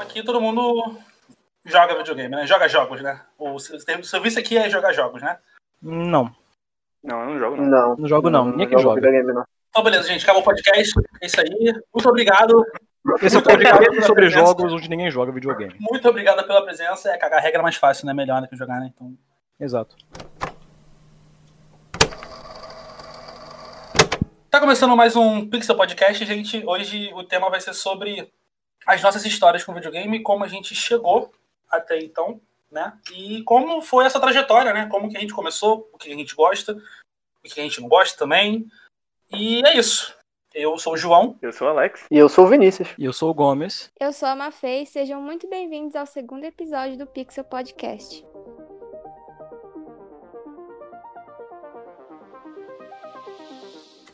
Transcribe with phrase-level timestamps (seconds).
[0.00, 0.96] Então aqui todo mundo
[1.62, 2.46] joga videogame, né?
[2.46, 3.20] Joga jogos, né?
[3.38, 5.36] O serviço aqui é jogar jogos, né?
[5.82, 6.34] Não.
[7.04, 7.56] Não, eu não jogo.
[7.56, 7.96] Não, Não.
[7.96, 8.46] Não jogo não.
[8.46, 8.94] Ninguém joga.
[8.94, 9.44] videogame, não.
[9.68, 10.22] Então beleza, gente.
[10.22, 10.94] Acabou o podcast.
[11.20, 11.74] É isso aí.
[11.92, 12.64] Muito obrigado.
[13.20, 14.46] Esse é o podcast sobre presença.
[14.46, 15.76] jogos onde ninguém joga videogame.
[15.78, 17.10] Muito obrigado pela presença.
[17.10, 18.14] É cagar a regra mais fácil, né?
[18.14, 18.90] Melhor do que jogar, né?
[18.94, 19.14] Então.
[19.60, 19.96] Exato.
[24.50, 26.62] Tá começando mais um Pixel Podcast, gente.
[26.66, 28.32] Hoje o tema vai ser sobre
[28.86, 31.32] as nossas histórias com videogame, como a gente chegou
[31.70, 32.92] até então, né?
[33.12, 34.86] E como foi essa trajetória, né?
[34.90, 37.88] Como que a gente começou, o que a gente gosta, o que a gente não
[37.88, 38.66] gosta também.
[39.32, 40.14] E é isso.
[40.52, 41.38] Eu sou o João.
[41.40, 42.06] Eu sou o Alex.
[42.10, 42.88] E eu sou o Vinícius.
[42.98, 43.88] E eu sou o Gomes.
[44.00, 48.26] Eu sou a Mafê e sejam muito bem-vindos ao segundo episódio do Pixel Podcast.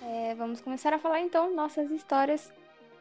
[0.03, 2.53] É, vamos começar a falar então nossas histórias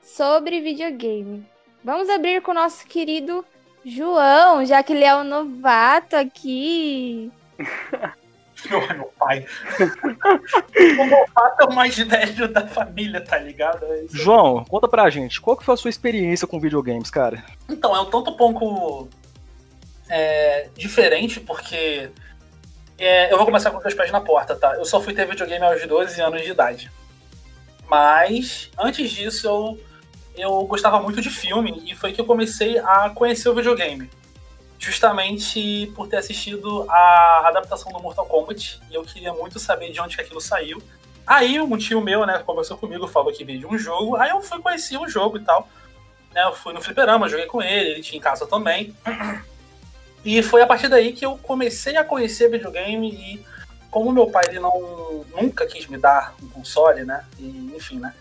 [0.01, 1.45] sobre videogame.
[1.85, 3.45] Vamos abrir com o nosso querido
[3.85, 7.31] João, já que ele é o novato aqui.
[8.67, 9.45] Meu, meu pai.
[10.97, 13.85] o novato é o mais velho da família, tá ligado?
[13.85, 14.05] É.
[14.09, 17.45] João, conta pra gente, qual que foi a sua experiência com videogames, cara?
[17.69, 19.07] Então, é um tanto pouco
[20.09, 22.09] é, diferente, porque
[22.97, 24.73] é, eu vou começar com os dois pés na porta, tá?
[24.75, 26.91] Eu só fui ter videogame aos 12 anos de idade.
[27.87, 29.79] Mas, antes disso, eu,
[30.37, 34.09] eu gostava muito de filme e foi que eu comecei a conhecer o videogame.
[34.77, 39.99] Justamente por ter assistido a adaptação do Mortal Kombat e eu queria muito saber de
[39.99, 40.81] onde que aquilo saiu.
[41.25, 44.41] Aí um tio meu, né, conversou comigo, falou que veio de um jogo, aí eu
[44.41, 45.67] fui conhecer o jogo e tal
[46.35, 48.93] né, eu fui no fliperama, joguei com ele, ele tinha em casa também.
[50.23, 53.45] E foi a partir daí que eu comecei a conhecer videogame e
[53.89, 57.23] como meu pai ele não nunca quis me dar um console, né?
[57.39, 58.13] E, enfim, né?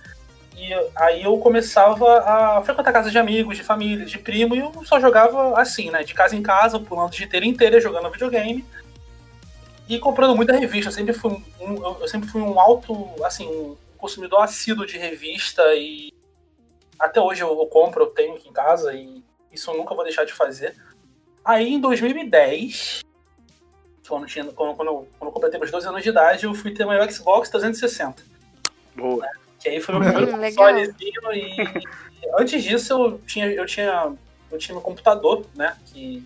[0.57, 4.73] E aí eu começava a frequentar casas de amigos, de família, de primo, e eu
[4.85, 6.03] só jogava assim, né?
[6.05, 8.65] De casa em casa, pulando de inteira inteira, jogando videogame.
[9.89, 10.89] E comprando muita revista.
[10.89, 15.63] Eu sempre fui um, eu- sempre fui um alto, assim, um consumidor assíduo de revista
[15.75, 16.13] e
[16.99, 19.23] até hoje eu, eu compro, eu tenho aqui em casa e
[19.53, 20.75] isso eu nunca vou deixar de fazer.
[21.45, 23.03] Aí em 2010,
[24.09, 26.73] quando, tinha, quando, quando, eu, quando eu completei meus 12 anos de idade, eu fui
[26.73, 28.23] ter meu Xbox 360.
[28.95, 29.27] Boa.
[29.65, 30.31] Que aí foi meu primeiro
[31.33, 31.57] e
[32.39, 34.13] antes disso eu tinha, eu tinha,
[34.53, 35.75] eu tinha meu computador, né?
[35.87, 36.23] Que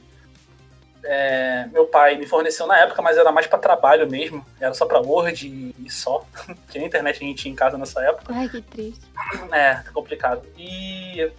[1.04, 4.44] é, meu pai me forneceu na época, mas era mais para trabalho mesmo.
[4.60, 6.26] Era só para Word e, e só.
[6.66, 8.34] Porque a internet a gente tinha em casa nessa época.
[8.34, 9.06] Ai, que triste.
[9.52, 10.44] É, tá complicado.
[10.58, 11.30] E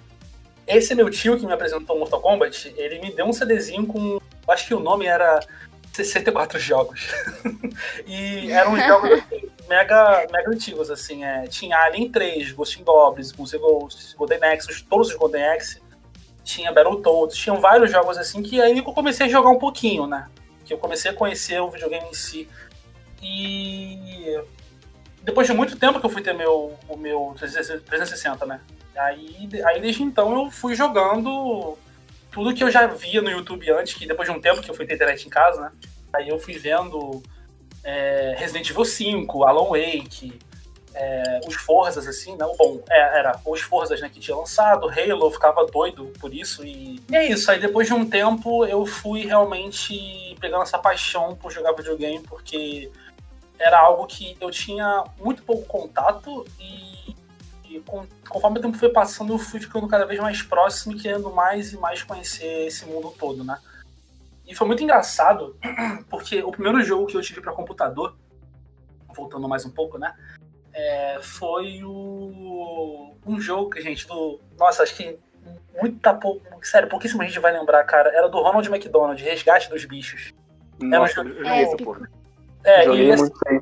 [0.66, 4.22] esse meu tio que me apresentou Mortal Kombat, ele me deu um CDzinho com.
[4.48, 5.42] Acho que o nome era
[6.04, 7.08] 64 jogos.
[8.06, 11.24] e eram jogos assim, mega, mega antigos, assim.
[11.24, 15.82] É, tinha Alien 3, Ghost in Goblins, and Ghosts, Golden Axe, todos os Golden Axe.
[16.44, 20.28] Tinha Battletoads, tinham vários jogos assim que aí eu comecei a jogar um pouquinho, né?
[20.66, 22.50] Que eu comecei a conhecer o videogame em si.
[23.22, 24.42] E
[25.22, 28.62] depois de muito tempo que eu fui ter meu, o meu 360, né?
[28.96, 31.78] Aí, aí desde então eu fui jogando
[32.32, 34.76] tudo que eu já via no YouTube antes, que depois de um tempo que eu
[34.76, 35.72] fui ter internet em casa, né?
[36.14, 37.22] Aí eu fui vendo
[37.84, 40.40] é, Resident Evil 5, Alan Wake,
[40.94, 45.26] é, os Forzas, assim, não, bom, é, era os Forzas, né, que tinha lançado, Halo,
[45.26, 48.86] eu ficava doido por isso, e, e é isso, aí depois de um tempo eu
[48.86, 52.92] fui realmente pegando essa paixão por jogar videogame, porque
[53.58, 56.99] era algo que eu tinha muito pouco contato e,
[57.70, 61.00] e com- conforme o tempo foi passando eu fui ficando cada vez mais próximo e
[61.00, 63.58] querendo mais e mais conhecer esse mundo todo, né?
[64.48, 65.56] E foi muito engraçado,
[66.10, 68.18] porque o primeiro jogo que eu tive para computador,
[69.16, 70.14] voltando mais um pouco, né?
[70.74, 75.18] é, foi o um jogo que gente do, nossa, acho que
[75.82, 78.10] muita pouco, sério, pouquíssima gente vai lembrar, cara.
[78.10, 80.34] Era do Ronald McDonald, Resgate dos Bichos.
[80.82, 81.84] Nossa, um essa épico.
[81.84, 82.10] porra.
[82.64, 83.59] É, Joguei e aí.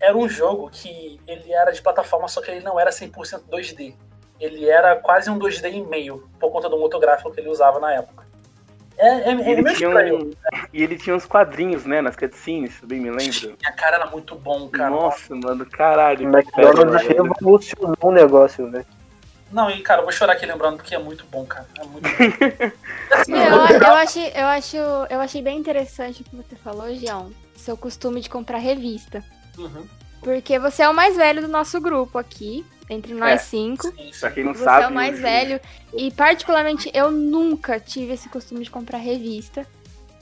[0.00, 3.94] Era um jogo que ele era de plataforma, só que ele não era 100% 2D.
[4.40, 7.92] Ele era quase um 2D e meio, por conta do motográfico que ele usava na
[7.92, 8.26] época.
[8.96, 10.30] É, é, é E meio ele, tinha um...
[10.72, 13.56] e ele tinha uns quadrinhos, né, nas cutscenes, bem me lembro.
[13.64, 14.90] A cara era muito bom, cara.
[14.90, 16.28] Nossa, mano, caralho.
[16.28, 18.86] O McDonald's revolucionou o negócio, velho.
[19.50, 21.66] Não, e cara, eu vou chorar aqui lembrando, porque é muito bom, cara.
[21.78, 22.70] É muito bom.
[23.16, 27.32] Assim, eu, eu, achei, eu, acho, eu achei bem interessante o que você falou, João.
[27.56, 29.24] Seu costume de comprar revista.
[29.58, 29.86] Uhum.
[30.22, 33.38] Porque você é o mais velho do nosso grupo aqui, entre nós É.
[33.38, 33.92] cinco.
[34.20, 34.84] Pra quem não Você sabe.
[34.84, 35.60] é o mais hoje- velho.
[35.94, 39.66] E particularmente eu nunca tive esse costume de comprar revista.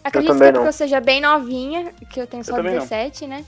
[0.04, 2.62] Acredito que também é porque eu seja bem novinha, que eu tenho só não.
[2.62, 3.44] 17, né?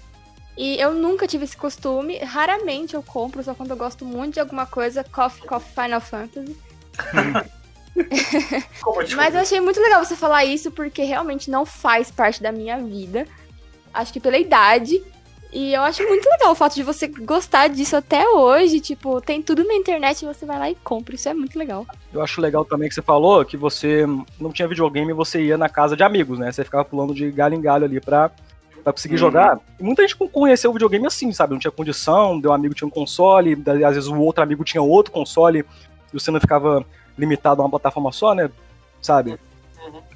[0.57, 2.19] E eu nunca tive esse costume.
[2.19, 5.05] Raramente eu compro, só quando eu gosto muito de alguma coisa.
[5.05, 6.57] Coffee, Coffee Final Fantasy.
[7.97, 12.53] Eu Mas eu achei muito legal você falar isso, porque realmente não faz parte da
[12.53, 13.27] minha vida.
[13.93, 15.03] Acho que pela idade.
[15.51, 18.81] E eu acho muito legal o fato de você gostar disso até hoje.
[18.81, 21.15] Tipo, tem tudo na internet e você vai lá e compra.
[21.15, 21.87] Isso é muito legal.
[22.13, 24.05] Eu acho legal também que você falou que você
[24.39, 26.53] não tinha videogame e você ia na casa de amigos, né?
[26.53, 28.31] Você ficava pulando de galho em galho ali pra,
[28.85, 29.19] pra conseguir Uhum.
[29.21, 29.59] jogar.
[29.81, 31.53] E muita gente conheceu o videogame assim, sabe?
[31.55, 34.63] Não tinha condição, deu um amigo tinha um console, daí, às vezes o outro amigo
[34.65, 36.85] tinha outro console e você não ficava
[37.17, 38.51] limitado a uma plataforma só, né?
[39.01, 39.39] Sabe?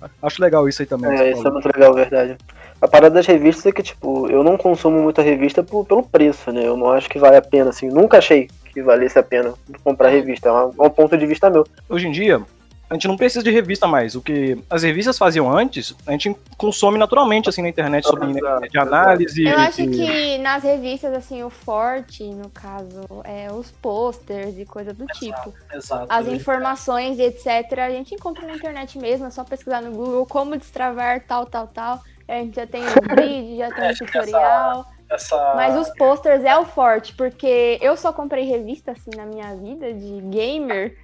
[0.02, 0.08] Uhum.
[0.22, 1.10] Acho legal isso aí também.
[1.10, 1.52] É, isso é falou.
[1.52, 2.37] muito legal, verdade.
[2.81, 6.50] A parada das revistas é que, tipo, eu não consumo muita revista por- pelo preço,
[6.52, 6.66] né?
[6.66, 7.88] Eu não acho que vale a pena, assim.
[7.88, 9.54] Nunca achei que valesse a pena
[9.84, 10.49] comprar revista.
[10.49, 11.64] É um, é um ponto de vista meu.
[11.88, 12.40] Hoje em dia,
[12.93, 14.15] a gente não precisa de revista mais.
[14.15, 18.69] O que as revistas faziam antes, a gente consome naturalmente, assim, na internet, sobre Exato,
[18.69, 19.44] de análise.
[19.47, 24.65] Eu acho e- que nas revistas, assim, o forte, no caso, é os posters e
[24.67, 25.55] coisa do tipo.
[25.73, 26.06] Exato.
[26.09, 27.79] As informações e etc.
[27.79, 31.67] A gente encontra na internet mesmo, é só pesquisar no Google como destravar tal, tal,
[31.69, 32.00] tal.
[32.29, 34.87] A gente já tem um vídeo, já tem É, um que essa- tutorial.
[35.11, 35.53] Essa...
[35.55, 39.93] Mas os posters é o forte, porque eu só comprei revista assim na minha vida
[39.93, 40.97] de gamer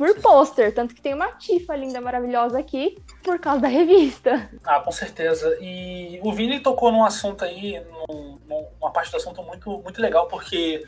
[0.00, 0.74] por pôster.
[0.74, 4.50] Tanto que tem uma tifa linda, maravilhosa aqui por causa da revista.
[4.64, 5.56] Ah, com certeza.
[5.60, 10.00] E o Vini tocou num assunto aí, num- num- numa parte do assunto muito, muito
[10.00, 10.82] legal, porque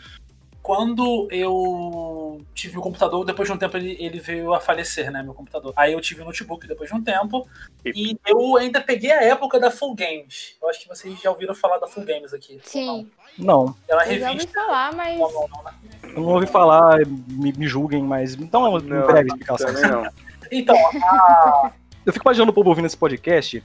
[0.62, 5.20] quando eu tive o computador, depois de um tempo ele, ele veio a falecer, né,
[5.22, 5.72] meu computador.
[5.76, 7.48] Aí eu tive o notebook depois de um tempo,
[7.84, 10.54] e eu ainda peguei a época da Full Games.
[10.62, 12.60] Eu acho que vocês já ouviram falar da Full Games aqui.
[12.62, 14.52] Sim, Não, É uma eu já ouvi revista.
[14.64, 15.18] falar, mas.
[15.18, 15.72] Não, não, não, né?
[16.04, 19.66] eu não ouvi falar, me, me julguem, mas então é uma Não, breve explicação.
[19.74, 20.06] Também não.
[20.50, 21.72] Então, a-
[22.06, 23.62] Eu fico imaginando o povo ouvindo esse podcast,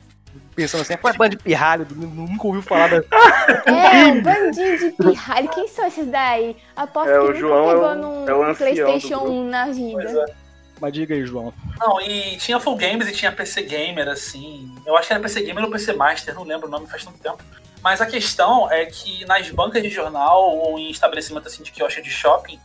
[0.57, 2.97] pensando assim, pô, é banda de pirralho, nunca ouviu falar da.
[3.67, 5.49] É, um bandinho de pirralho.
[5.49, 6.57] Quem são esses daí?
[6.75, 9.31] Aposto É, que o nunca João é pegou o- num é do PlayStation grupo.
[9.31, 10.25] 1 na vida.
[10.27, 10.33] é.
[10.81, 11.53] Mas diga aí, João.
[11.79, 14.73] Não, e tinha Full Games e tinha PC Gamer, assim.
[14.85, 17.17] Eu acho que era PC Gamer ou PC Master, não lembro o nome, faz tanto
[17.19, 17.37] tempo.
[17.83, 22.01] Mas a questão é que nas bancas de jornal ou em estabelecimento assim de quiosque
[22.01, 22.59] de shopping,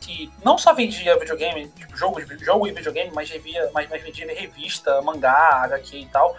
[0.00, 4.26] que não só vendia videogame, tipo, jogo, jogo e videogame, mas, revia, mas, mas vendia
[4.26, 6.36] revista, mangá, HQ e tal.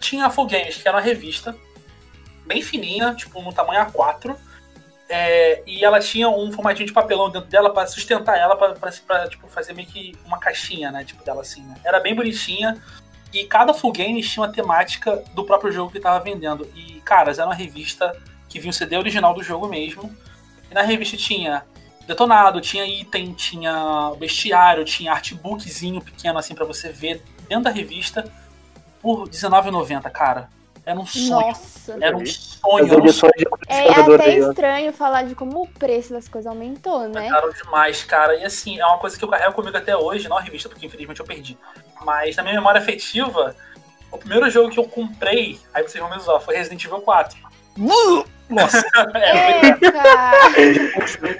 [0.00, 1.56] Tinha a Full Games, que era uma revista
[2.46, 4.36] bem fininha, tipo, no tamanho A4.
[5.08, 9.48] é, e ela tinha um formatinho de papelão dentro dela para sustentar ela, para tipo,
[9.48, 11.04] fazer meio que uma caixinha, né?
[11.04, 11.76] Tipo, dela assim, né?
[11.84, 12.80] Era bem bonitinha.
[13.32, 16.68] E cada Full Games tinha uma temática do próprio jogo que tava vendendo.
[16.74, 18.16] E, caras, era uma revista
[18.48, 20.14] que vinha o CD original do jogo mesmo.
[20.70, 21.64] E na revista tinha
[22.06, 28.24] detonado, tinha item, tinha bestiário, tinha artbookzinho pequeno assim para você ver dentro da revista
[29.06, 30.48] por R$19,90, cara.
[30.84, 31.30] Era um sonho.
[31.30, 31.96] Nossa.
[32.00, 32.92] Era um sonho.
[32.92, 37.28] Era um de É até estranho falar de como o preço das coisas aumentou, né?
[37.30, 38.34] Caro demais, cara.
[38.34, 40.86] E assim, é uma coisa que eu carrego comigo até hoje, não a revista, porque
[40.86, 41.56] infelizmente eu perdi.
[42.04, 43.54] Mas na minha memória afetiva,
[44.10, 47.38] o primeiro jogo que eu comprei, aí vocês vão me zoar, foi Resident Evil 4.
[48.48, 48.84] Nossa,
[49.14, 50.60] É, É, cara.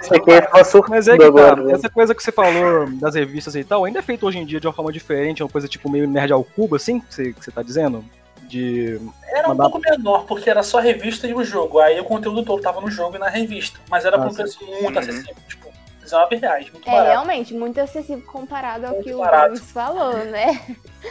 [0.01, 0.47] Isso aqui é
[0.89, 1.63] mas é que tá, agora.
[1.63, 1.73] né?
[1.73, 4.59] essa coisa que você falou das revistas e tal, ainda é feito hoje em dia
[4.59, 7.43] de uma forma diferente, uma coisa tipo meio nerd ao cubo, assim, que você, que
[7.45, 8.03] você tá dizendo?
[8.43, 8.99] De.
[9.29, 11.79] era um Mandar- pouco menor, porque era só a revista e o jogo.
[11.79, 13.77] Aí o conteúdo todo tava no jogo e na revista.
[13.89, 14.99] Mas era Ah, por um preço muito Uhum.
[14.99, 15.66] acessível, tipo,
[16.11, 17.09] 19 reais, muito É barato.
[17.09, 19.47] realmente muito acessível comparado ao Muito que o barato.
[19.49, 20.59] Gomes falou, né?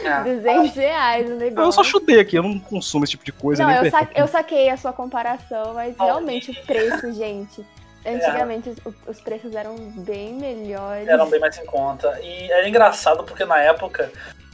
[0.03, 0.23] É.
[0.35, 1.67] 200 reais o negócio.
[1.67, 3.63] Eu só chutei aqui, eu não consumo esse tipo de coisa.
[3.63, 7.65] Não, nem eu, sa eu saquei a sua comparação, mas realmente o preço, gente.
[8.05, 8.15] É.
[8.15, 11.05] Antigamente os, os preços eram bem melhores.
[11.09, 12.17] eram bem mais em conta.
[12.21, 14.09] E era engraçado porque na época.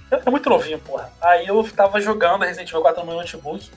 [0.10, 1.12] Eu era muito novinho, porra.
[1.22, 3.70] Aí eu tava jogando Resident Evil 4 no meu notebook.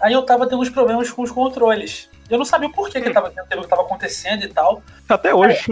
[0.00, 2.08] Aí eu tava tendo uns problemas com os controles.
[2.30, 4.82] Eu não sabia por que, que tava tendo, o que tava acontecendo e tal.
[5.08, 5.66] Até hoje.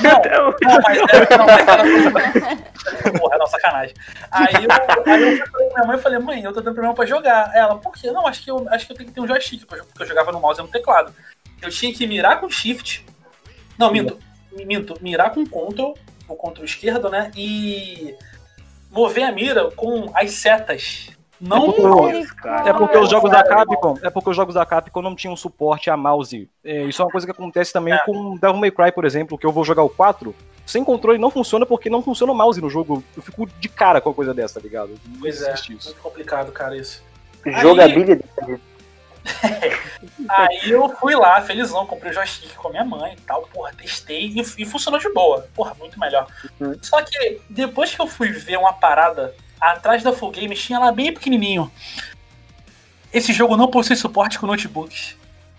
[0.00, 0.22] Não,
[0.60, 3.94] não, mas era, não, mas era Porra, não, sacanagem.
[4.30, 6.94] Aí eu, aí eu fui pra minha mãe e falei, mãe, eu tô tendo problema
[6.94, 7.50] pra jogar.
[7.54, 8.10] Ela, por quê?
[8.10, 10.30] Não, acho que eu, acho que eu tenho que ter um joystick, porque eu jogava
[10.30, 11.12] no mouse e no teclado.
[11.60, 13.04] Eu tinha que mirar com shift.
[13.76, 14.18] Não, minto.
[14.52, 14.94] Minto.
[15.00, 15.96] Mirar com control,
[16.28, 17.30] o control esquerdo, né?
[17.36, 18.14] E
[18.90, 21.10] mover a mira com as setas.
[21.40, 21.72] Não
[22.66, 25.88] É porque os jogos da Capcom, é porque os jogos da Capcom não tinham suporte
[25.88, 26.48] a mouse.
[26.64, 27.98] É, isso é uma coisa que acontece também É.
[27.98, 30.34] com Devil May Cry, por exemplo, que eu vou jogar o 4,
[30.66, 33.02] sem controle não funciona porque não funciona o mouse no jogo.
[33.16, 34.98] Eu fico de cara com uma coisa dessa, tá ligado?
[35.06, 35.88] Não Pois é, existe isso.
[35.88, 37.02] muito complicado, cara, isso.
[37.46, 38.24] Jogabilidade.
[40.28, 43.72] Aí eu fui lá, felizão, comprei o joystick com a minha mãe e tal, porra,
[43.76, 45.46] testei e, e funcionou de boa.
[45.54, 46.26] Porra, muito melhor.
[46.60, 46.74] Uhum.
[46.82, 50.90] Só que depois que eu fui ver uma parada atrás da Full Games, tinha lá
[50.92, 51.70] bem pequenininho.
[53.12, 55.16] Esse jogo não possui suporte com notebooks.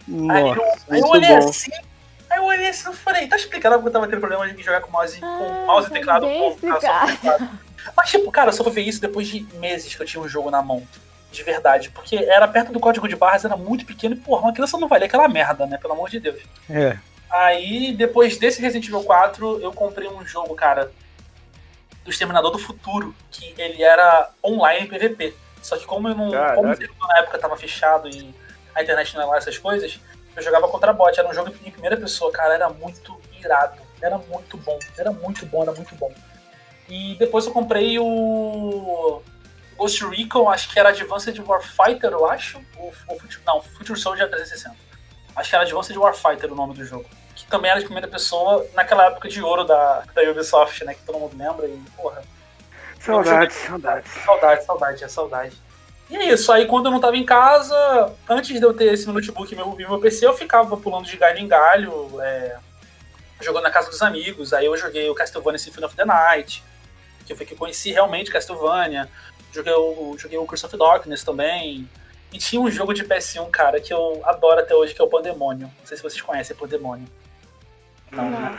[0.08, 0.86] Aí eu, Nossa.
[0.90, 1.50] aí eu muito olhei bom.
[1.50, 1.72] assim,
[2.30, 4.82] Aí eu olhei assim e falei, tá explicado porque eu tava tendo problema de jogar
[4.82, 7.50] com mouse, com Ah, mouse e teclado com com teclado.
[7.98, 10.28] Mas, tipo, cara, eu só fui ver isso depois de meses que eu tinha um
[10.28, 10.86] jogo na mão.
[11.32, 11.90] De verdade.
[11.92, 14.88] Porque era perto do código de barras, era muito pequeno e, porra, uma criança não
[14.88, 15.78] vai ler aquela merda, né?
[15.78, 16.40] Pelo amor de Deus.
[16.70, 16.98] É.
[17.30, 20.92] Aí, depois desse Resident Evil 4, eu comprei um jogo, cara,
[22.04, 25.36] do Exterminador do Futuro, que ele era online PVP.
[25.62, 26.32] Só que como eu não.
[26.32, 26.56] Caraca.
[26.56, 28.34] Como servidor na época tava fechado e
[28.74, 30.00] a internet não era lá essas coisas,
[30.36, 31.20] eu jogava contra bot.
[31.20, 33.82] Era um jogo em primeira pessoa, cara, era muito irado.
[34.02, 34.80] Era muito bom.
[34.98, 36.14] Era muito bom, era muito bom.
[36.88, 39.22] E depois eu comprei o.
[39.78, 42.60] Ghost Recon, acho que era Advanced Warfighter, eu acho.
[42.78, 44.76] Ou, ou Future- não, Future Soldier 360.
[45.36, 47.06] Acho que era Advanced Warfighter o nome do jogo.
[47.44, 50.94] Que também era de primeira pessoa naquela época de ouro da, da Ubisoft, né?
[50.94, 51.68] Que todo mundo lembra.
[51.68, 52.22] E, porra,
[53.00, 54.12] Saudades, saudades.
[54.26, 55.58] saudade, saudade, é saudade.
[56.10, 59.06] E é isso, aí quando eu não tava em casa, antes de eu ter esse
[59.06, 62.58] meu notebook e meu, meu PC, eu ficava pulando de galho em galho, é,
[63.40, 64.52] jogando na casa dos amigos.
[64.52, 66.64] Aí eu joguei o Castlevania Symphony of the Night,
[67.26, 69.08] que foi que eu conheci realmente Castlevania.
[69.52, 71.88] Joguei o, joguei o Curse of Darkness também.
[72.32, 75.08] E tinha um jogo de PS1, cara, que eu adoro até hoje, que é o
[75.08, 75.72] Pandemônio.
[75.80, 77.08] Não sei se vocês conhecem Pandemônio.
[78.12, 78.30] Não.
[78.30, 78.52] Não.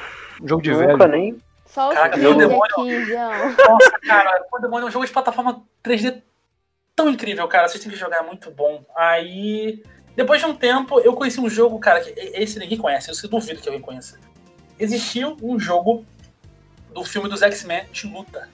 [0.43, 1.09] Um jogo de Nunca velho.
[1.11, 1.39] nem.
[1.67, 2.63] Só Caraca, meu demônio.
[2.65, 3.31] aqui, João.
[3.69, 6.23] Nossa, cara, Pandemônio é um jogo de plataforma 3D
[6.97, 7.69] tão incrível, cara.
[7.69, 8.85] Vocês têm que jogar, é muito bom.
[8.97, 9.83] Aí,
[10.17, 13.61] depois de um tempo, eu conheci um jogo, cara, que esse ninguém conhece, eu duvido
[13.61, 14.19] que alguém conheça.
[14.79, 16.05] Existiu um jogo
[16.93, 18.49] do filme dos X-Men de luta.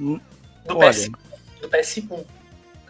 [0.00, 0.18] Hum,
[0.64, 0.78] Do.
[0.78, 1.10] PS,
[1.60, 2.24] do PS1.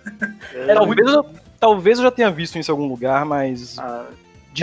[0.55, 4.07] Era Talvez eu, talvez eu já tenha visto isso em algum lugar, mas Ah,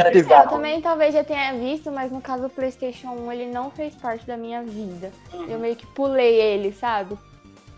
[0.04, 0.20] de.
[0.20, 3.96] Eu também talvez já tenha visto, mas no caso do PlayStation 1 ele não fez
[3.96, 5.12] parte da minha vida.
[5.48, 7.18] Eu meio que pulei ele, sabe?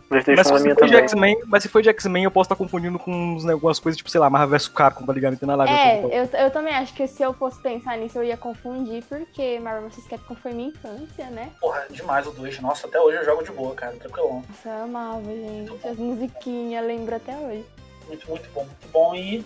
[0.10, 1.04] Mas PlayStation se é você minha for de também.
[1.34, 3.98] X-Men, mas se for de X-Men, eu posso estar confundindo com uns, né, algumas coisas,
[3.98, 5.36] tipo, sei lá, Marvel vs Capcom, tá ligado?
[5.36, 7.98] Tem nada a ver É, com eu, eu também acho que se eu fosse pensar
[7.98, 11.50] nisso eu ia confundir, porque Marvel vs Capcom foi minha infância, né?
[11.60, 12.62] Porra, demais o 2.
[12.62, 14.44] Nossa, até hoje eu jogo de boa, cara, tranquilão.
[14.48, 15.88] Nossa, eu amava, gente.
[15.88, 17.66] As musiquinhas, lembro até hoje.
[18.08, 19.14] Muito, muito bom, muito bom.
[19.14, 19.46] E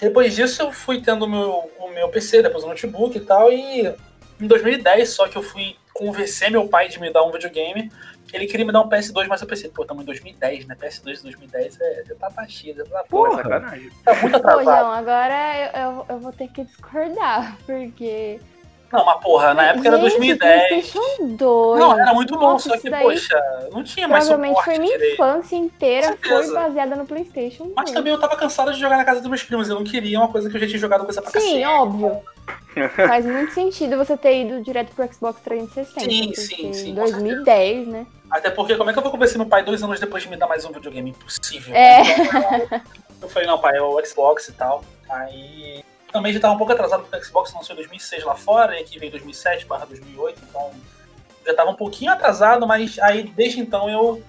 [0.00, 3.52] depois disso eu fui tendo o meu, o meu PC, depois o notebook e tal.
[3.52, 3.92] E
[4.40, 7.90] em 2010 só que eu fui convencer meu pai de me dar um videogame.
[8.32, 10.76] Ele queria me dar um PS2, mas eu pensei, pô, estamos em 2010, né?
[10.78, 13.42] PS2 de 2010 é, já tá baixinho, já tá, pô, Porra.
[13.42, 13.90] sacanagem.
[14.04, 14.64] tá muito Pô, atrasado.
[14.64, 18.38] João, agora eu, eu, eu vou ter que discordar, porque.
[18.90, 20.68] Não, mas porra, na época era Gente, 2010.
[20.68, 21.78] PlayStation 2.
[21.80, 24.96] Não, era muito bom, Nossa, só que, daí poxa, não tinha mais Provavelmente foi minha
[24.96, 25.14] direito.
[25.14, 27.74] infância inteira, foi baseada no PlayStation 2.
[27.76, 29.68] Mas também eu tava cansado de jogar na casa dos meus primos.
[29.68, 31.64] Eu não queria uma coisa que eu já tinha jogado coisa pra Sim, cacete.
[31.66, 32.18] óbvio.
[33.08, 36.00] Faz muito sentido você ter ido direto pro Xbox 360.
[36.10, 38.06] Sim, sim, sim, Em com 2010, né?
[38.30, 40.36] Até porque, como é que eu vou convencer meu pai dois anos depois de me
[40.36, 41.10] dar mais um videogame?
[41.10, 41.74] Impossível.
[41.74, 42.00] É.
[42.02, 42.80] Então,
[43.22, 44.82] eu falei, não, pai, é o Xbox e tal.
[45.10, 45.82] Aí.
[46.12, 48.82] Também já tava um pouco atrasado porque o Xbox lançou em 2006 lá fora, e
[48.82, 50.70] aqui veio 2007 barra 2008, então
[51.46, 54.22] já tava um pouquinho atrasado, mas aí desde então eu.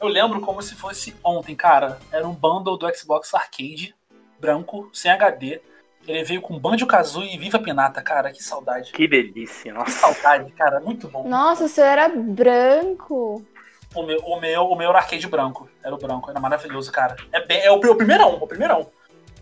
[0.00, 2.00] Eu lembro como se fosse ontem, cara.
[2.10, 3.94] Era um bundle do Xbox Arcade,
[4.40, 5.60] branco, sem HD.
[6.08, 8.90] Ele veio com Banjo Kazooie e Viva Pinata, cara, que saudade.
[8.90, 9.92] Que delícia, Que nossa.
[9.92, 11.28] saudade, cara, muito bom.
[11.28, 13.46] Nossa, o seu era branco.
[13.94, 15.68] O meu, o meu, o meu era arcade branco.
[15.84, 17.14] Era o branco, era maravilhoso, cara.
[17.30, 18.90] É, bem, é o, o primeirão, o primeirão.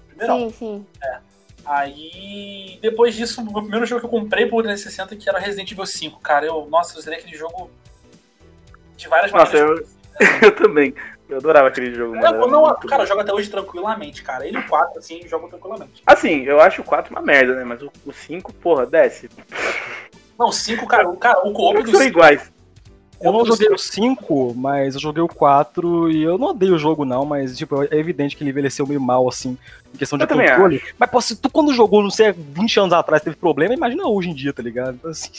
[0.09, 0.39] Primeirão.
[0.39, 0.87] Sim, sim.
[1.71, 5.87] Aí, depois disso, o primeiro jogo que eu comprei pro 360 que era Resident Evil
[5.87, 6.45] 5, cara.
[6.45, 7.71] Eu, nossa, eu zerei aquele jogo
[8.97, 9.97] de várias Nossa, maneiras.
[10.43, 10.93] Eu também.
[11.29, 12.27] Eu adorava aquele jogo, mano.
[12.27, 14.45] Eu, era não, cara, eu jogo até hoje tranquilamente, cara.
[14.45, 16.03] Ele e o 4, assim, jogo tranquilamente.
[16.05, 17.63] Assim, eu acho o 4 uma merda, né?
[17.63, 19.31] Mas o, o 5, porra, desce.
[20.37, 22.11] Não, o 5, cara, o, cara, o co-op do São 5.
[22.11, 22.53] iguais.
[23.21, 26.79] Eu não joguei o 5, mas eu joguei o 4 e eu não odeio o
[26.79, 29.59] jogo, não, mas tipo, é evidente que ele envelheceu meio mal, assim,
[29.95, 30.83] em questão de Eu controle.
[30.99, 34.31] Mas pô, se tu quando jogou, não sei, 20 anos atrás teve problema, imagina hoje
[34.31, 34.95] em dia, tá ligado?
[34.95, 35.31] Então, assim,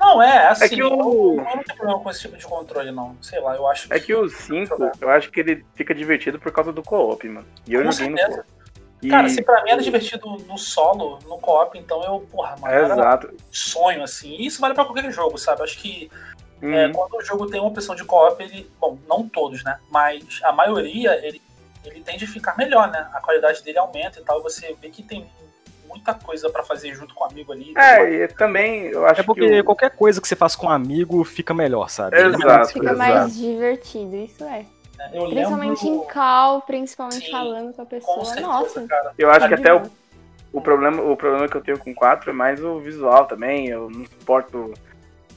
[0.00, 2.90] Não, é, assim, É que o- eu, não tenho problema com esse tipo de controle,
[2.92, 3.16] não.
[3.20, 6.50] Sei lá, eu acho É que o 5, eu acho que ele fica divertido por
[6.52, 7.46] causa do co-op, mano.
[7.66, 8.40] E eu Com joguei no co-op.
[9.02, 12.72] E- Cara, se pra mim era divertido no solo, no co-op, então eu, porra, mano,
[12.72, 13.30] É, era um exato.
[13.50, 14.34] sonho, assim.
[14.36, 15.62] E isso vale pra qualquer jogo, sabe?
[15.62, 16.10] Acho que
[16.62, 16.74] Uhum.
[16.74, 18.70] é, quando o jogo tem uma opção de co-op, ele.
[18.80, 19.78] Bom, não todos, né?
[19.90, 21.40] Mas a maioria, ele,
[21.84, 23.08] ele tende a ficar melhor, né?
[23.12, 24.40] A qualidade dele aumenta e tal.
[24.40, 25.26] E você vê que tem
[25.88, 27.72] muita coisa pra fazer junto com o amigo ali.
[27.76, 29.60] É, e também eu acho é porque que.
[29.60, 32.16] o- qualquer coisa que você faz com um amigo fica melhor, sabe?
[32.20, 32.72] Exato.
[32.72, 34.66] Fica mais divertido, isso é.
[35.12, 38.24] Eu Principalmente lembro, em call, principalmente Sim, falando com a Com pessoa.
[38.24, 38.86] certeza, Nossa.
[38.88, 39.12] cara.
[39.16, 39.82] Eu acho que até o,
[40.52, 43.68] o, problema, o problema que eu tenho com 4 é mais o visual também.
[43.68, 44.74] Eu não suporto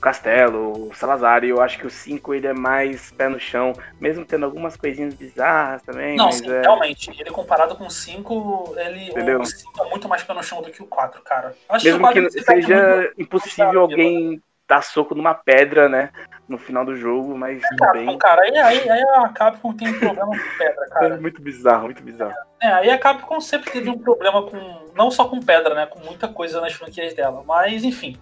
[0.02, 3.72] Castelo, o Salazar, e eu acho que o 5 ele é mais pé no chão,
[4.00, 6.18] mesmo tendo algumas coisinhas bizarras também.
[6.18, 6.62] Não, sim, é...
[6.62, 7.12] realmente.
[7.20, 9.40] Ele comparado com o 5, ele, Entendeu?
[9.42, 11.54] o 5 é muito mais pé no chão do que o 4, cara.
[11.70, 16.10] Acho Mesmo 4 que perde seja muito- impossível alguém dar soco numa pedra, né?
[16.48, 18.18] No final do jogo, mas tudo Capcom, bem.
[18.18, 21.18] cara, aí, aí, aí a Capcom tem um problema com pedra, É cara.
[21.18, 22.34] muito bizarro, muito bizarro.
[22.62, 24.82] É, aí a Capcom sempre teve um problema com.
[24.96, 25.86] Não só com pedra, né?
[25.86, 27.44] Com muita coisa nas franquias dela.
[27.46, 28.18] Mas, enfim.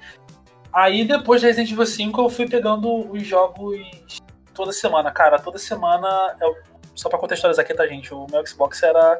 [0.71, 3.79] Aí depois de Resident Evil 5 eu fui pegando os jogos
[4.53, 5.11] toda semana.
[5.11, 6.35] Cara, toda semana.
[6.41, 6.55] Eu...
[6.95, 8.13] Só pra contextualizar aqui, tá, gente?
[8.13, 9.17] O meu Xbox era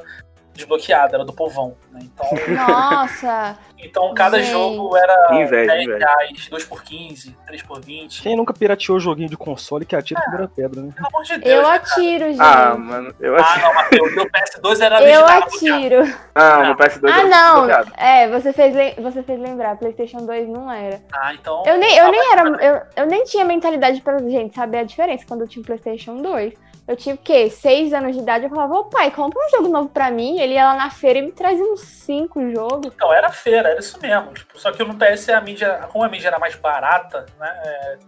[0.60, 1.74] desbloqueado, era do povão.
[1.90, 2.00] Né?
[2.04, 4.52] Então, Nossa, então cada Gente.
[4.52, 6.06] jogo era Inveja, 10 inveja.
[6.06, 8.22] reais, 2 por 15, 3 por 20.
[8.22, 10.92] Quem nunca pirateou joguinho de console que atira a primeira pedra, né?
[10.94, 11.56] Pelo amor de Deus.
[11.56, 11.68] eu né?
[11.76, 12.40] atiro, gente.
[12.40, 13.60] Ah, mano, eu Ah, acho.
[13.60, 16.16] não, Matheus, meu PS2 era eu atiro.
[16.34, 17.68] Ah, meu PS2 Ah, não.
[17.96, 19.76] É, você fez, você fez lembrar.
[19.76, 21.00] PlayStation 2 não era.
[21.12, 21.62] Ah, então.
[21.66, 22.42] Eu nem, eu nem era.
[22.64, 26.16] Eu, eu nem tinha mentalidade pra gente saber a diferença quando eu tinha o PlayStation
[26.16, 26.52] 2.
[26.90, 27.48] Eu tinha o quê?
[27.48, 28.46] Seis anos de idade.
[28.46, 30.40] Eu falava, ô pai, compra um jogo novo pra mim.
[30.40, 32.92] Ele ia lá na feira e me trazia uns cinco jogos.
[32.92, 34.32] Então, era feira, era isso mesmo.
[34.34, 37.62] Tipo, só que no PS a mídia, como a mídia era mais barata, né?
[37.64, 37.98] é,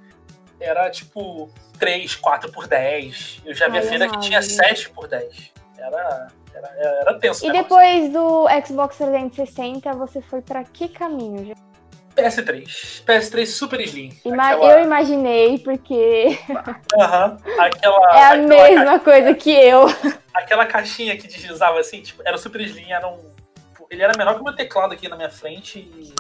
[0.58, 1.48] era tipo
[1.78, 3.42] 3, 4 por 10.
[3.44, 4.54] Eu já vi a feira que tinha gente.
[4.54, 5.52] 7 por 10.
[5.78, 7.46] Era, era, era tenso.
[7.46, 11.44] E depois do Xbox 360, você foi pra que caminho?
[11.44, 11.71] gente?
[12.16, 13.02] PS3.
[13.04, 14.12] PS3 Super Slim.
[14.24, 16.38] Ima- Aquela, Eu imaginei, porque
[16.98, 19.86] Aham, aquela, é a aquela, mesma coisa que eu.
[20.34, 23.18] aquela caixinha que deslizava assim, tipo, era Super Slim, era um.
[23.90, 26.14] Ele era menor que o meu teclado aqui na minha frente e.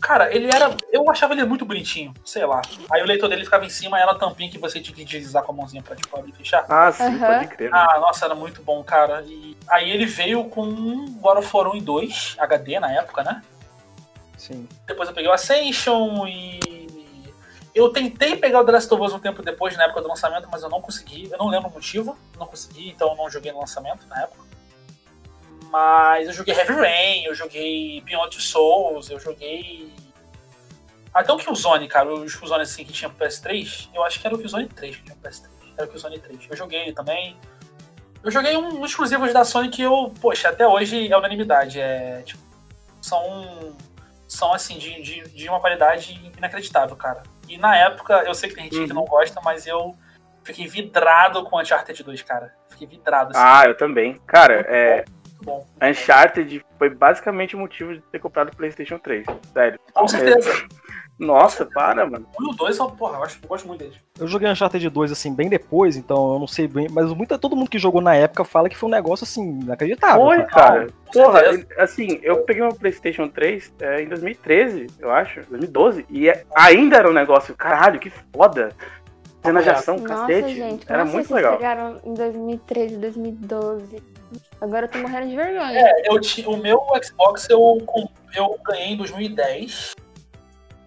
[0.00, 0.74] Cara, ele era.
[0.92, 2.62] Eu achava ele muito bonitinho, sei lá.
[2.92, 5.04] Aí o leitor dele ficava em cima e era a tampinha que você tinha que
[5.04, 6.64] deslizar com a mãozinha pra tipo, abrir e fechar.
[6.68, 7.18] Ah, sim, Aham.
[7.26, 7.68] pode crer.
[7.70, 7.76] né?
[7.76, 9.24] Ah, nossa, era muito bom, cara.
[9.26, 13.42] E aí ele veio com God of War 1 e 2, HD na época, né?
[14.38, 14.68] Sim.
[14.86, 16.88] Depois eu peguei o Ascension e.
[17.74, 20.48] Eu tentei pegar o The Last of Us um tempo depois, na época do lançamento,
[20.50, 21.28] mas eu não consegui.
[21.30, 24.42] Eu não lembro o motivo, não consegui, então eu não joguei no lançamento na época.
[25.70, 29.92] Mas eu joguei Heavy Rain, eu joguei Beyond Two Souls, eu joguei.
[31.12, 34.34] Até o Killzone, cara, os Killzone assim que tinha pro PS3, eu acho que era
[34.34, 35.48] o Killzone 3 que tinha pro PS3.
[35.76, 36.46] Era o Killzone 3.
[36.50, 37.36] Eu joguei ele também.
[38.22, 41.80] Eu joguei um, exclusivo da Sony que eu, poxa, até hoje é unanimidade.
[41.80, 42.42] É, tipo,
[43.00, 43.76] são
[44.28, 47.22] são assim, de, de, de uma qualidade inacreditável, cara.
[47.48, 48.94] E na época, eu sei que tem gente que Uhum.
[49.00, 49.96] não gosta, mas eu
[50.44, 52.54] fiquei vidrado com Uncharted 2, cara.
[52.68, 53.40] Fiquei vidrado, assim.
[53.42, 54.20] Ah, eu também.
[54.26, 55.66] Cara, é, muito bom.
[55.82, 59.24] Uncharted foi basicamente o motivo de ter comprado o PlayStation 3.
[59.52, 59.80] Sério.
[59.94, 60.50] Com certeza.
[61.18, 62.26] Nossa, para, mano.
[62.40, 63.96] O dois são, porra, eu, acho, eu gosto muito deles.
[64.18, 67.56] Eu joguei Uncharted 2 assim bem depois, então eu não sei bem, mas muita, todo
[67.56, 70.24] mundo que jogou na época fala que foi um negócio assim inacreditável.
[70.24, 70.46] Foi, cara.
[70.46, 70.86] cara.
[71.06, 71.40] com Porra,
[71.78, 76.96] assim, eu peguei meu PlayStation 3 é, em 2013, eu acho, 2012, e é- ainda
[76.96, 78.70] era um negócio, caralho, que foda.
[79.42, 80.54] Cena de ação, Nossa, cacete.
[80.54, 81.56] gente, era muito vocês legal.
[81.56, 84.02] pegaram em 2013, 2012?
[84.60, 85.78] Agora eu tô morrendo de vergonha.
[85.78, 87.78] É, eu o meu Xbox eu,
[88.34, 89.94] eu ganhei em 2010.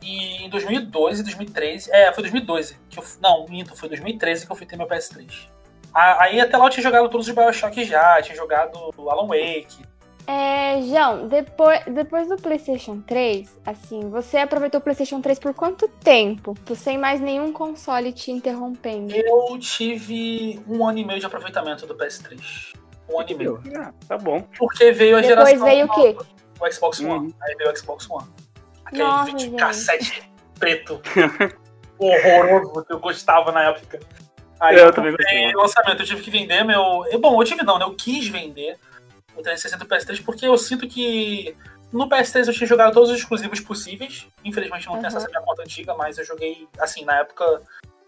[0.02, 1.92] E em 2012, 2013.
[1.92, 2.76] É, foi 2012.
[2.90, 5.48] Que eu, não, minto, foi 2013 que eu fui ter meu PS3.
[5.94, 8.78] A- Aí até lá eu tinha jogado todos os Bioshock já, tinha jogado
[9.10, 9.86] Alan Wake.
[10.28, 15.88] É, João, depois, depois do PlayStation 3, assim, você aproveitou o PlayStation 3 por quanto
[15.88, 16.56] tempo?
[16.66, 19.14] Tu sem mais nenhum console te interrompendo.
[19.16, 22.74] Eu tive um ano e meio de aproveitamento do PS3.
[23.10, 23.64] Um ano e meio.
[23.76, 24.42] Ah, tá bom.
[24.58, 25.66] Porque veio a Depois geração.
[25.68, 26.16] veio o quê?
[26.62, 27.10] O Xbox One.
[27.28, 27.34] Uhum.
[27.42, 28.28] Aí veio o Xbox One.
[28.92, 29.60] Aquele Nossa, vídeo gente.
[29.60, 31.02] cassete preto.
[31.98, 34.00] horroroso que eu gostava na época.
[34.60, 35.58] Aí Eu eu, também gostava.
[35.62, 37.06] lançamento, eu tive que vender meu.
[37.12, 37.86] eu- Bom, eu tive não, né?
[37.86, 38.78] Eu quis vender
[39.36, 41.56] o 360 e o PS3 porque eu sinto que
[41.92, 44.28] no PS3 eu tinha jogado todos os exclusivos possíveis.
[44.44, 45.18] Infelizmente eu não tenho Uhum.
[45.18, 47.44] acesso à minha conta antiga, mas eu joguei, assim, na época.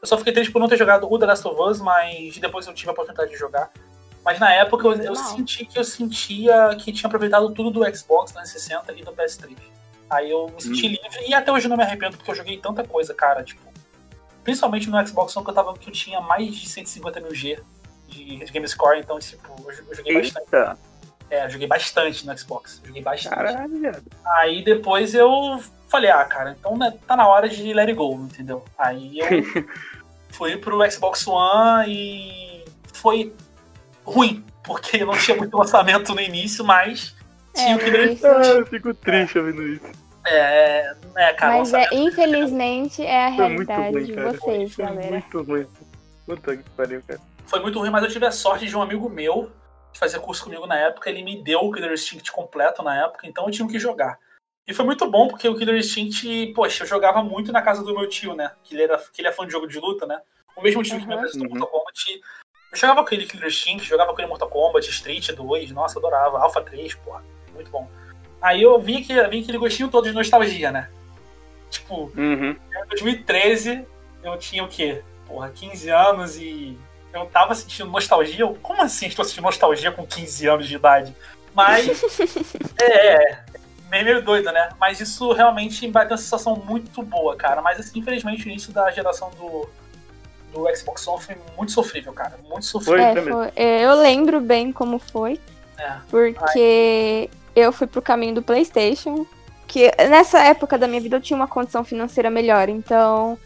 [0.02, 2.68] Eu só fiquei triste por não ter jogado o The Last of Us, mas depois
[2.68, 3.72] eu tive a oportunidade de jogar.
[4.26, 8.32] Mas na época eu, eu senti que eu sentia que tinha aproveitado tudo do Xbox
[8.32, 9.56] 360 e do PS3.
[10.14, 12.58] Aí eu me senti livre e até hoje eu não me arrependo porque eu joguei
[12.58, 13.62] tanta coisa, cara, tipo.
[14.44, 17.60] Principalmente no Xbox One que eu tava que eu tinha mais de 150 mil G
[18.08, 20.46] de, de game score, então tipo, eu, joguei bastante.
[20.46, 20.78] Eita,
[21.30, 22.82] É, eu joguei bastante no Xbox.
[22.86, 23.34] Joguei bastante.
[23.34, 24.04] caralho.
[24.26, 28.14] Aí depois eu falei, ah, cara, então né, tá na hora de let it go,
[28.16, 28.64] entendeu?
[28.78, 29.28] Aí eu
[30.30, 33.34] fui pro Xbox One e foi
[34.04, 37.16] ruim, porque não tinha muito lançamento no início, mas
[37.54, 40.03] tinha o que É, isso, Ah, eu fico triste ouvindo isso.
[40.26, 44.32] É, é, cara, mas é, lançamento- infelizmente é a Foi muito realidade ruim, de cara.
[44.32, 45.12] vocês, Foi galera.
[45.12, 45.68] muito ruim.
[46.26, 47.20] Puta que pariu, cara.
[47.46, 49.52] foi muito ruim, mas eu tive a sorte de um amigo meu
[49.92, 53.28] que fazia curso comigo na época, ele me deu o Killer Instinct completo na época,
[53.28, 54.18] então eu tinha que jogar.
[54.68, 57.94] E foi muito bom, porque o Killer Instinct, poxa, eu jogava muito na casa do
[57.94, 58.52] meu tio, né?
[58.64, 60.20] Que ele, era, que ele é fã de jogo de luta, né?
[60.56, 61.20] O mesmo tio que me Uhum.
[61.20, 61.60] apresentou Uhum.
[61.60, 62.22] Mortal Kombat.
[62.72, 66.40] Eu jogava com ele Killer Instinct, jogava com ele Mortal Kombat, Street 2, nossa, adorava.
[66.40, 67.88] Alpha 3, porra, muito bom.
[68.44, 70.90] Aí eu vi que vi aquele gostinho todo de nostalgia, né?
[71.70, 72.52] Tipo, Uhum.
[72.52, 73.86] em 2013,
[74.22, 75.02] eu tinha o quê?
[75.26, 76.78] Porra, 15 anos e
[77.14, 78.42] eu tava sentindo nostalgia.
[78.42, 81.16] Eu, Como assim estou sentindo nostalgia com 15 anos de idade?
[81.56, 82.04] Mas.
[82.82, 83.44] é, é.
[83.90, 84.70] Meio, meio doido, né?
[84.80, 87.62] Mas isso realmente me bateu uma sensação muito boa, cara.
[87.62, 89.70] Mas, assim, infelizmente, o início da geração do,
[90.52, 92.38] do Xbox One foi muito sofrível, cara.
[92.50, 93.24] Muito sofrível.
[93.24, 95.40] Foi, É, foi é, eu lembro bem como foi,
[95.78, 95.94] É.
[96.10, 99.26] porque eu fui pro caminho do PlayStation.
[99.68, 103.38] Que nessa época da minha vida eu tinha uma condição financeira melhor, então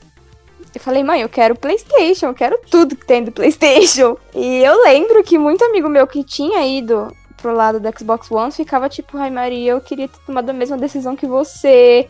[0.74, 4.17] eu falei, mãe, eu quero PlayStation, eu quero tudo que tem do PlayStation.
[4.34, 8.52] E eu lembro que muito amigo meu que tinha ido pro lado do Xbox One
[8.52, 12.08] ficava tipo, ai Maria, eu queria ter tomado a mesma decisão que você.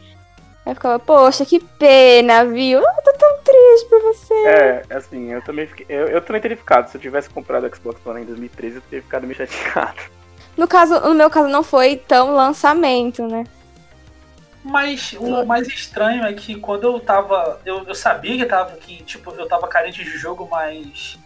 [0.65, 2.79] Aí ficava, poxa, que pena, viu?
[2.79, 4.33] Eu tô tão triste por você.
[4.33, 5.85] É, assim, eu também fiquei.
[5.87, 6.89] Eu, eu também teria ficado.
[6.89, 10.16] Se eu tivesse comprado o Xbox One em 2013, eu teria ficado meio chateado.
[10.57, 13.43] No caso, no meu caso não foi tão lançamento, né?
[14.63, 17.61] Mas o mais estranho é que quando eu tava.
[17.65, 21.17] Eu, eu sabia que tava que, tipo, eu tava carente de jogo, mas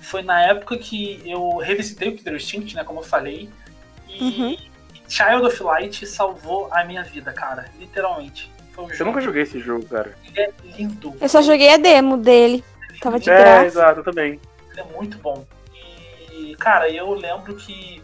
[0.00, 2.84] foi na época que eu revisitei o Killer Instinct, né?
[2.84, 3.50] Como eu falei.
[4.08, 4.56] E Uhum.
[5.06, 7.66] Child of Light salvou a minha vida, cara.
[7.78, 8.50] Literalmente.
[8.72, 10.14] Foi um Eu jogo nunca joguei esse jogo, cara.
[10.24, 11.14] que é lindo.
[11.20, 12.64] Eu só joguei a demo dele.
[13.00, 13.66] Tava de É, graça.
[13.66, 14.40] exato, eu também.
[14.70, 15.44] Ele é muito bom.
[16.32, 18.02] E, cara, eu lembro que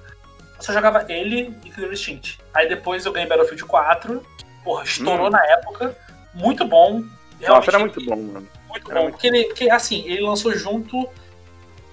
[0.65, 2.39] só jogava ele e Killer Instinct.
[2.53, 4.21] Aí depois eu ganhei Battlefield 4.
[4.39, 5.31] que, Porra, estourou Hum.
[5.31, 5.97] na época.
[6.33, 7.03] Muito bom.
[7.47, 8.49] Nossa, era muito bom, mano.
[8.69, 9.03] Muito Era bom.
[9.05, 11.09] muito Porque ele, que, assim, ele lançou junto.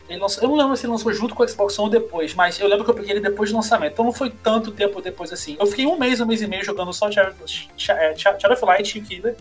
[0.10, 2.34] Ele lançou, eu não lembro se ele lançou junto com o Xbox One ou depois,
[2.34, 3.94] mas eu lembro que eu peguei ele depois do lançamento.
[3.94, 5.56] Então não foi tanto tempo depois assim.
[5.60, 7.34] Eu fiquei um mês, um mês e meio jogando só Shadow
[8.54, 9.36] of Light e Killer.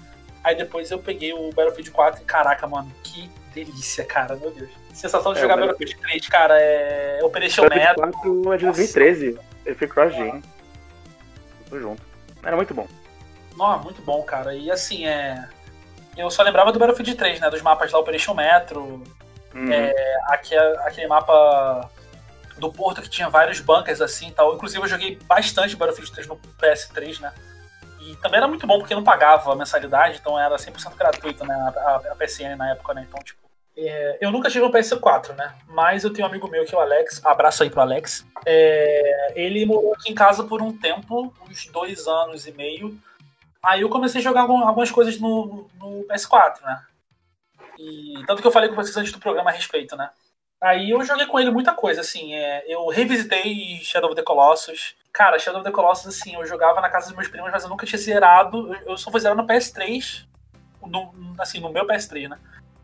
[0.44, 4.70] Aí depois eu peguei o Battlefield 4 e caraca, mano, que delícia, cara, meu Deus.
[4.92, 7.94] Sensação de É, jogar o Battlefield 3, cara, é Operation Metro.
[8.10, 9.38] 4 é de 2013.
[9.66, 10.42] Ele foi cross-gen.
[11.68, 12.02] Tô junto.
[12.42, 12.86] Era muito bom.
[13.56, 14.54] Nossa, muito bom, cara.
[14.54, 15.46] E assim, é.
[16.16, 17.48] Eu só lembrava do Battlefield 3, né?
[17.50, 19.02] Dos mapas da Operation Metro,
[19.52, 19.72] Uhum.
[19.72, 19.92] É,
[20.28, 21.90] aque- aquele mapa
[22.56, 24.54] do Porto que tinha vários bunkers assim e tal.
[24.54, 27.32] Inclusive eu joguei bastante Battlefield 3 no PS3, né?
[28.00, 31.52] E também era muito bom porque não pagava a mensalidade, então era 100% gratuito, né?
[31.54, 33.04] A, a- a PSN na época, né?
[33.08, 33.39] Então, tipo.
[33.76, 35.54] É, eu nunca tive um PS4, né?
[35.68, 37.24] Mas eu tenho um amigo meu que é o Alex.
[37.24, 38.26] Abraço aí pro Alex.
[38.46, 42.98] É, ele morou aqui em casa por um tempo, uns dois anos e meio.
[43.62, 46.82] Aí eu comecei a jogar algum- algumas coisas no, no PS4, né?
[47.78, 50.10] E tanto que eu falei com vocês antes do programa a respeito, né?
[50.60, 52.34] Aí eu joguei com ele muita coisa, assim.
[52.34, 54.94] é, eu revisitei Shadow of the Colossus.
[55.12, 57.70] Cara, Shadow of the Colossus, assim, eu jogava na casa dos meus primos, mas eu
[57.70, 58.74] nunca tinha zerado.
[58.74, 60.26] Eu, eu só fui zerar no PS3.
[60.86, 62.38] No, assim, no meu PS3, né?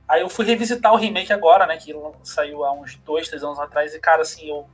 [0.09, 1.77] Aí eu fui revisitar o remake agora, né?
[1.77, 1.93] Que
[2.23, 3.95] saiu há uns dois, três anos atrás.
[3.95, 4.67] E, cara, assim, eu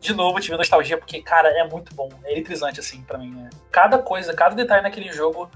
[0.00, 2.08] de novo tive nostalgia, porque, cara, é muito bom.
[2.24, 3.30] É eletrizante, assim, pra mim.
[3.34, 3.50] né?
[3.70, 5.50] Cada coisa, cada detalhe naquele jogo,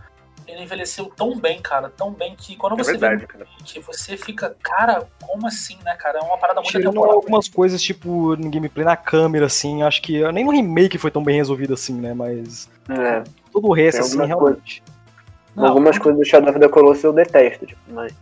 [0.47, 1.89] ele envelheceu tão bem, cara.
[1.89, 3.47] Tão bem que quando É você vê verdade, cara.
[3.65, 6.19] que você fica, cara, como assim, né, cara?
[6.19, 7.15] É uma parada muito Tirando atemporal.
[7.15, 11.25] algumas coisas, tipo, no gameplay na câmera, assim, acho que nem no remake foi tão
[11.25, 12.13] bem resolvido assim, né?
[12.13, 14.83] Mas É, todo o resto, assim, realmente.
[15.57, 18.13] Não, algumas coisas do Shadow of the Colossus eu detesto, tipo, mas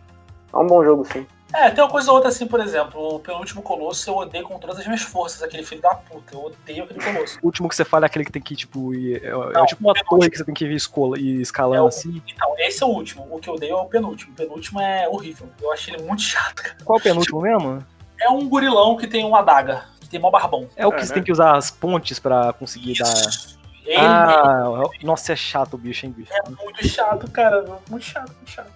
[0.53, 1.25] é um bom jogo, sim.
[1.55, 4.57] É, tem uma coisa ou outra assim, por exemplo, o penúltimo Colosso eu odeio com
[4.57, 6.33] todas as minhas forças, aquele filho da puta.
[6.33, 7.37] Eu odeio aquele Colosso.
[7.43, 9.65] O último que você fala é aquele que tem que, tipo, ir, é, é Não,
[9.67, 12.19] tipo uma torre que você tem que ir escola, ir escalando, É o- assim.
[12.27, 13.27] Então, esse é o último.
[13.29, 14.33] O que eu odeio é o penúltimo.
[14.33, 15.47] O penúltimo é horrível.
[15.61, 16.77] Eu achei ele muito chato, cara.
[16.83, 17.85] Qual é o penúltimo mesmo?
[18.19, 20.67] É um gurilão que tem uma adaga, que tem mó barbão.
[20.75, 21.13] É o que É, você né?
[21.15, 23.13] tem que usar as pontes pra conseguir dar...
[23.13, 23.59] Isso.
[23.85, 26.31] Ele Ah, nossa, é chato o bicho, hein, bicho.
[26.33, 27.63] é muito chato, cara.
[27.89, 28.71] Muito chato, muito chato.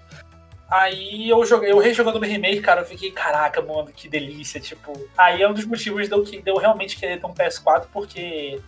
[0.70, 4.92] Aí eu joguei, eu rejogando no remake, cara, eu fiquei, caraca, mano, que delícia, tipo.
[5.18, 8.60] Aí é um dos motivos de eu, de eu realmente querer ter um PS4, porque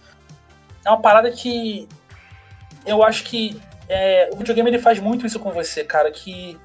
[0.85, 1.87] é uma parada que
[2.85, 6.57] eu acho que é, o videogame ele faz muito isso com você, cara, que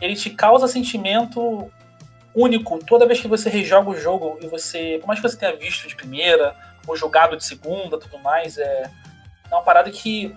[0.00, 1.70] ele te causa sentimento
[2.34, 5.56] único toda vez que você rejoga o jogo e você, por mais que você tenha
[5.56, 6.54] visto de primeira
[6.86, 8.90] ou jogado de segunda, tudo mais, é,
[9.50, 10.34] é uma parada que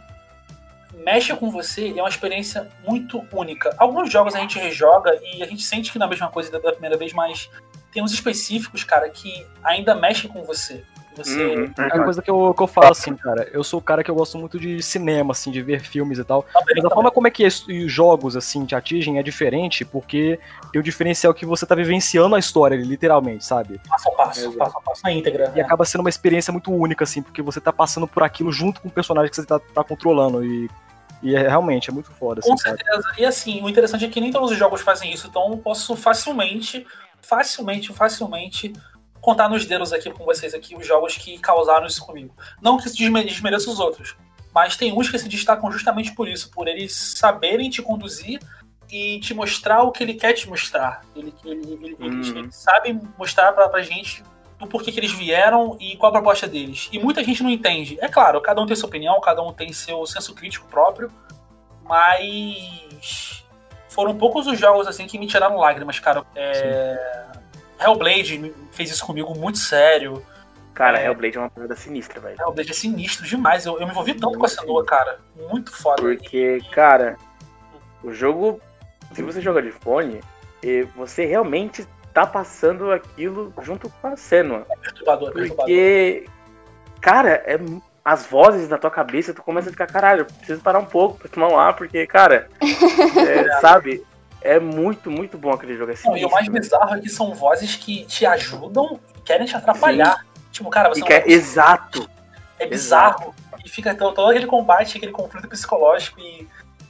[1.03, 3.73] mexe com você e é uma experiência muito única.
[3.77, 6.51] Alguns jogos a gente rejoga e a gente sente que não é a mesma coisa
[6.51, 7.49] da primeira vez, mas
[7.91, 10.83] tem uns específicos, cara, que ainda mexem com você.
[11.15, 11.73] Você Uhum.
[11.77, 13.49] É uma coisa que eu, que eu falo assim, cara.
[13.51, 16.23] Eu sou o cara que eu gosto muito de cinema, assim, de ver filmes e
[16.23, 16.43] tal.
[16.43, 16.93] também, Mas a também.
[16.93, 20.39] forma como é que os jogos, assim, te atingem é diferente, porque
[20.71, 23.81] tem o diferencial que você tá vivenciando a história, ali, literalmente, sabe?
[23.89, 24.57] passo a passo, Exato.
[24.57, 25.51] passo a passo, na íntegra.
[25.53, 25.61] E né?
[25.63, 28.87] acaba sendo uma experiência muito única, assim, porque você tá passando por aquilo junto com
[28.87, 30.45] o personagem que você tá, tá controlando.
[30.45, 30.69] E
[31.23, 32.77] E é, realmente é muito foda, assim, Com sabe?
[32.83, 33.09] certeza.
[33.17, 35.95] E assim, o interessante é que nem todos os jogos fazem isso, então eu posso
[35.95, 36.85] facilmente,
[37.21, 38.73] facilmente, facilmente
[39.19, 42.33] contar nos dedos aqui com vocês aqui os jogos que causaram isso comigo.
[42.61, 44.15] Não que isso desme- desmereça os outros,
[44.53, 48.39] mas tem uns que se destacam justamente por isso, por eles saberem te conduzir
[48.89, 51.01] e te mostrar o que ele quer te mostrar.
[51.15, 52.37] Ele, ele, ele, eles, Uhum.
[52.37, 54.23] eles sabem mostrar pra, pra gente
[54.59, 56.89] do porquê que eles vieram e qual a proposta deles.
[56.91, 57.97] E muita gente não entende.
[58.01, 61.11] É claro, cada um tem sua opinião, cada um tem seu senso crítico próprio,
[61.83, 63.45] mas
[63.89, 66.23] foram poucos os jogos assim que me tiraram lágrimas, cara.
[66.35, 67.25] É...
[67.79, 70.25] Hellblade fez isso comigo muito sério.
[70.73, 71.07] Cara, É.
[71.07, 72.39] Hellblade é uma parada sinistra, velho.
[72.39, 73.65] Hellblade é sinistro demais.
[73.65, 75.19] Eu, eu me envolvi tanto com a Senua, cara.
[75.49, 76.01] Muito foda.
[76.01, 77.17] Porque, cara,
[78.03, 78.61] o jogo,
[79.13, 80.21] se você joga de fone,
[80.95, 81.87] você realmente
[82.17, 84.65] tá passando aquilo junto com a Senua.
[84.81, 85.55] Perturbador, perturbador.
[85.55, 86.25] Porque,
[86.99, 87.59] cara, é,
[88.03, 91.19] as vozes na tua cabeça, tu começa a ficar, caralho, eu preciso parar um pouco
[91.19, 94.03] pra tomar um ar, porque, cara, é, sabe,
[94.41, 95.91] é muito, muito bom aquele jogo.
[95.91, 99.21] É Não, e o mais sinistro, bizarro é que são vozes que te ajudam e
[99.21, 100.25] querem te atrapalhar.
[100.51, 102.09] Tipo, cara, você E é exato.
[102.57, 103.35] É bizarro.
[103.63, 106.47] E fica todo, todo aquele combate, aquele conflito psicológico e.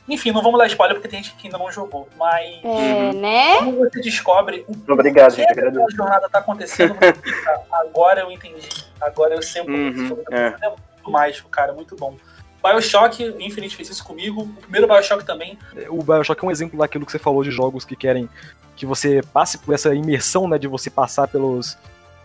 [0.08, 2.08] Enfim, não vamos dar spoiler porque tem gente que ainda não jogou.
[2.18, 3.58] Mas É, né?
[3.58, 5.60] quando você descobre o Obrigado, que gente.
[5.60, 8.70] a jornada tá acontecendo, fica, agora eu entendi.
[9.02, 10.56] Agora eu sei o porquê esse Uhum, é.
[10.62, 12.16] É muito mágico, cara, muito bom.
[12.64, 14.42] Bioshock, Infinite fez isso comigo.
[14.42, 15.58] O primeiro Bioshock também.
[15.90, 18.28] O Bioshock é um exemplo daquilo que você falou de jogos que querem
[18.76, 20.58] que você passe por essa imersão, né?
[20.58, 21.78] De você passar pelos.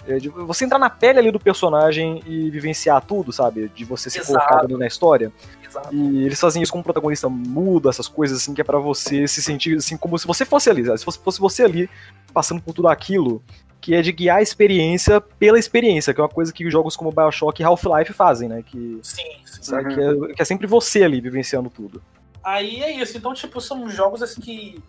[0.06, 3.68] é, De você entrar na pele ali do personagem e vivenciar tudo, sabe?
[3.74, 4.32] De você se Exato.
[4.38, 5.32] colocar ali na história.
[5.72, 5.94] Exato.
[5.94, 9.26] E eles fazem isso com um protagonista mudo, essas coisas assim, que é pra você
[9.26, 10.98] se sentir assim, como se você fosse ali, sabe?
[10.98, 11.88] se fosse, fosse você ali,
[12.32, 13.42] passando por tudo aquilo,
[13.80, 17.10] que é de guiar a experiência pela experiência, que é uma coisa que jogos como
[17.10, 18.62] Bioshock e Half-Life fazem, né?
[18.62, 19.62] Que, Sim, sim.
[19.62, 19.94] sabe?
[19.94, 22.02] que, é, que é sempre você ali vivenciando tudo.
[22.44, 23.16] Aí é isso.
[23.16, 24.82] Então, tipo, são jogos assim que.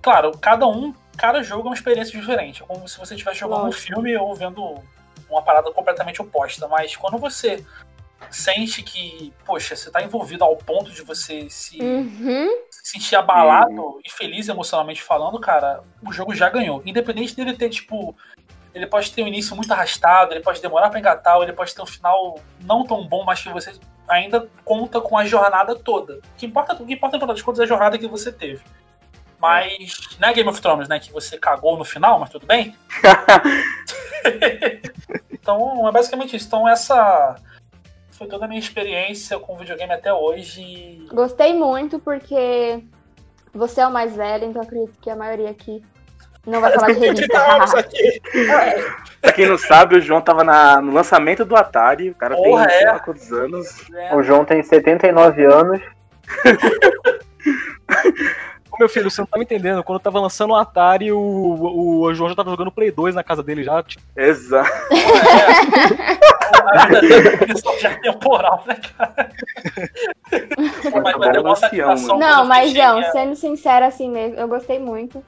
[0.00, 2.62] Claro, cada um, cada jogo é uma experiência diferente.
[2.62, 3.94] É como se você estivesse jogando um Lógico.
[3.94, 4.76] filme ou vendo
[5.28, 6.68] uma parada completamente oposta.
[6.68, 7.64] Mas quando você
[8.30, 12.48] sente que, poxa, você tá envolvido ao ponto de você se, Uhum.
[12.70, 16.82] se sentir abalado e feliz emocionalmente falando, cara, o jogo já ganhou.
[16.84, 18.16] Independente dele ter, tipo.
[18.74, 21.74] Ele pode ter um início muito arrastado, ele pode demorar pra engatar, ou ele pode
[21.74, 23.72] ter um final não tão bom, mas que você
[24.06, 26.18] ainda conta com a jornada toda.
[26.18, 28.30] O que importa, o que importa no final das contas é a jornada que você
[28.30, 28.62] teve.
[29.40, 31.00] Mas, não é Game of Thrones, né?
[31.00, 32.76] Que você cagou no final, mas tudo bem.
[35.32, 36.46] então, é basicamente isso.
[36.46, 37.36] Então, essa
[38.18, 41.06] foi toda a minha experiência com videogame até hoje.
[41.12, 42.82] Gostei muito porque
[43.54, 45.80] você é o mais velho, então acredito que a maioria aqui
[46.44, 47.38] não vai falar de revista.
[49.20, 52.66] Pra quem não sabe, o João tava na- no lançamento do Atari, o cara Porra,
[52.66, 52.98] tem é?
[52.98, 53.90] quantos anos.
[53.94, 55.80] É, O João tem 79 anos.
[58.78, 59.82] Meu filho, você não tá me entendendo.
[59.82, 63.14] Quando eu tava lançando o Atari, o, o, o João já tava jogando Play 2
[63.14, 63.82] na casa dele já.
[63.82, 64.70] Tipo, Exato.
[67.44, 69.30] é já temporal, né, cara?
[71.02, 72.18] Mas vai ter uma satisfação.
[72.18, 75.24] Não, mas João, sendo sincera assim mesmo, eu gostei muito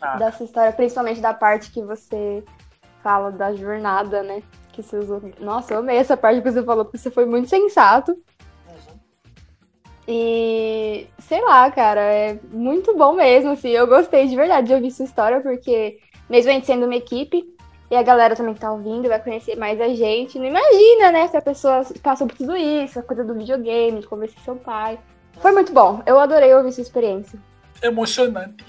[0.00, 0.16] Ah.
[0.16, 2.42] dessa história, principalmente da parte que você
[3.02, 4.42] fala da jornada, né?
[4.72, 5.20] Que você usou.
[5.40, 8.16] Nossa, eu amei essa parte que você falou, porque você foi muito sensato.
[10.10, 13.68] E sei lá, cara, é muito bom mesmo, assim.
[13.68, 15.98] Eu gostei de verdade de ouvir sua história, porque
[16.30, 17.44] mesmo a gente sendo uma equipe,
[17.90, 21.28] e a galera também que tá ouvindo vai conhecer mais a gente, não imagina, né,
[21.28, 24.56] se a pessoa passou por tudo isso, a coisa do videogame, de conversar com seu
[24.56, 24.98] pai.
[25.40, 27.38] Foi muito bom, eu adorei ouvir sua experiência.
[27.82, 28.64] Emocionante.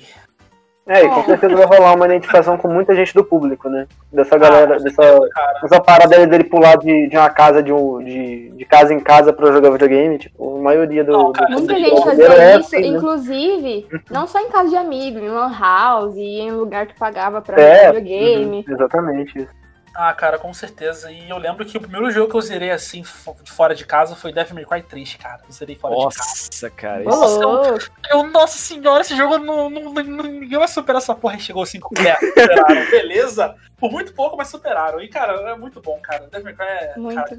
[0.90, 1.24] É, e com É.
[1.24, 3.86] certeza vai rolar uma identificação com muita gente do público, né?
[4.12, 5.60] Dessa galera, com dessa, certeza, cara.
[5.64, 9.32] essa parada dele pular de, de uma casa, de, um, de, de casa em casa
[9.32, 11.12] pra jogar videogame, tipo, a maioria do.
[11.12, 12.98] Não, cara, do- Muita do gente fazia é isso, assim, né?
[12.98, 17.40] inclusive, não só em casa de amigo, em lan house, e em lugar que pagava
[17.42, 18.66] pra É, jogar videogame.
[18.68, 19.59] uhum, exatamente isso.
[20.02, 21.12] Ah, cara, com certeza.
[21.12, 23.02] E eu lembro que o primeiro jogo que eu zerei assim,
[23.44, 25.42] de fora de casa, foi Devil May Cry 3, cara.
[25.46, 26.30] Eu zerei fora de casa.
[26.30, 27.04] nossa, cara.
[27.06, 27.80] Ô, Isso, louco.
[28.10, 31.36] Eu, nossa senhora, esse jogo não, não, não, ninguém vai superar essa porra.
[31.36, 33.56] E chegou assim, é, superaram, beleza?
[33.76, 35.02] Por muito pouco, mas superaram.
[35.02, 36.30] E, cara, é muito bom, cara.
[36.32, 36.94] Devil May Cry é.
[36.96, 37.16] Muito.
[37.16, 37.38] Cara,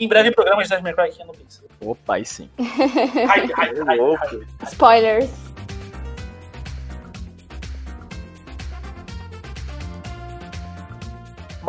[0.00, 1.68] em breve, programas de Devil May Cry aqui no Pixel.
[1.80, 2.50] opa, aí sim.
[2.58, 4.26] É hype, louco.
[4.26, 4.46] hype.
[4.64, 5.30] Spoilers.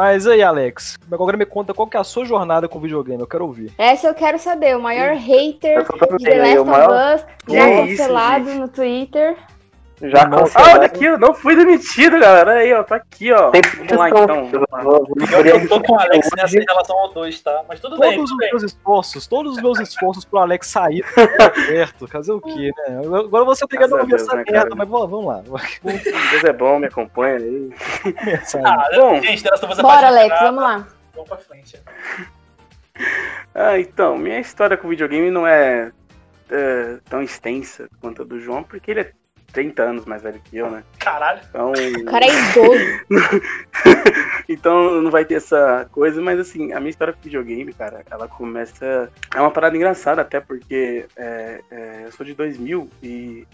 [0.01, 3.27] Mas aí, Alex, agora me conta qual que é a sua jornada com videogame, eu
[3.27, 3.71] quero ouvir.
[3.77, 4.75] Essa eu quero saber.
[4.75, 5.85] O maior hater
[6.17, 9.37] de The Last of Us, já isso, cancelado no Twitter.
[10.03, 10.57] Já Nossa.
[10.57, 12.53] Ah, olha aqui, eu não fui demitido, galera.
[12.53, 13.51] Aí, ó, tá aqui, ó.
[13.51, 14.49] Tem Vamos lá então.
[14.51, 14.65] Eu
[15.31, 17.63] Eu, eu tô com o Alex nessa em relação ao 2, tá?
[17.67, 18.49] Mas tudo bem, Todos os bem.
[18.49, 21.03] meus esforços, todos os meus esforços pro Alex sair
[21.37, 22.07] tá certo.
[22.07, 22.97] Fazer o quê, né?
[22.97, 24.75] Agora você obrigado a essa né, merda, cara?
[24.75, 25.43] mas vamos, vamos lá.
[26.31, 27.69] Deus é bom, me acompanha aí.
[28.63, 29.21] Ah, Bom.
[29.21, 29.43] gente,
[29.81, 30.07] Bora.
[30.07, 30.87] Alex, vamos lá.
[31.13, 31.79] Vamos pra frente.
[33.53, 35.91] Ah, então, minha história com videogame não é,
[36.49, 39.11] é, tão extensa quanto a do João, porque ele é
[39.51, 40.83] 30 anos mais velho que eu, né?
[40.99, 41.41] Caralho.
[41.49, 43.01] Então, O cara é idoso.
[44.47, 48.27] então não vai ter essa coisa, mas assim, a minha história com videogame, cara, ela
[48.27, 49.11] começa.
[49.35, 53.47] É uma parada engraçada, até porque é, é, eu sou de 2000 e.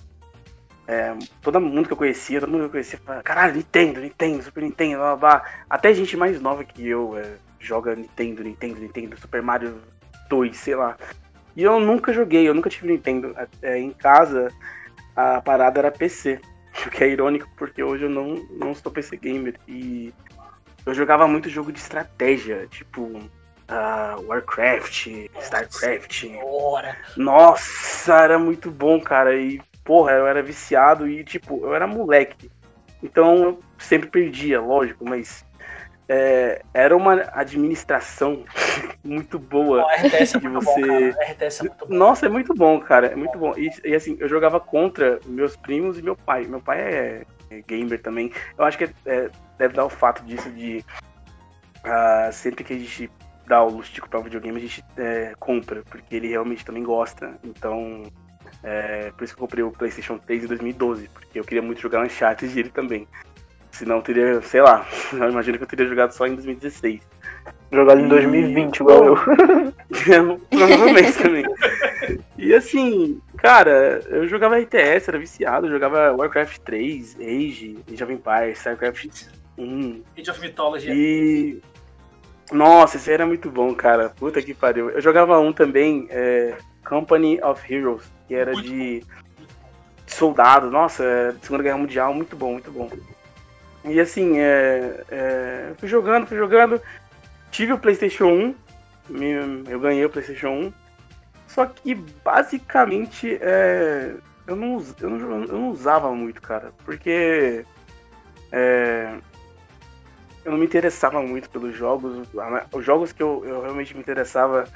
[0.88, 4.44] é, todo mundo que eu conhecia, todo mundo que eu conhecia, falava, caralho, Nintendo, Nintendo,
[4.44, 5.46] Super Nintendo, blá, blá, blá.
[5.70, 9.82] Até gente mais nova que eu é, joga Nintendo, Nintendo, Nintendo, Super Mario
[10.30, 10.96] 2, sei lá.
[11.56, 13.36] E eu nunca joguei, eu nunca tive Nintendo.
[13.64, 14.52] É, em casa,
[15.18, 16.40] a parada era PC.
[16.86, 19.56] O que é irônico, porque hoje eu não, não sou PC gamer.
[19.68, 20.14] E
[20.86, 23.20] eu jogava muito jogo de estratégia, tipo
[23.68, 25.08] ah, Warcraft,
[25.42, 26.28] Starcraft.
[26.40, 26.96] Bora.
[27.18, 29.36] Nossa, era muito bom, cara.
[29.36, 32.52] E, porra, eu era viciado e, tipo, eu era moleque.
[33.02, 35.44] Então eu sempre perdia, lógico, mas
[36.10, 38.44] é, era uma administração
[39.04, 39.82] muito boa.
[39.82, 41.32] Não, RTS é que muito você- bom, cara.
[41.32, 41.96] RTS é muito bom.
[41.96, 43.08] Nossa, é muito bom, cara.
[43.08, 43.54] É muito bom.
[43.58, 46.46] E, e, assim, eu jogava contra meus primos e meu pai.
[46.46, 48.32] Meu pai é, é gamer também.
[48.58, 50.84] Eu acho que é- é, deve dar o fato disso de
[51.84, 53.10] ah, sempre que a gente
[53.46, 54.84] dá o comprar um videogame, a gente
[55.40, 57.38] compra, porque ele realmente também gosta.
[57.44, 58.04] Então,
[58.64, 61.80] é, por isso que eu comprei o PlayStation 3 em 2012, porque eu queria muito
[61.82, 63.08] jogar Uncharted e ele também.
[63.78, 67.00] Senão eu teria, sei lá, eu imagino que eu teria jogado só em 2016.
[67.72, 69.16] Jogado em E- 2020, igual eu.
[70.50, 71.46] Provavelmente também.
[72.38, 78.14] E assim, cara, eu jogava RTS, era viciado, eu jogava Warcraft 3, Age, Age of
[78.14, 80.02] Empires, Starcraft 1.
[80.18, 80.92] Age of Mythology.
[80.92, 81.62] E.
[82.52, 84.10] Nossa, esse era muito bom, cara.
[84.10, 84.90] Puta que pariu.
[84.90, 89.04] Eu jogava um também, é, Company of Heroes, que era Muito de
[90.06, 90.72] soldados.
[90.72, 92.90] Nossa, é, Segunda Guerra Mundial, muito bom, muito bom.
[93.86, 96.82] E assim, é, é, fui jogando, fui jogando.
[97.52, 98.56] Tive o PlayStation 1,
[99.10, 100.74] me- eu ganhei o PlayStation 1.
[101.48, 104.14] Só que basicamente é,
[104.46, 106.72] eu, não, eu, não, eu não usava muito, cara.
[106.84, 107.66] Porque
[108.52, 109.14] é,
[110.44, 112.28] eu não me interessava muito pelos jogos.
[112.74, 114.68] Os jogos que eu, eu realmente me interessava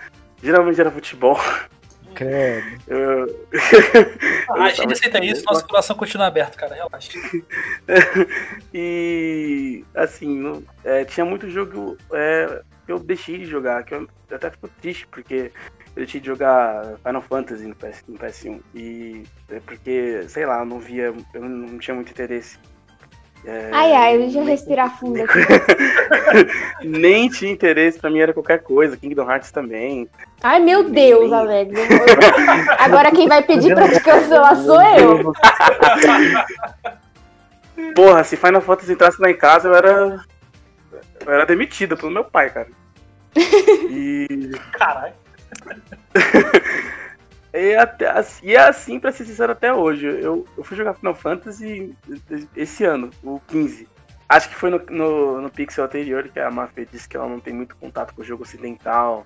[0.42, 1.38] geralmente era futebol.
[2.16, 2.68] Credo.
[2.88, 3.48] Eu-
[4.50, 6.76] Ah, a gente aceita isso, nosso coração continua aberto, cara.
[6.76, 7.12] Relaxa.
[8.74, 14.08] E assim, não- é, tinha muito jogo é, que eu deixei de jogar, que eu,
[14.30, 15.52] eu até fico triste, porque
[15.96, 18.62] eu deixei de jogar Final Fantasy no, PS, no PS1.
[18.74, 22.58] E é porque, sei lá, eu não via, eu não tinha muito interesse.
[23.44, 25.40] É, Ai, ai, deixa eu nem- respirar fundo nem- aqui.
[26.86, 30.08] Nem tinha interesse, pra mim era qualquer coisa, Kingdom Hearts também.
[30.44, 31.72] Ai, meu Deus, Alex.
[32.80, 35.34] Agora quem vai pedir pra te cancelar sou eu.
[37.96, 40.24] Porra, se Final Fantasy entrasse lá em casa, eu era.
[41.26, 42.68] Eu era demitida pelo meu pai, cara.
[43.90, 44.52] E.
[44.74, 45.14] Caralho.
[47.54, 50.06] E, até, assim- e é assim, pra ser sincero, até hoje.
[50.08, 51.94] Eu, eu fui jogar Final Fantasy
[52.56, 53.88] esse ano, o 15.
[54.30, 57.40] Acho que foi no, no, no Pixel anterior que a Mafia disse que ela não
[57.42, 59.26] tem muito contato com o jogo ocidental.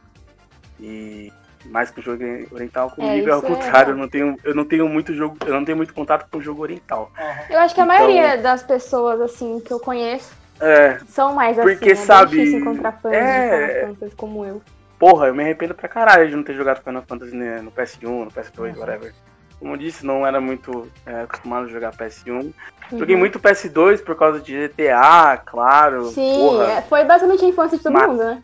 [0.80, 1.32] E
[1.66, 4.66] mais que o jogo oriental comigo, é, ao é- contrário, eu não, tenho, eu não
[4.66, 5.38] tenho muito jogo.
[5.46, 7.12] Eu não tenho muito contato com o jogo oriental.
[7.18, 7.40] Aham.
[7.50, 11.60] Eu acho que a Então- maioria das pessoas, assim, que eu conheço, É, são mais
[11.60, 11.68] assim.
[11.70, 14.62] Porque, é bem sabe, difícil encontrar fãs é- de Final Fantasy como eu.
[15.00, 18.04] Porra, eu me arrependo pra caralho de não ter jogado Final Fantasy né, no PS1,
[18.26, 18.80] no PS2, Uhum.
[18.80, 19.14] whatever.
[19.60, 22.54] Como eu disse, não era muito é, acostumado a jogar PS1.
[22.92, 23.20] Joguei Uhum.
[23.20, 26.08] muito PS2 por causa de GTA, claro.
[26.10, 28.44] Sim, porra, é, foi basicamente a infância de todo Ma- mundo, né?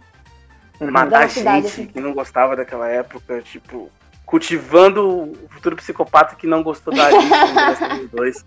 [0.79, 1.85] matar da cidade, gente assim.
[1.85, 3.91] que não gostava daquela época, tipo,
[4.25, 8.45] cultivando o futuro psicopata que não gostou da Alice no Resident Evil 2.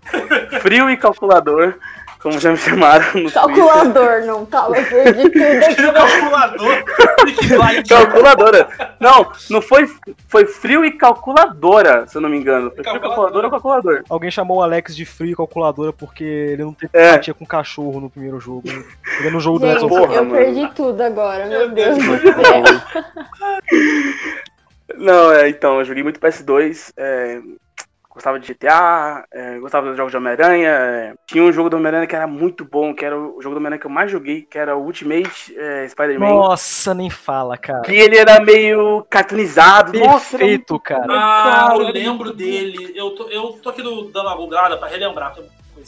[0.61, 1.77] Frio e calculador,
[2.25, 3.33] como já me chamaram no Twitter.
[3.33, 5.85] Calculador, não, calma, eu perdi tudo aqui.
[5.85, 6.83] O calculador.
[7.77, 8.67] E Calculadora.
[8.99, 9.87] Não, não foi,
[10.27, 12.71] foi frio e calculadora, se eu não me engano.
[12.73, 14.03] Foi frio, calculadora ou calculador.
[14.09, 17.09] Alguém chamou o Alex de frio e calculadora porque ele não teve É.
[17.11, 18.63] empatia com cachorro no primeiro jogo.
[19.19, 20.35] Ele é no jogo do Gente, of porra, eu mano.
[20.35, 22.63] perdi tudo agora, meu Deus do céu.
[24.97, 26.91] Não, é, então, eu joguei muito PS2.
[26.97, 27.39] é,
[28.15, 30.69] gostava de GTA, é, gostava dos jogos de Homem-Aranha.
[30.69, 33.57] é, tinha um jogo do Homem-Aranha que era muito bom, que era o jogo do
[33.57, 36.25] Homem-Aranha que eu mais joguei, que era o Ultimate é, Spider-Man.
[36.29, 37.81] Nossa, nem fala, cara.
[37.81, 39.91] Que ele era meio cartoonizado.
[39.99, 41.05] Nossa, era Perfeito, cara.
[41.09, 41.91] Ah, eu cara.
[41.91, 42.93] lembro dele.
[42.95, 45.35] Eu tô, eu tô aqui no- dando uma googlada pra relembrar.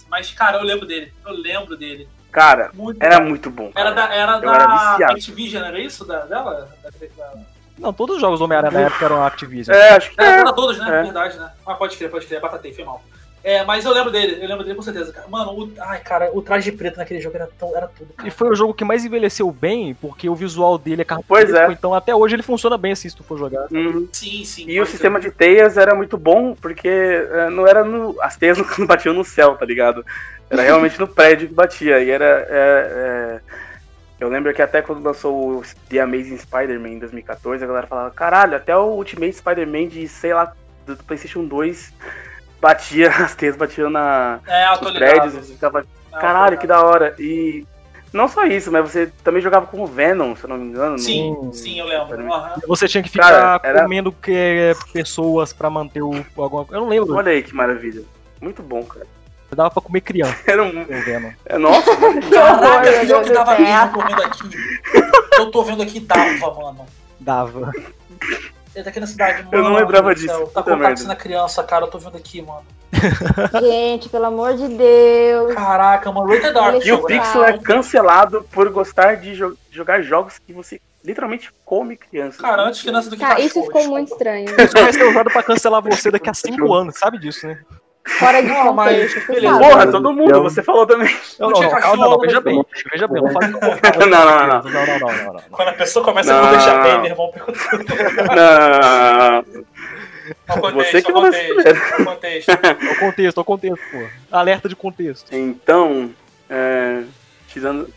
[0.10, 1.12] Mas, cara, eu lembro dele.
[1.26, 2.08] Eu lembro dele.
[2.32, 3.26] Cara, Muito era bom.
[3.30, 3.72] muito bom.
[3.74, 4.08] Era cara.
[4.10, 5.14] da, era Eu era da viciado.
[5.14, 6.06] Activision, era isso?
[6.06, 6.70] Da, dela?
[6.84, 7.34] Da, da,
[7.78, 9.76] Não, todos os jogos do Homem-Aranha na época eram Activision.
[9.76, 10.40] É, acho que É, é.
[10.40, 10.88] era todos, né?
[10.88, 11.04] É.
[11.04, 11.50] Verdade, né?
[11.66, 12.42] Ah, pode crer, pode crer.
[12.42, 13.04] Batatei, foi mal.
[13.44, 15.26] É, mas eu lembro dele, eu lembro dele com certeza, cara.
[15.30, 18.28] Mano, o, ai, cara, o traje preto naquele jogo era, tão, era tudo, cara.
[18.28, 21.72] E foi o jogo que mais envelheceu bem, porque o visual dele é Pois cartunesco,
[21.72, 21.74] é.
[21.74, 23.68] então até hoje ele funciona bem assim, se tu for jogar.
[23.72, 24.06] Uhum.
[24.12, 24.66] Sim, sim.
[24.68, 28.22] E o pode sistema de teias era muito bom, porque é, não era no.
[28.22, 30.06] As teias não batiam no céu, tá ligado?
[30.50, 32.02] Era realmente no prédio que batia.
[32.04, 32.26] E era.
[32.50, 33.67] é, é,
[34.20, 38.12] eu lembro que até quando lançou o The Amazing Spider-Man em 2014, a galera falava,
[38.12, 40.54] caralho, até o Ultimate Spider-Man de, sei lá,
[40.86, 41.94] do Playstation 2
[42.60, 44.40] batia, as teias batiam na.
[44.48, 47.16] É, nos prédios, você ficava, Não, caralho, que da hora.
[47.20, 47.66] E
[48.12, 50.92] não só isso, mas você também jogava com o Venom, se eu não me engano.
[50.94, 52.34] no- Sim, sim, eu lembro.
[52.34, 52.56] Aham.
[52.68, 56.14] Você tinha que ficar Cara, era- comendo que, é, pessoas pra manter o.
[56.38, 56.66] Alguma...
[56.72, 57.14] Eu não lembro.
[57.16, 58.02] Olha aí que maravilha.
[58.42, 59.06] Muito bom, cara.
[59.56, 60.86] Dava pra comer criança, Era um.
[61.46, 61.90] É, nossa,
[62.32, 64.50] Caraca, pior que dava mesmo comendo aqui.
[65.38, 66.86] Eu tô vendo aqui dava, mano.
[67.20, 67.72] Dava.
[68.76, 69.50] Ele tá aqui na cidade, mano.
[69.54, 71.04] Eu não lembrava disso, Tá com merda.
[71.06, 71.86] na criança, cara.
[71.86, 72.64] Eu tô vendo aqui, mano.
[73.62, 75.54] Gente, pelo amor de Deus.
[75.56, 76.28] Caraca, mano.
[76.30, 76.86] Rated Dark.
[76.86, 77.04] E o?
[77.06, 82.40] Pixel é cancelado por gostar de jo- jogar jogos que você literalmente come criança.
[82.42, 84.00] Cara, antes criança do que Cara, isso cachorro, ficou desculpa.
[84.00, 84.46] muito estranho.
[84.62, 87.60] Isso vai ser usado pra cancelar você daqui a 5 anos, sabe disso, né?
[88.20, 89.60] Fora de Não, mas contexto, favor.
[89.70, 91.14] Porra, todo mundo, Eu- você falou também.
[91.40, 92.42] Não, Não não, tinha não, calma, não, cachorro, veja né?
[92.42, 94.48] bem, veja bem, não faz Não, não, não, não.
[94.48, 95.42] não, não, não, não, não.
[95.52, 97.86] Quando a pessoa começa Não, a não deixar bem, meu irmão perguntando.
[100.48, 101.56] Não, contexto, Você que contexto,
[102.06, 102.50] contexto.
[102.50, 104.08] É o contexto, é o contexto, pô.
[104.32, 105.34] Alerta de contexto.
[105.34, 106.10] Então,
[106.50, 107.04] é,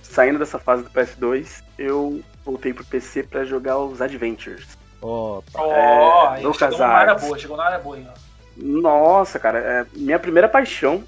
[0.03, 4.79] saindo dessa fase do PS2, eu voltei pro PC pra jogar os Adventures.
[5.03, 5.61] Ó, tá.
[5.63, 8.30] Ó, aí Lucas chegou numa área boa, chegou na área boa, hein, ó.
[8.63, 11.03] Nossa, cara, é minha primeira paixão,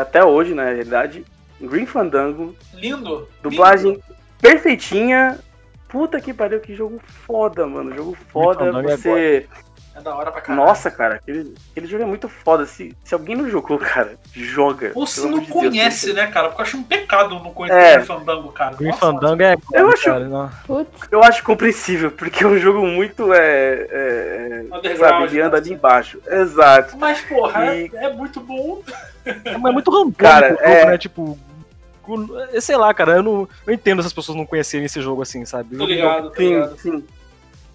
[0.00, 1.24] até hoje, na realidade,
[1.60, 3.28] Green Fandango, Lindo.
[3.42, 3.98] dublagem
[4.40, 5.38] perfeitinha.
[5.88, 7.94] Puta que pariu, que jogo foda, mano.
[7.94, 8.66] Jogo foda.
[8.66, 9.46] É Você.
[9.98, 10.66] É da hora pra caralho.
[10.66, 12.64] Nossa, cara, aquele, aquele jogo é muito foda.
[12.66, 14.92] Se, se alguém não jogou, cara, joga.
[14.94, 16.48] Ou se não de Deus, conhece, né, cara?
[16.48, 17.98] Porque eu acho um pecado não conhecer É.
[17.98, 18.76] o Fandango, cara.
[18.76, 19.56] Green Nossa, Fandango é.
[19.72, 20.50] Eu acho- cara,
[21.10, 23.32] Eu acho compreensível, porque é um jogo muito.
[23.32, 23.38] É,
[23.90, 25.62] é, é, sabe, ele anda né?
[25.64, 26.20] ali embaixo.
[26.26, 26.96] Exato.
[26.96, 28.82] Mas, porra, E- é, é muito bom.
[29.24, 30.98] É, mas é muito randômico Cara, o jogo, é- né?
[30.98, 31.38] Tipo.
[32.60, 35.76] Sei lá, cara, eu não eu entendo essas pessoas não conhecerem esse jogo assim, sabe?
[35.76, 36.78] Tô ligado, tô Sim, ligado.
[36.78, 37.04] sim.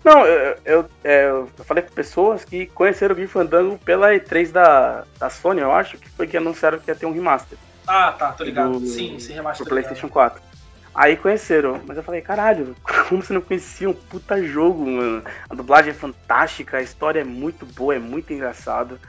[0.04, 4.51] Não, eu, eu, é, eu falei com pessoas que conheceram o Green Fandango pela E3
[4.51, 8.12] da, da Sony, eu acho, que foi que anunciaram que ia ter um remaster Ah,
[8.12, 8.80] tá, tô ligado.
[8.80, 9.66] Do- sim, sim, remaster.
[9.66, 10.41] pro PlayStation 4.
[10.93, 12.76] Aí conheceram, mas eu falei, caralho,
[13.10, 15.24] como você não conhecia um puta jogo, mano?
[15.49, 18.99] A dublagem é fantástica, a história é muito boa, é muito engraçada.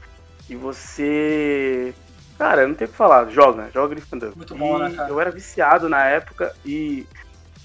[0.48, 1.94] E você.
[2.38, 4.36] Cara, não tem o que falar, joga, joga Green Fandango.
[4.36, 5.08] Muito bom, E né, cara?
[5.10, 7.06] Eu era viciado na época e.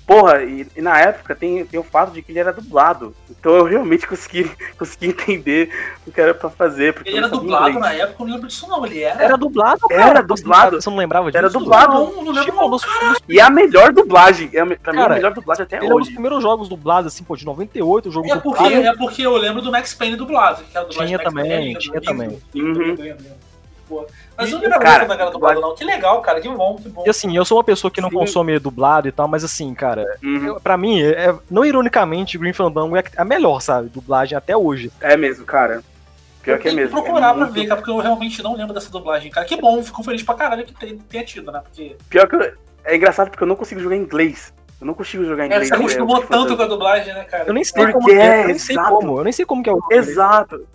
[0.09, 3.15] Porra, e, e na época tem, tem o fato de que ele era dublado.
[3.29, 5.69] Então eu realmente consegui, consegui entender
[6.07, 6.95] o que era pra fazer.
[6.95, 7.85] Porque Ele era dublado inglês.
[7.85, 8.83] na época, eu não lembro disso não.
[8.87, 9.23] Ele era.
[9.23, 10.21] Era dublado, Era cara.
[10.23, 10.81] dublado.
[10.81, 11.37] Você não lembrava disso?
[11.37, 11.93] Era dublado.
[11.93, 12.69] Não, não lembro Tipo, não.
[12.69, 14.49] nos- nos- E é a melhor dublagem.
[14.51, 16.11] É, pra mim, Cara, a melhor dublagem até ele é um dos hoje.
[16.13, 18.87] primeiros jogos dublados, assim, pô, de 98, o jogo É porque, dublado.
[18.87, 20.63] é porque eu lembro do Max Payne dublado.
[20.63, 22.39] Que era a dublagem Tinha também, Payne, tinha lindo, também.
[22.55, 23.15] Uhum.
[23.87, 24.05] Pô,
[24.39, 25.75] Mas E, eu não lembrava cara, da era dublado, não.
[25.75, 26.39] Que legal, cara.
[26.39, 27.03] Que bom, que bom.
[27.05, 28.15] E assim, eu sou uma pessoa que não Sim.
[28.15, 30.45] consome dublado e tal, mas assim, cara, Uhum.
[30.47, 33.89] eu- pra mim, é, não ironicamente, Green Fandango é a melhor, sabe?
[33.89, 34.91] Dublagem até hoje.
[35.01, 35.81] É mesmo, cara.
[36.41, 37.01] Pior Eu que é tenho mesmo.
[37.01, 39.45] procurar é pra muito- ver, cara, porque eu realmente não lembro dessa dublagem, cara.
[39.45, 41.61] Que bom, fico feliz pra caralho que tem- tenha tido, né?
[41.63, 42.53] Porque Pior que eu-
[42.85, 44.53] é engraçado porque eu não consigo jogar em inglês.
[44.79, 45.67] Eu não consigo jogar em é, inglês.
[45.67, 47.43] você acostumou é, tipo, tanto com a dublagem, né, cara?
[47.45, 48.89] Eu nem sei Porque como que é, é, eu nem sei exato.
[48.95, 50.65] como, eu nem sei como que é o Exato.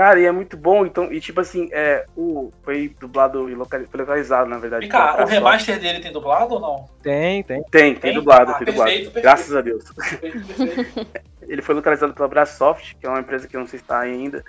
[0.00, 4.48] Cara, e é muito bom, então, e tipo assim, é, o, foi dublado e localizado,
[4.48, 4.88] na verdade.
[4.88, 6.88] Cá, pela o remaster dele tem dublado ou não?
[7.02, 7.62] Tem, tem.
[7.64, 8.14] Tem, tem Tem?
[8.14, 8.90] dublado, Ah, tem dublado.
[8.90, 9.22] perfeito, perfeito.
[9.22, 9.84] Graças a Deus.
[9.92, 11.06] Perfeito.
[11.46, 14.00] Ele foi localizado pela Brasoft, que é uma empresa que eu não sei se está
[14.00, 14.42] ainda.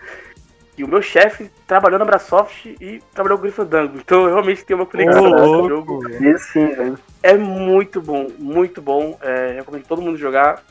[0.78, 3.98] E o meu chefe trabalhou na Brasoft e trabalhou com o Grifandango.
[3.98, 6.10] Então eu realmente tenho uma conexão com o jogo.
[6.12, 6.98] Isso sim, velho.
[7.22, 9.20] É muito bom, muito bom.
[9.22, 10.64] É, recomendo todo mundo jogar.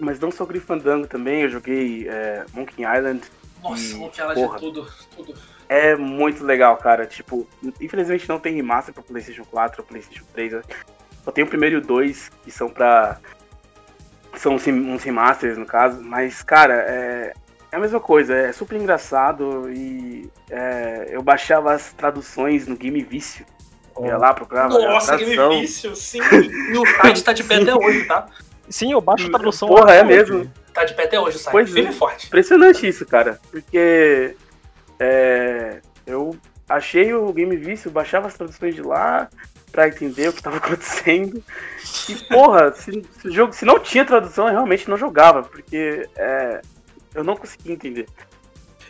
[0.00, 3.22] Mas não só o Grifandango também, eu joguei é, Monkey Island.
[3.62, 4.86] Nossa, E, o que ela de tudo,
[5.16, 5.34] tudo.
[5.68, 7.06] É muito legal, cara.
[7.06, 7.46] Tipo,
[7.80, 10.52] infelizmente não tem remaster pra PlayStation 4 ou PlayStation 3.
[10.52, 10.62] né?
[11.24, 13.18] Só tem o primeiro e o 2, que são pra.
[14.32, 16.00] que São uns rem- uns remasters, no caso.
[16.02, 17.34] Mas, cara, é,
[17.70, 23.02] é a mesma coisa, é super engraçado e é, eu baixava as traduções no Game
[23.02, 23.44] Vício.
[24.00, 25.50] Ia lá, procurava Nossa, tradução.
[25.50, 26.20] difícil, sim.
[26.72, 28.26] E o site tá de pé até hoje, tá?
[28.70, 29.66] Sim, eu baixo a tradução.
[29.68, 30.48] Porra, é hoje.
[30.78, 31.50] Tá de pé até hoje o site.
[31.52, 31.72] Pois é.
[31.72, 32.26] Firme e forte.
[32.28, 33.40] Impressionante isso, cara.
[33.50, 34.36] Porque
[35.00, 36.36] é, eu
[36.68, 39.28] achei o Game Vício, baixava as traduções de lá
[39.72, 41.42] pra entender o que tava acontecendo.
[42.08, 46.08] E, porra, se, se o jogo, se não tinha tradução, eu realmente não jogava, porque
[46.16, 46.60] é,
[47.12, 48.06] eu não conseguia entender.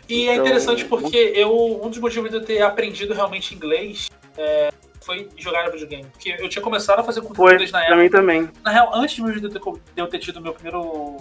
[0.07, 4.09] E é Então, interessante porque eu, um dos motivos de eu ter aprendido realmente inglês
[4.37, 4.69] é,
[5.01, 6.05] foi jogar videogame.
[6.11, 8.03] Porque eu tinha começado a fazer Foi, inglês na pra época.
[8.03, 8.49] mim também.
[8.63, 11.17] Na real, antes mesmo de eu ter, de eu ter tido meu primeiro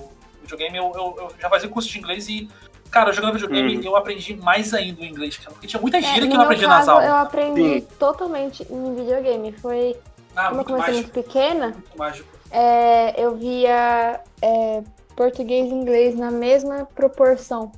[0.49, 2.49] videogame, eu, eu- eu já fazia curso de inglês e,
[2.91, 3.83] cara, jogando videogame, Uhum.
[3.85, 5.51] eu aprendi mais ainda o inglês, cara.
[5.51, 7.07] Porque tinha muita É, gíria no que eu aprendi nas caso, aulas.
[7.09, 7.87] eu aprendi Sim.
[7.99, 9.53] totalmente em videogame.
[9.53, 9.97] Foi
[10.35, 11.13] Ah, como eu muito comecei mágico.
[11.15, 12.29] muito pequena, Muito mágico.
[12.51, 14.83] é, eu via é,
[15.15, 17.73] português e inglês na mesma proporção.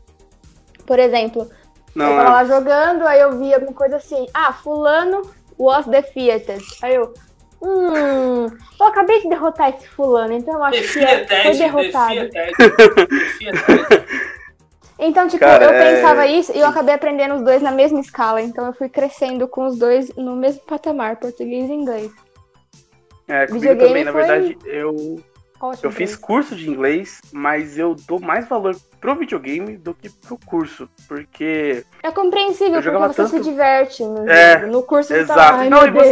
[0.86, 1.50] Por exemplo, eu
[1.94, 2.28] Não, tava é.
[2.32, 5.22] lá jogando, aí eu via alguma coisa assim, ah, fulano
[5.58, 6.62] was defeated.
[6.82, 7.14] Aí eu,
[7.62, 8.46] hum,
[8.80, 12.14] eu acabei de derrotar esse fulano, então eu acho que Defia é, foi derrotado.
[12.14, 13.08] defia Ted.
[13.08, 14.06] Defia Ted.
[15.02, 18.00] Então, tipo, Cara, eu é- pensava isso e eu acabei aprendendo os dois na mesma
[18.00, 18.42] escala.
[18.42, 22.10] Então eu fui crescendo com os dois no mesmo patamar, português e inglês.
[23.26, 25.18] É, comigo Videogame também, na foi- verdade, eu,
[25.60, 25.80] Ótimo.
[25.82, 30.38] eu fiz curso de inglês, mas eu dou mais valor pro videogame do que pro
[30.46, 34.64] curso, porque É compreensível, Eu porque você se tanto- diverte no É.
[34.66, 35.40] No curso tá Exato.
[35.58, 36.08] ai, não, e você.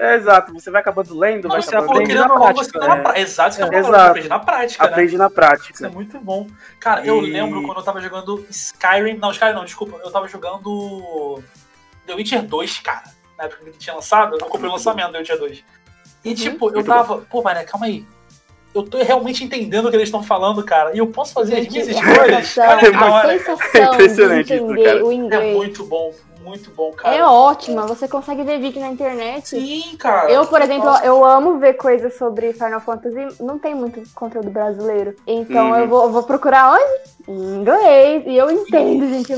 [0.00, 2.94] É, exato, você vai acabando lendo, Não, vai você acabando lendo, na prática, tá na
[2.96, 3.02] né?
[3.02, 3.20] prática.
[3.22, 4.02] Exato, isso que eu É, falo, exato.
[4.04, 4.90] você aprende na prática, né?
[4.90, 5.90] aprende na Isso é prática.
[5.90, 6.46] muito bom.
[6.78, 9.16] Cara, eu E- lembro quando eu tava jogando Skyrim.
[9.16, 9.98] Não, Skyrim não, desculpa.
[10.04, 11.42] Eu tava jogando
[12.06, 13.04] The Witcher 2, cara.
[13.38, 15.64] Na época que tinha lançado, eu comprei o lançamento do The Witcher 2.
[16.24, 16.34] E Uhum.
[16.34, 17.18] tipo, eu Muito tava.
[17.22, 18.06] Pô, mas né, calma aí.
[18.74, 20.94] Eu tô realmente entendendo o que eles estão falando, cara.
[20.94, 22.56] E eu posso fazer as minhas escolhas.
[22.58, 23.38] Olha a hora.
[23.38, 25.04] sensação Impressionante de isso, entender cara.
[25.04, 26.12] o É inglês muito bom,
[26.42, 27.14] muito bom, cara.
[27.14, 27.86] é ótima.
[27.86, 29.48] Você consegue ver vídeo na internet.
[29.50, 30.30] Sim, cara.
[30.30, 31.04] Eu, por exemplo, Nossa.
[31.06, 33.42] eu amo ver coisas sobre Final Fantasy.
[33.42, 35.14] Não tem muito conteúdo brasileiro.
[35.26, 35.76] Então Uhum.
[35.76, 37.12] eu vou, vou procurar onde?
[37.28, 38.24] Em inglês.
[38.26, 39.32] E eu entendo, gente.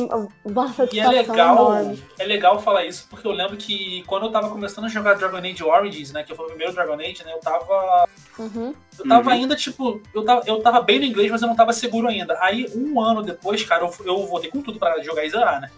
[0.44, 2.02] Uma E é legal, enorme.
[2.18, 5.36] é legal falar isso, porque eu lembro que quando eu tava começando a jogar Dragon
[5.38, 8.06] Age Origins, né, que foi o primeiro Dragon Age, né, eu tava
[8.38, 8.74] Uhum.
[8.98, 9.34] Eu tava Uhum.
[9.36, 12.36] ainda, tipo, eu tava, eu tava bem no inglês, mas eu não tava seguro ainda.
[12.40, 15.70] Aí, um ano depois, cara, eu, eu voltei com tudo pra jogar e zerar, né?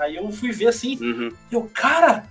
[0.00, 1.32] Aí eu fui ver assim, Uhum.
[1.50, 2.24] e eu, cara,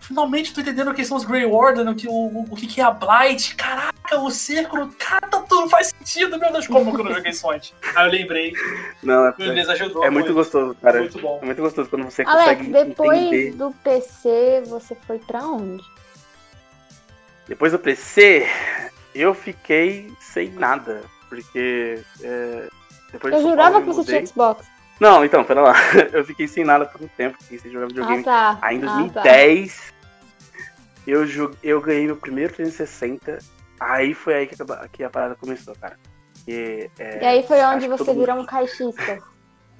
[0.00, 2.66] finalmente tô entendendo o que são os Grey Warden, o que, o, o, o que
[2.66, 3.54] que é a Blight.
[3.54, 7.30] Caraca, o círculo, cara, tá tudo faz sentido, meu Deus, como que eu não joguei
[7.30, 7.72] isso antes?
[7.96, 8.52] Aí eu lembrei,
[9.02, 10.04] Não, é, inglês ajudou.
[10.04, 10.98] é muito gostoso, cara.
[10.98, 11.38] Muito bom.
[11.42, 13.52] É muito gostoso quando você Alex, consegue depois entender.
[13.52, 15.82] do PC, você foi pra onde?
[17.48, 18.46] Depois do PC,
[19.14, 21.02] eu fiquei sem nada.
[21.28, 21.98] Porque.
[22.22, 22.68] é,
[23.10, 24.14] depois de Eu jurava Paulo, que eu você mudei.
[24.16, 24.66] tinha Xbox.
[25.02, 25.74] Não, então, pera lá.
[26.12, 28.22] Eu fiquei sem nada por um tempo, fiquei sem jogar Ah, videogame.
[28.22, 28.58] tá.
[28.62, 28.94] Aí em Ah, tá.
[29.22, 29.92] 2010,
[31.08, 33.38] eu, joguei, eu ganhei meu primeiro 360.
[33.80, 35.98] Aí foi aí que a, que a parada começou, cara.
[36.44, 39.18] Que, é, E aí foi onde você mundo- virou um caixista.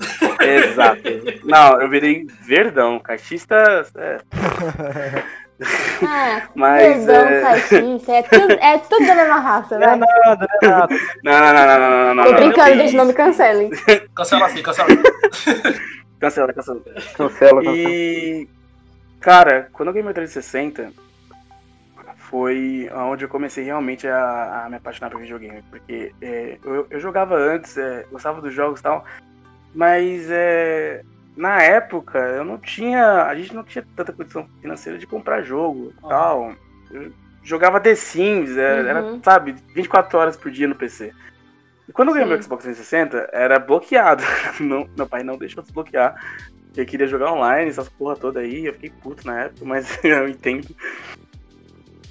[0.42, 1.00] Exato.
[1.44, 2.98] Não, eu virei verdão.
[2.98, 3.54] Caixista.
[3.94, 4.18] é,
[6.06, 6.82] Ah, mas.
[6.82, 8.18] perdão, é.
[8.18, 10.88] É tudo, é tudo da mesma raça, Não é nada, não é.
[11.22, 12.24] Não, não, não, não, não, não, não.
[12.24, 12.76] Tô brincando, não.
[12.76, 13.70] gente, não me cancelem.
[14.14, 14.88] Cancela assim, cancela.
[16.18, 16.80] Cancela, cancela.
[17.16, 17.62] Cancela, cancela.
[17.76, 18.48] E.
[19.20, 20.92] Cara, quando eu ganhei meu 360,
[22.32, 25.62] foi onde eu comecei realmente a, a me apaixonar por videogame.
[25.70, 29.04] Porque é, eu, eu jogava antes, é, gostava dos jogos e tal,
[29.74, 31.02] mas é,
[31.36, 33.22] na época eu não tinha.
[33.24, 36.08] A gente não tinha tanta condição financeira de comprar jogo e Ah.
[36.08, 36.54] tal.
[36.90, 37.12] Eu
[37.42, 39.20] jogava The Sims, é, era, Uhum.
[39.22, 41.12] sabe, 24 horas por dia no PC.
[41.88, 42.34] E quando eu ganhei Sim.
[42.34, 44.22] meu Xbox 360, era bloqueado.
[44.60, 46.14] Não- meu pai não deixou desbloquear.
[46.76, 48.64] Eu queria jogar online, essas porra toda aí.
[48.66, 50.68] Eu fiquei puto na época, mas eu entendo.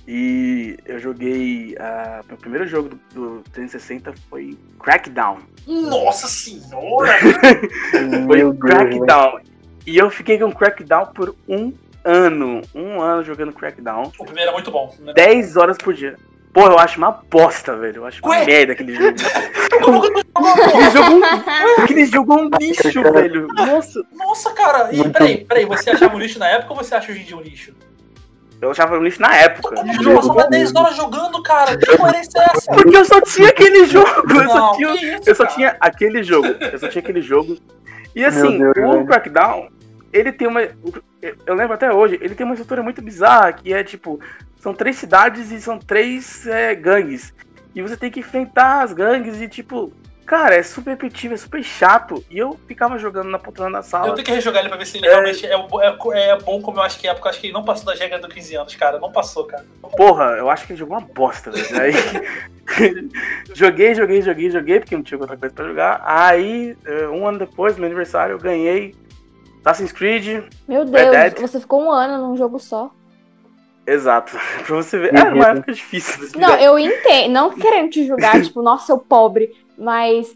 [0.07, 1.75] E eu joguei.
[1.79, 5.39] ah, meu primeiro jogo do, do 360 foi Crackdown.
[5.67, 7.13] Nossa senhora!
[7.91, 8.55] Foi velho.
[8.55, 9.39] Crackdown.
[9.85, 11.71] E eu fiquei com Crackdown por um
[12.03, 12.61] ano.
[12.73, 14.11] Um ano jogando Crackdown.
[14.17, 14.93] O primeiro é muito bom.
[14.99, 15.13] Né?
[15.13, 16.17] 10 horas por dia.
[16.53, 17.97] Pô, eu acho uma bosta, velho.
[17.97, 18.45] Eu acho uma Ué?
[18.45, 19.13] merda aquele jogo.
[19.13, 20.01] Que tu jogou,
[20.33, 20.47] pô?
[20.47, 21.25] Aquele jogo,
[21.77, 23.47] aquele jogo é um lixo, velho.
[23.53, 24.89] Nossa, Nossa, cara!
[24.91, 27.37] E peraí, peraí, você achava um lixo na época ou você acha hoje em dia
[27.37, 27.73] um lixo?
[28.61, 29.75] Eu achava um lixo na época.
[29.75, 31.75] Como que tu passou mais 10 horas jogando, cara?
[31.77, 32.71] Que coerência é essa?
[32.71, 34.07] Porque eu só tinha aquele jogo.
[34.29, 36.47] Eu só Não, tinha, que isso, eu só tinha aquele jogo.
[36.47, 37.57] Eu só tinha aquele jogo.
[38.15, 39.05] E assim, Deus, o.
[39.05, 39.69] Crackdown,
[40.13, 40.61] ele tem uma.
[40.61, 44.19] Eu lembro até hoje, ele tem uma estrutura muito bizarra, que é tipo,
[44.59, 47.33] são três cidades e são três é, gangues.
[47.73, 49.91] E você tem que enfrentar as gangues e, tipo,
[50.31, 52.23] Cara, é super repetitivo, é super chato.
[52.31, 54.13] E eu ficava jogando na poltrona da Eu sala.
[54.13, 55.09] tenho que rejogar ele pra ver se ele É.
[55.09, 57.53] realmente é, é, é bom como eu acho que é, porque eu acho que ele
[57.53, 58.97] não passou das regras dos 15 anos, cara.
[58.97, 59.65] Não passou, cara.
[59.97, 61.81] Porra, eu acho que ele jogou uma bosta, velho.
[61.81, 61.91] Aí,
[63.53, 66.01] joguei, joguei, joguei, joguei, porque não tinha outra coisa pra jogar.
[66.05, 68.95] Aí, eh, um ano depois, no meu aniversário, eu ganhei
[69.65, 70.45] Assassin's Creed.
[70.65, 70.85] Meu.
[70.85, 72.89] Deus, você ficou um ano num jogo só.
[73.85, 74.37] Exato.
[74.65, 75.13] pra você ver.
[75.13, 76.39] Era uma época difícil.
[76.39, 77.33] Não, eu entendo.
[77.33, 79.51] Não querendo te julgar, tipo, nossa, seu pobre.
[79.77, 80.35] Mas,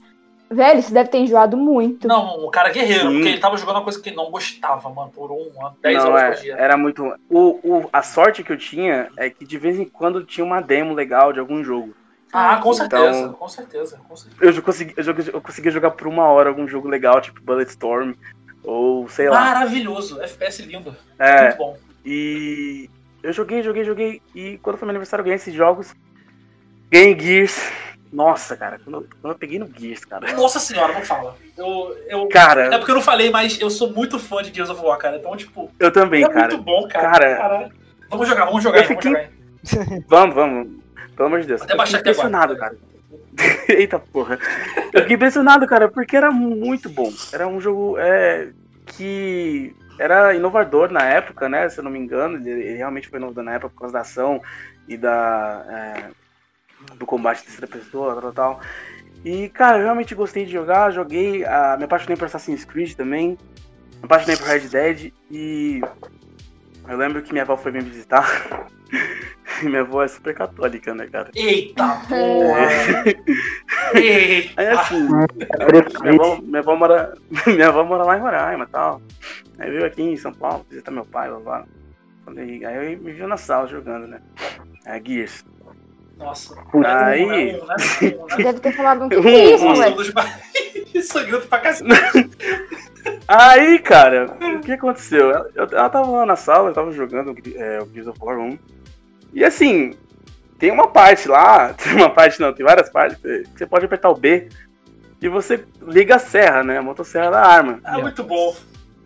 [0.49, 2.07] velho, você deve ter enjoado muito.
[2.07, 3.13] Não, um cara guerreiro, Sim.
[3.15, 6.03] porque ele tava jogando uma coisa que ele não gostava, mano, por um ano, 10
[6.03, 6.55] Não, horas é, por dia.
[6.55, 7.03] era muito.
[7.29, 10.61] O, o, a sorte que eu tinha é que de vez em quando tinha uma
[10.61, 11.93] demo legal de algum jogo.
[12.33, 14.59] Ah, com Então- certeza, com certeza, com certeza.
[14.59, 15.03] Eu, consegui, eu,
[15.35, 18.13] eu conseguia jogar por uma hora algum jogo legal, tipo Bulletstorm,
[18.63, 19.39] ou sei lá.
[19.39, 20.93] Maravilhoso, FPS lindo.
[21.17, 21.77] É, Muito bom.
[22.05, 22.89] E
[23.23, 24.21] eu joguei, joguei, joguei.
[24.35, 25.95] E quando foi meu aniversário, eu ganhei esses jogos.
[26.91, 27.71] Ganhei Gears.
[28.15, 30.31] Nossa, cara, quando eu, quando eu peguei no Gears, cara.
[30.33, 31.35] Nossa senhora, não fala.
[31.57, 34.69] Eu, eu, é Cara, porque eu não falei, mas eu sou muito fã de Gears
[34.69, 35.17] of War, cara.
[35.17, 36.47] Então, tipo, eu também, é cara.
[36.47, 37.11] muito bom, cara.
[37.11, 37.35] Cara.
[37.37, 37.71] Caralho.
[38.09, 39.29] Vamos jogar, vamos jogar, aí, vamos fiquei- jogar.
[39.91, 40.03] aí.
[40.07, 40.67] Vamos, vamos.
[41.15, 41.61] Pelo amor de Deus.
[41.61, 42.45] Até eu baixar fiquei aqui agora.
[42.45, 42.77] impressionado,
[43.37, 43.55] cara.
[43.67, 44.39] Eita porra.
[44.93, 47.11] Eu fiquei impressionado, cara, porque era muito bom.
[47.33, 48.49] Era um jogo é,
[48.85, 51.67] que era inovador na época, né?
[51.69, 54.01] Se eu não me engano, ele, ele realmente foi inovador na época por causa da
[54.01, 54.41] ação
[54.87, 56.03] e da é,
[56.97, 58.61] do combate de terceira pessoa, tal, tal, tal.
[59.23, 63.29] E, cara, eu realmente gostei de jogar, joguei, ah, me apaixonei por Assassin's Creed também,
[63.29, 65.81] me apaixonei por Red Dead e
[66.87, 68.69] eu lembro que minha avó foi me visitar.
[69.61, 71.31] E minha avó é super católica, né, cara?
[71.35, 73.03] Eita porra!
[73.95, 74.61] Eita!
[74.61, 75.07] Aí assim,
[75.59, 77.13] É minha avó, minha avó mora.
[77.47, 79.01] Minha avó mora lá em Roraima e tal.
[79.57, 81.65] Aí veio aqui em São Paulo, visitar meu pai lá.
[82.27, 84.21] aí eu me viu na sala jogando, né?
[84.85, 85.43] É, Gears.
[86.17, 86.55] Nossa.
[86.85, 88.43] Aí- Não é não é né?
[88.43, 90.13] Deve ter falado um que que é isso, moleque?
[91.03, 91.89] sangrento pra cacete.
[93.27, 95.29] Aí, cara, o que aconteceu?
[95.31, 98.37] Ela, eu- ela tava lá na sala, eu tava jogando é, o Gears of War
[98.39, 98.57] 1.
[99.33, 99.93] E assim,
[100.57, 104.09] tem uma parte lá, tem uma parte não, tem várias partes, que você pode apertar
[104.09, 104.47] o B
[105.21, 106.77] e você liga a serra, né?
[106.77, 107.79] A motosserra da arma.
[107.83, 108.55] Ah, muito bom.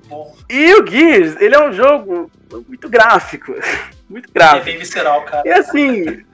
[0.07, 0.35] Bom.
[0.49, 2.31] E o Gears, ele é um jogo
[2.67, 3.53] muito gráfico.
[4.09, 4.65] Muito É gráfico.
[4.65, 5.47] bem visceral, cara.
[5.47, 6.25] E assim,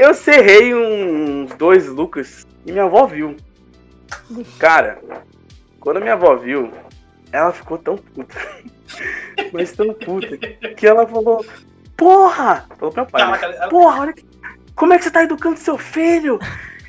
[0.00, 3.36] eu serrei uns dois Lucas e minha avó viu.
[4.58, 4.98] Cara,
[5.78, 6.72] quando minha avó viu,
[7.32, 8.36] ela ficou tão puta.
[9.52, 10.36] Mas tão puta.
[10.76, 11.44] Que ela falou:
[11.96, 12.66] Porra!
[12.78, 13.30] Falou pro meu pai.
[13.30, 13.38] né?
[13.38, 14.24] Caraca, ela- Porra, olha que...
[14.74, 16.38] como é que você tá educando seu filho?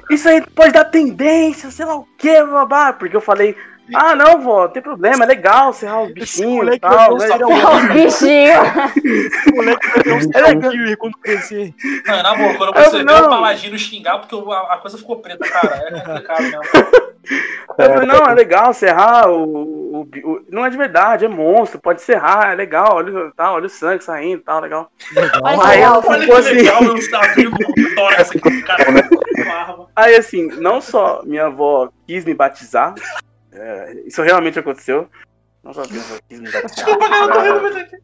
[0.10, 2.92] Isso aí pode dar tendência, sei lá o que, babá.
[2.94, 3.56] Porque eu falei,
[3.96, 7.18] ah não, vó, não tem problema, é legal serrar os bichinhos e tal.
[7.18, 7.28] né?
[7.28, 8.58] É os bichinhos.
[9.52, 10.72] O moleque vai ter uns É legal.
[10.72, 11.74] Gear quando crescer.
[12.06, 13.26] Não, é na boa, quando Eu você vê não.
[13.26, 15.76] o Paladino xingar, porque a, a coisa ficou preta, cara.
[15.88, 16.62] É complicado mesmo.
[17.78, 21.80] Eu falei, não, é legal serrar o, o, o- Não é de verdade, é monstro,
[21.80, 24.92] pode serrar, é legal, olha, o- tal, olha o sangue saindo e tal, legal.
[24.98, 25.72] Que Aí legal.
[25.72, 26.52] ela Olha que assim.
[26.54, 28.86] legal, eu sabia o tórax aqui, cara.
[28.86, 29.88] Com a arma.
[29.96, 32.96] Aí assim, não só minha avó quis me batizar,
[33.62, 35.08] é, isso realmente aconteceu.
[35.64, 36.20] Não batizar.
[36.28, 37.98] Desculpa, cara, eu tô rindo, mas aqui.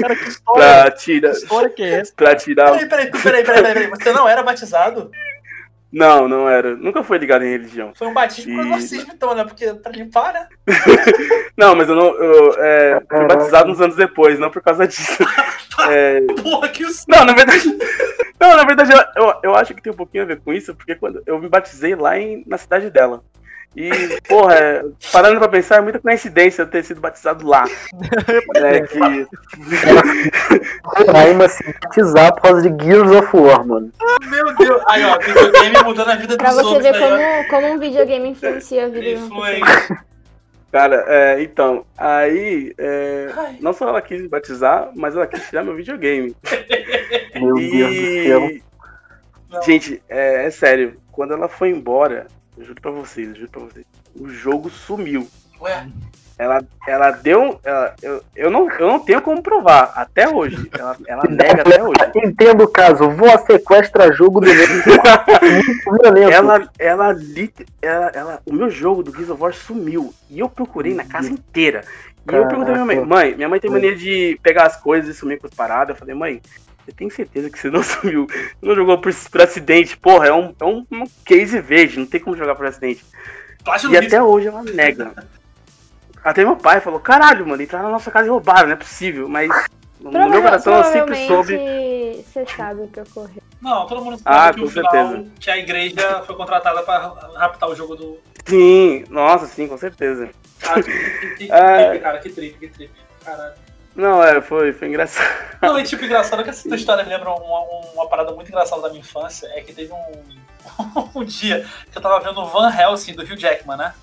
[0.00, 1.30] Cara, que história, Pra tirar.
[1.30, 2.12] que história que é essa?
[2.16, 2.72] Pra tirar.
[2.72, 3.90] Peraí, peraí, peraí, peraí, peraí.
[3.90, 5.10] Você não era batizado?
[5.92, 6.74] Não, não era.
[6.76, 7.92] Nunca foi ligado em religião.
[7.96, 9.44] Foi um batismo E- exorcismo, então, né?
[9.44, 10.48] Porque pra limpar, né?
[11.56, 12.06] Não, mas eu não.
[12.14, 15.22] Eu é, fui batizado uns anos depois, não por causa disso.
[15.88, 17.06] É, Porra, que isso.
[17.08, 17.64] Não, na verdade.
[18.38, 20.74] Não, na verdade, eu, eu, eu acho que tem um pouquinho a ver com isso,
[20.74, 23.22] porque quando eu me batizei lá em, na cidade dela.
[23.76, 27.64] E, porra, é, parando pra pensar, é muita coincidência eu ter sido batizado lá.
[28.56, 28.98] É que.
[30.84, 33.92] Roraima se batizar por causa de Gears of War, mano.
[34.28, 34.82] Meu Deus.
[34.88, 37.44] Aí, ó, videogame mudando a vida Pra dos você ver né?
[37.44, 39.10] como, como um videogame influencia a vida.
[39.10, 39.96] Influente.
[40.72, 42.74] Cara, é, então, aí.
[42.76, 46.34] é, não só ela quis me batizar, mas ela quis tirar meu videogame.
[47.34, 48.50] Meu Deus do céu.
[48.50, 48.62] E.
[49.50, 49.62] Não.
[49.62, 52.26] Gente, é, é sério, quando ela foi embora,
[52.60, 55.28] eu juro pra vocês, eu juro pra vocês, o jogo sumiu.
[55.60, 55.86] Ué,
[56.38, 57.60] Ela, ela deu.
[57.62, 60.70] ela- eu, eu, não, eu não tenho como provar, até hoje.
[60.78, 62.00] Ela, ela nega até hoje.
[62.16, 64.46] Entendo o caso, vó sequestra jogo do.
[66.32, 67.16] Ela, ela,
[67.82, 70.14] ela, ela, o meu jogo do Gears of War sumiu.
[70.30, 71.84] E eu procurei na casa inteira.
[72.28, 75.14] E eu perguntei pra minha mãe, mãe, minha mãe tem mania de pegar as coisas
[75.14, 75.94] e sumir com as paradas.
[75.94, 76.42] Eu falei, mãe,
[76.84, 78.26] você tem certeza que você não sumiu?
[78.60, 79.96] Não jogou por, por acidente?
[79.96, 83.04] Porra, é um, é um, um case verde, não tem como jogar por acidente.
[83.64, 85.12] plástico E até hoje ela nega.
[86.22, 89.28] Até meu pai falou, caralho, mano, entraram na nossa casa e roubaram, não é possível.
[89.28, 89.50] Mas
[90.00, 91.56] no meu coração eu sempre soube.
[92.22, 93.49] Você sabe o que ocorreu.
[93.60, 95.26] Não, todo mundo Ah, sabe que com o final certeza.
[95.38, 96.98] que a igreja foi contratada pra
[97.36, 98.18] raptar o jogo do.
[98.46, 100.30] Sim, nossa, sim, com certeza.
[100.60, 101.88] Cara, que, que, que Ah.
[101.90, 102.92] trip, cara, que trip, que trip.
[103.24, 103.54] Caralho.
[103.96, 105.26] Não, é, foi, foi engraçado.
[105.60, 107.60] Não, e tipo, engraçado que essa história me lembra uma,
[107.94, 109.46] uma parada muito engraçada da minha infância.
[109.54, 113.36] É que teve um, um dia que eu tava vendo o Van Helsing do Hugh
[113.38, 113.94] Jackman, né?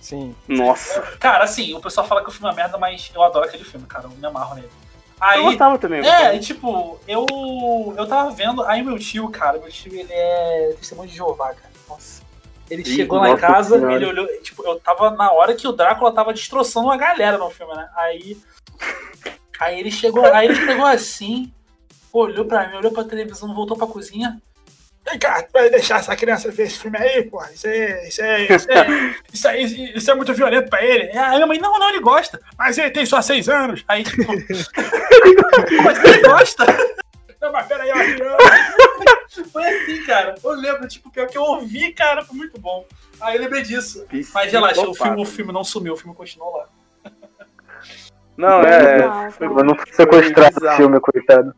[0.00, 0.34] Sim.
[0.48, 1.00] Nossa.
[1.18, 3.86] Cara, assim, o pessoal fala que o filme é merda, mas eu adoro aquele filme,
[3.86, 4.04] cara.
[4.04, 4.70] Eu me amarro nele.
[5.20, 6.00] Eu Aí, gostava também.
[6.00, 6.34] eu É, gostava.
[6.36, 7.26] e tipo, eu,
[7.96, 8.62] eu tava vendo.
[8.64, 11.70] Aí meu tio, cara, meu tio, ele é testemunho de Jeová, cara.
[11.88, 12.22] Nossa.
[12.68, 13.94] Ele Ih, chegou lá em casa, senhora.
[13.94, 14.26] ele olhou.
[14.42, 17.88] Tipo, eu tava na hora que o Drácula tava destroçando uma galera no filme, né?
[17.96, 18.36] Aí.
[19.58, 21.50] Aí ele chegou, aí ele chegou assim,
[22.12, 24.40] olhou pra mim, olhou pra televisão, voltou pra cozinha.
[25.08, 27.50] Vem cá, tu vai deixar essa criança ver esse filme aí, porra?
[27.52, 28.08] Isso é.
[28.08, 28.42] Isso é.
[28.56, 31.10] Isso, é, isso, aí, isso é muito violento pra ele.
[31.10, 32.40] Aí a minha mãe, não, não, ele gosta.
[32.58, 33.84] Mas ele tem só seis anos.
[33.86, 34.24] Aí, tipo.
[35.84, 36.64] mas ele gosta.
[37.40, 39.46] Não, mas peraí, ó, criança.
[39.52, 40.34] Foi assim, cara.
[40.42, 42.86] Eu lembro, tipo, pior que eu ouvi, cara, foi muito bom.
[43.20, 44.06] Aí eu lembrei disso.
[44.32, 46.66] Mas relaxa, o filme, o filme não sumiu, o filme continuou lá.
[48.36, 48.98] Não, é.
[49.06, 50.76] Não, foi- Eu não sequestrar o bizarro.
[50.76, 51.54] filme, coitado.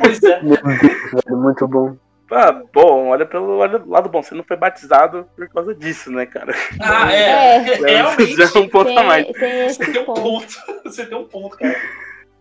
[0.00, 0.42] Pois é.
[0.42, 0.80] Meu Deus,
[1.12, 1.96] velho, muito bom.
[2.30, 4.22] Ah, bom, olha pelo olha do lado bom.
[4.22, 6.54] Você não foi batizado por causa disso, né, cara?
[6.80, 7.56] Ah, é.
[7.56, 7.58] É.
[7.76, 8.36] Realmente.
[8.36, 9.26] Já é um ponto a mais.
[9.26, 10.22] Tem, tem Você tem um ponto.
[10.22, 10.54] ponto.
[10.84, 11.76] Você tem um ponto, cara.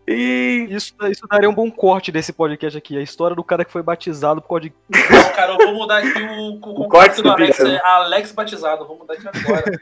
[0.07, 0.67] E.
[0.69, 2.95] Isso, isso daria um bom corte desse podcast aqui.
[2.97, 4.73] A história do cara que foi batizado por causa de.
[4.89, 7.59] Não, cara, eu vou mudar aqui o, o, corte contato do do Alex.
[7.59, 8.85] É Alex batizado.
[8.85, 9.63] Vou mudar aqui agora.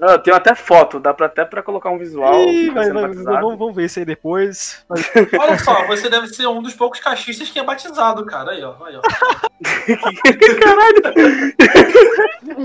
[0.00, 2.34] Ah, eu tenho até foto, dá pra até pra colocar um visual.
[2.34, 4.84] Ih, vai, sendo vai, vamos, vamos ver isso aí depois.
[5.38, 8.50] Olha só, você deve ser um dos poucos cachistas que é batizado, cara.
[8.50, 8.74] Aí, ó.
[8.84, 9.02] Aí, ó.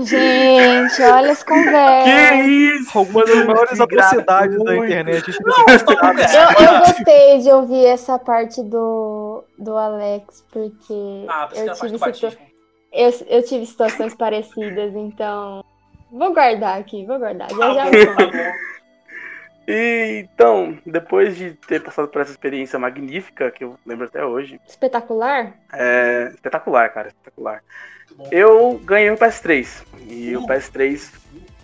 [0.04, 2.46] Gente, olha as Que conversas.
[2.46, 2.98] isso?
[2.98, 5.38] algumas das maiores Que atrocidades da internet.
[5.44, 5.66] Não.
[5.68, 5.76] Eu,
[6.88, 11.80] eu gostei de ouvir essa parte do, do Alex, porque Ah, eu, parte
[12.20, 12.46] tive situa-
[12.92, 15.64] eu, eu tive situações parecidas, então.
[16.10, 17.48] Vou guardar aqui, vou guardar.
[17.50, 17.84] Já já.
[19.70, 24.58] E, então, depois de ter passado por essa experiência magnífica, que eu lembro até hoje,
[24.66, 25.52] Espetacular?
[25.74, 27.62] é espetacular, cara, espetacular.
[28.30, 29.84] Eu ganhei o PS3.
[30.06, 31.12] E o PS3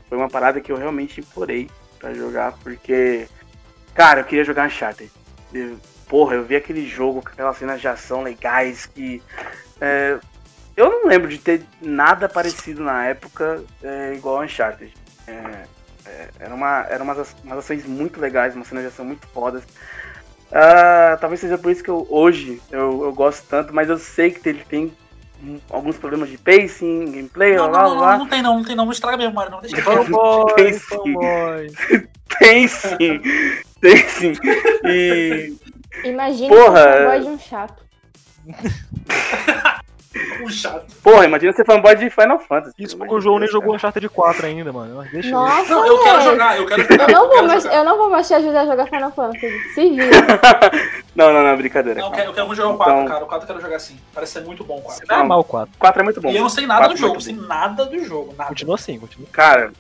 [0.07, 3.27] foi uma parada que eu realmente implorei pra jogar, porque,
[3.95, 5.11] cara, eu queria jogar Uncharted.
[5.55, 5.79] Eu-
[6.09, 9.23] porra, eu vi aquele jogo com aquelas cenas de ação legais que.
[9.81, 10.19] é,
[10.77, 14.93] eu não lembro de ter nada parecido na época é, igual a Uncharted.
[15.27, 15.65] É,
[16.07, 19.63] é, era uma, era umas, umas ações muito legais, umas cenas de ação muito fodas.
[20.53, 24.31] Ah, talvez seja por isso que eu, hoje eu, eu gosto tanto, mas eu sei
[24.31, 24.93] que ele tem
[25.71, 28.19] alguns problemas de pacing, gameplay, Não, blá não, não, blá.
[28.19, 28.85] não, tem não, não tem não.
[28.85, 29.61] Não estraga minha memória, não.
[29.61, 31.15] Deixa eu Tem sim.
[32.39, 33.21] Tem sim,
[33.85, 34.33] tem sim.
[34.87, 35.55] E
[36.05, 37.85] Imagina Porra, é- um chato.
[40.43, 40.87] um chato.
[41.03, 42.75] Porra, imagina ser fanboy de Final Fantasy.
[42.79, 43.75] Isso porque o João nem jogou.
[43.75, 45.05] Uncharted 4 ainda, mano.
[45.13, 47.11] Deixa Nossa, Não, eu quero jogar, eu quero jogar.
[47.11, 47.77] Eu não, vou mais, jogar.
[47.77, 49.59] eu não vou mais te ajudar a jogar Final Fantasy.
[49.75, 50.11] Se vira.
[51.15, 52.01] Não, não, não, brincadeira.
[52.01, 53.25] Não, eu quero, eu quero jogar o 4, Então- cara.
[53.25, 53.97] O 4 eu quero jogar sim.
[54.13, 55.07] Parece ser muito bom o 4.
[55.07, 55.73] Vai amar o 4.
[55.79, 56.29] 4 é muito bom.
[56.29, 58.35] E eu não sei nada do jogo, muito sei nada do jogo.
[58.37, 58.49] Nada.
[58.49, 59.29] Continua assim, continua.
[59.31, 59.73] Cara,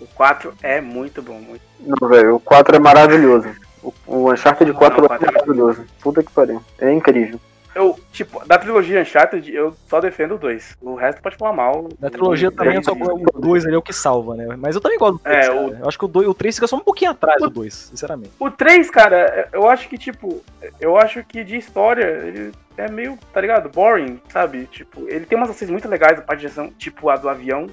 [0.00, 1.40] o 4 é muito bom.
[1.40, 1.60] Muito...
[1.80, 3.48] Não, velho, o 4 é maravilhoso.
[3.82, 5.84] O, o Uncharted Não, 4 não, é quatro é maravilhoso.
[6.00, 6.62] Puta que pariu.
[6.78, 7.40] É incrível.
[7.76, 10.78] Eu, tipo, da trilogia Uncharted, eu só defendo o 2.
[10.80, 11.86] O resto pode falar mal.
[12.00, 14.46] Na trilogia O- também, só o 2 ali é o que salva, né?
[14.58, 15.46] Mas eu também gosto do 3.
[15.46, 17.50] É, o- Eu acho que o 2 o 3 fica só um pouquinho atrás do
[17.50, 18.30] 2, sinceramente.
[18.40, 20.42] O 3, cara, eu acho que, tipo,
[20.80, 23.68] eu acho que de história, ele é meio, tá ligado?
[23.68, 24.64] Boring, sabe?
[24.72, 27.66] Tipo, ele tem umas ações muito legais, a parte de ação, tipo a do avião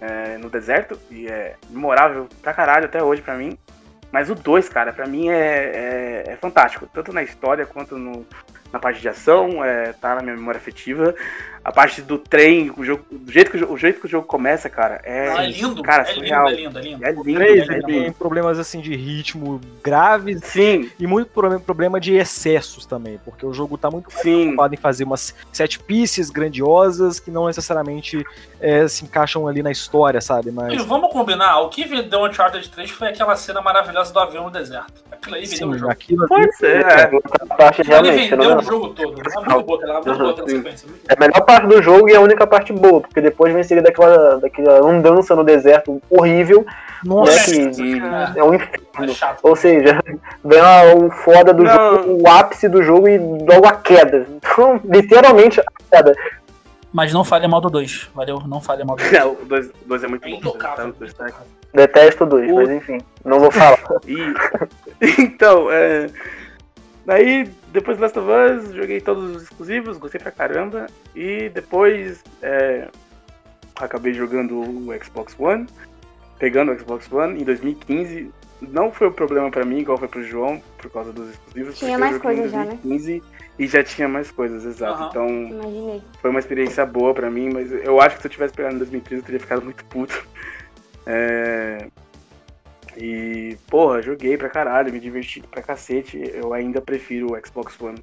[0.00, 3.56] é, no deserto, e é memorável pra caralho até hoje pra mim.
[4.12, 8.24] Mas o 2, cara, pra mim é, é, é fantástico, tanto na história quanto no,
[8.72, 11.14] na parte de ação, é, tá na minha memória afetiva.
[11.64, 14.26] A parte do trem, o jogo, do jeito que o, o jeito que o jogo
[14.26, 15.82] começa, cara, é, Não, é lindo.
[15.82, 16.48] cara, é lindo, surreal.
[16.48, 17.04] é lindo, é lindo.
[17.04, 17.86] é lindo, 3 é ele lindo.
[17.86, 23.44] tem problemas assim de ritmo graves Sim, e muito pro- problema de excessos também, porque
[23.44, 24.20] o jogo tá muito sim.
[24.44, 28.24] preocupado em fazer umas set pieces grandiosas que não necessariamente
[28.60, 30.48] é, se encaixam ali na história, sabe?
[30.48, 34.44] E Mas vamos combinar, o que vendeu Uncharted 3 foi aquela cena maravilhosa do avião
[34.44, 35.04] no deserto.
[35.12, 35.92] Aquilo aí vendeu o sim, jogo.
[35.92, 37.10] aquilo Pode ser, É,
[37.84, 38.30] realmente.
[38.30, 39.20] vendeu o jogo todo.
[39.20, 40.88] É muito boa aquela, muito boa aquela Uhum, sequência.
[40.88, 43.62] Muito é a melhor parte do jogo e a única parte boa, porque depois vem
[43.62, 46.64] seguir daquela, daquela andança no deserto horrível,
[47.04, 47.72] Nossa, né?
[47.74, 49.14] Que é um é inferno.
[49.14, 49.38] chato.
[49.42, 49.98] Ou seja,
[50.44, 51.72] vem a- o foda do Não.
[51.72, 54.26] jogo, o ápice do jogo e logo a queda.
[54.28, 56.14] Então, literalmente a queda.
[56.92, 58.08] Mas não fale mal do 2.
[58.14, 59.12] Valeu, não fale mal do 2.
[59.12, 59.36] É, o
[59.86, 60.50] 2 é muito É bom.
[60.52, 60.76] tá.
[61.72, 63.78] Detesto dois, O- mas enfim, não vou falar.
[64.06, 64.16] E,
[65.20, 66.08] então, é,
[67.04, 70.86] Daí, depois do Last of Us, joguei todos os exclusivos, gostei pra caramba.
[71.14, 72.88] E depois é,
[73.76, 75.66] acabei jogando o Xbox One,
[76.38, 78.30] pegando o Xbox One em 2015.
[78.60, 81.78] Não foi o um problema pra mim, igual foi pro João, por causa dos exclusivos.
[81.78, 82.78] Tinha mais coisas já, né?
[83.58, 85.02] E já tinha mais coisas, exato.
[85.02, 85.08] Uhum.
[85.08, 86.02] Então, Imaginei.
[86.20, 88.78] foi uma experiência boa pra mim, mas eu acho que se eu tivesse pegado em
[88.78, 90.26] 2013 eu teria ficado muito puto.
[91.10, 91.88] É...
[93.00, 96.20] E, porra, joguei pra caralho, me diverti pra cacete.
[96.34, 98.02] Eu ainda prefiro o Xbox One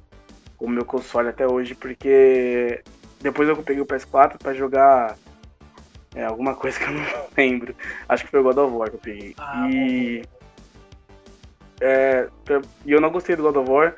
[0.56, 2.80] como meu console até hoje, porque
[3.20, 5.16] depois eu peguei o PS4 pra jogar
[6.14, 7.04] é, alguma coisa que eu não
[7.36, 7.74] lembro.
[8.08, 9.34] Acho que foi o God of War que eu peguei.
[9.38, 10.24] Ah, e.
[11.78, 12.26] É,
[12.86, 13.94] e eu não gostei do God of War.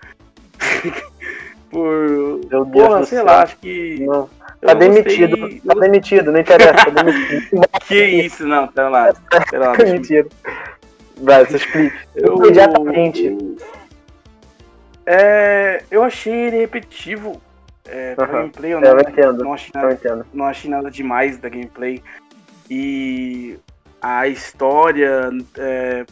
[1.71, 2.41] por.
[2.51, 3.25] Meu Deus Porra, sei céu.
[3.27, 4.01] lá, acho que.
[4.01, 4.29] Não.
[4.61, 5.61] Tá não gostei- demitido.
[5.65, 7.61] Tá demitido, não interessa, tá demitido.
[7.87, 9.15] Que isso, não, pera lá.
[9.51, 10.27] Pera lá, deixa
[11.21, 11.97] eu- você explica.
[12.15, 13.37] eu, Imediatamente.
[15.07, 17.41] É, eu achei ele repetitivo.
[17.91, 19.45] É, gameplay, eu É, não, eu entendo.
[19.45, 20.27] não achei Não nada entendo.
[20.35, 22.03] não achei nada demais da gameplay.
[22.71, 23.59] E
[24.03, 25.31] a história.
[25.57, 26.05] é,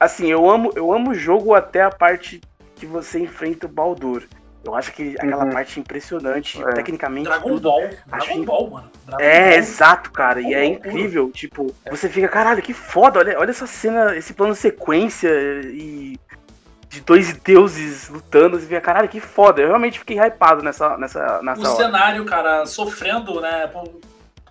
[0.00, 2.40] assim, eu amo, eu amo o jogo até a parte
[2.74, 4.24] que você enfrenta o Baldur.
[4.64, 5.50] Eu acho que aquela Uhum.
[5.50, 6.72] parte impressionante, É.
[6.72, 7.24] tecnicamente.
[7.28, 7.62] Dragon tudo.
[7.68, 7.82] Ball.
[7.84, 8.90] Acho Dragon que- Ball, mano.
[9.06, 9.58] Dragon É, Ball.
[9.58, 10.40] exato, cara.
[10.40, 11.30] E é incrível.
[11.30, 13.18] Tipo, você fica, caralho, que foda.
[13.20, 15.28] Olha, olha essa cena, esse plano sequência
[15.64, 16.18] e.
[16.88, 19.60] De dois deuses lutando, você fica, caralho, que foda.
[19.60, 21.84] Eu realmente fiquei hypado nessa, nessa, O nessa hora.
[21.86, 23.66] cenário, cara, sofrendo, né?
[23.66, 23.90] Por,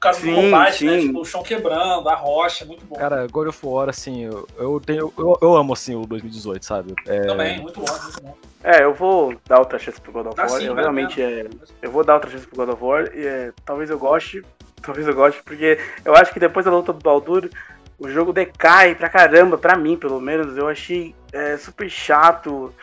[0.03, 0.99] por causa do Sim, combate, né?
[0.99, 2.95] Tipo, o chão quebrando, a rocha, muito bom.
[2.95, 5.13] Cara, God of War, assim, eu, eu tenho.
[5.17, 6.93] Eu, eu amo assim o 2018, sabe?
[7.07, 8.35] É, Também, muito bom, muito bom.
[8.63, 10.49] É, eu vou dar outra chance pro God of War.
[10.49, 11.47] sim, eu realmente é,
[11.81, 13.09] eu vou dar outra chance pro God of War.
[13.13, 14.43] E, é, talvez eu goste.
[14.83, 17.49] Talvez eu goste, porque eu acho que depois da luta do Baldur,
[17.97, 20.57] o jogo decai pra caramba, pra mim, pelo menos.
[20.57, 22.73] Eu achei é, super chato.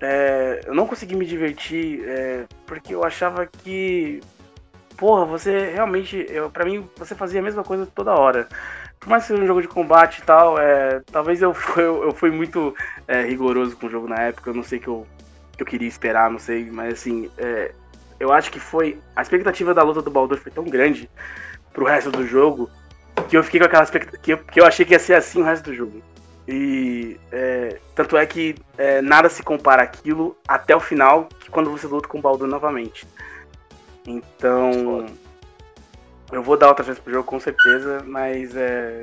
[0.00, 4.20] É, eu não consegui me divertir, é, porque eu achava que.
[4.96, 6.26] Porra, você realmente.
[6.28, 8.48] Eu, pra mim, você fazia a mesma coisa toda hora.
[9.00, 12.12] Por mais que seja um jogo de combate e tal, é, talvez eu fui, eu
[12.12, 12.74] fui muito
[13.08, 14.50] é, rigoroso com o jogo na época.
[14.50, 15.06] Eu não sei o que eu,
[15.56, 17.72] que eu queria esperar, não sei, mas assim, é,
[18.20, 18.98] eu acho que foi.
[19.16, 21.10] A expectativa da luta do Baldur foi tão grande
[21.72, 22.70] pro resto do jogo
[23.28, 24.22] que eu fiquei com aquela expectativa.
[24.22, 26.02] Que eu, que eu achei que ia ser assim o resto do jogo.
[26.46, 31.70] E é, tanto é que é, nada se compara àquilo até o final, que quando
[31.70, 33.06] você luta com o Baldur novamente.
[34.06, 35.06] Então.
[36.30, 39.02] Eu vou dar outra chance pro jogo, com certeza, mas é.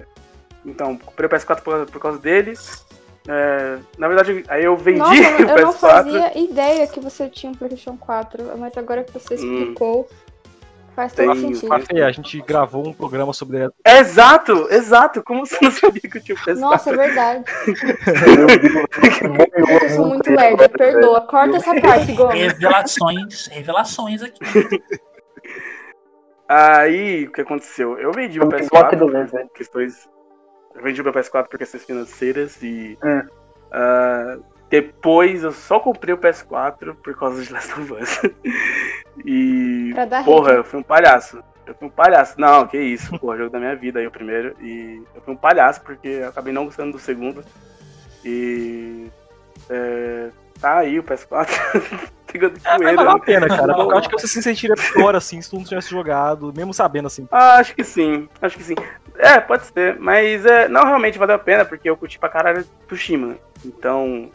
[0.66, 2.54] Então, comprei o PS4 por, por causa dele.
[3.28, 5.78] É, na verdade, aí eu vendi Nossa, eu não- o eu não PS4.
[5.80, 9.74] fazia ideia que você tinha um PlayStation 4, mas agora que você Hum.
[11.00, 11.80] Faz todo Tem- sentido.
[11.86, 13.70] Fê, a gente gravou um programa sobre.
[13.86, 15.24] Exato, exato.
[15.24, 16.60] Como você não sabia que eu tinha o PS4?
[16.60, 17.44] Nossa, é verdade.
[19.56, 21.22] Eu Eu sou muito lerda, perdoa.
[21.22, 22.54] Corta essa parte, Gomes.
[22.54, 24.40] Revelações, revelações aqui.
[26.48, 27.98] Aí, o que aconteceu?
[27.98, 29.44] Eu vendi o Um bloco do PS4 mês, né?
[29.44, 30.10] por questões.
[30.76, 32.98] Eu vendi o meu PS4 por questões financeiras e.
[33.04, 33.22] Hum.
[33.72, 34.38] ah,
[34.70, 38.22] depois eu só comprei o PS4 por causa de Last of Us.
[39.26, 39.94] e.
[40.24, 40.60] Porra, rede.
[40.60, 41.44] eu fui um palhaço.
[41.66, 42.40] Eu fui um palhaço.
[42.40, 44.56] Não, que isso, porra, jogo da minha vida aí o primeiro.
[44.62, 47.44] E eu fui um palhaço porque acabei não gostando do segundo.
[48.24, 49.08] E.
[49.70, 51.48] é, tá aí o PS4.
[52.32, 52.96] Pegando É, mas poeira.
[52.96, 53.22] valeu a né?
[53.26, 53.74] pena, cara.
[53.74, 56.74] Porque eu acho que você se sentiria pior assim se tu não tivesse jogado, mesmo
[56.74, 57.28] sabendo assim.
[57.32, 58.76] Ah, acho que sim, acho que sim.
[59.18, 62.66] É, pode ser, mas é, não realmente valeu a pena, porque eu curti pra caralho
[62.88, 63.36] Tsushima.
[63.66, 64.30] Então.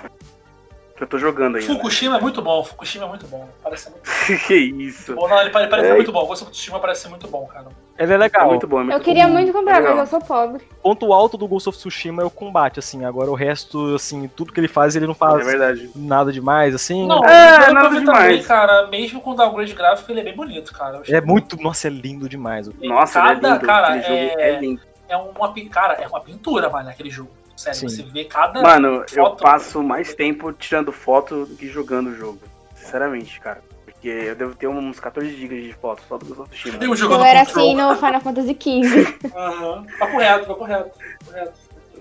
[1.00, 1.68] Eu tô jogando ainda.
[1.68, 1.74] né?
[1.74, 3.48] Fukushima é muito bom, Fukushima é muito bom.
[3.62, 4.04] Parece muito
[4.46, 5.12] que isso.
[5.14, 5.26] bom.
[5.28, 5.94] Não, ele pare- parece É.
[5.94, 6.22] muito bom.
[6.22, 7.66] O Ghost of Tsushima parece ser muito bom, cara.
[7.98, 8.48] Ele é É legal.
[8.48, 9.32] muito bom, é muito Eu queria bom.
[9.32, 10.62] muito comprar, mas eu sou pobre.
[10.82, 13.04] O ponto alto do Ghost of Tsushima é o combate, assim.
[13.04, 15.90] Agora o resto, assim, tudo que ele faz, ele não É faz verdade.
[15.96, 17.06] nada demais, assim.
[17.08, 18.04] Não, É, nada demais.
[18.04, 21.02] também, cara, mesmo com o downgrade gráfico, ele é bem bonito, cara.
[21.08, 21.60] É muito.
[21.60, 22.68] Nossa, é lindo demais.
[22.80, 23.66] Nossa, Cada, ele é lindo.
[23.66, 24.80] cara, Aquele jogo é- é lindo.
[25.08, 27.30] É uma, cara, é uma pintura, mano, aquele jogo.
[27.56, 27.88] Sério, Sim.
[27.88, 28.60] você vê cada.
[28.62, 32.38] Mano, eu foto- passo mais tempo tirando foto do que jogando o jogo.
[32.74, 33.62] Sinceramente, cara.
[33.84, 36.76] Porque eu devo ter uns 14 GB de fotos só do Ghost of Tsushima.
[36.84, 37.64] Eu Eu era Control.
[37.64, 39.18] assim no Final Fantasy XV.
[39.34, 39.86] Aham.
[39.98, 40.90] Papo reto, papo reto.
[41.24, 41.52] papo reto.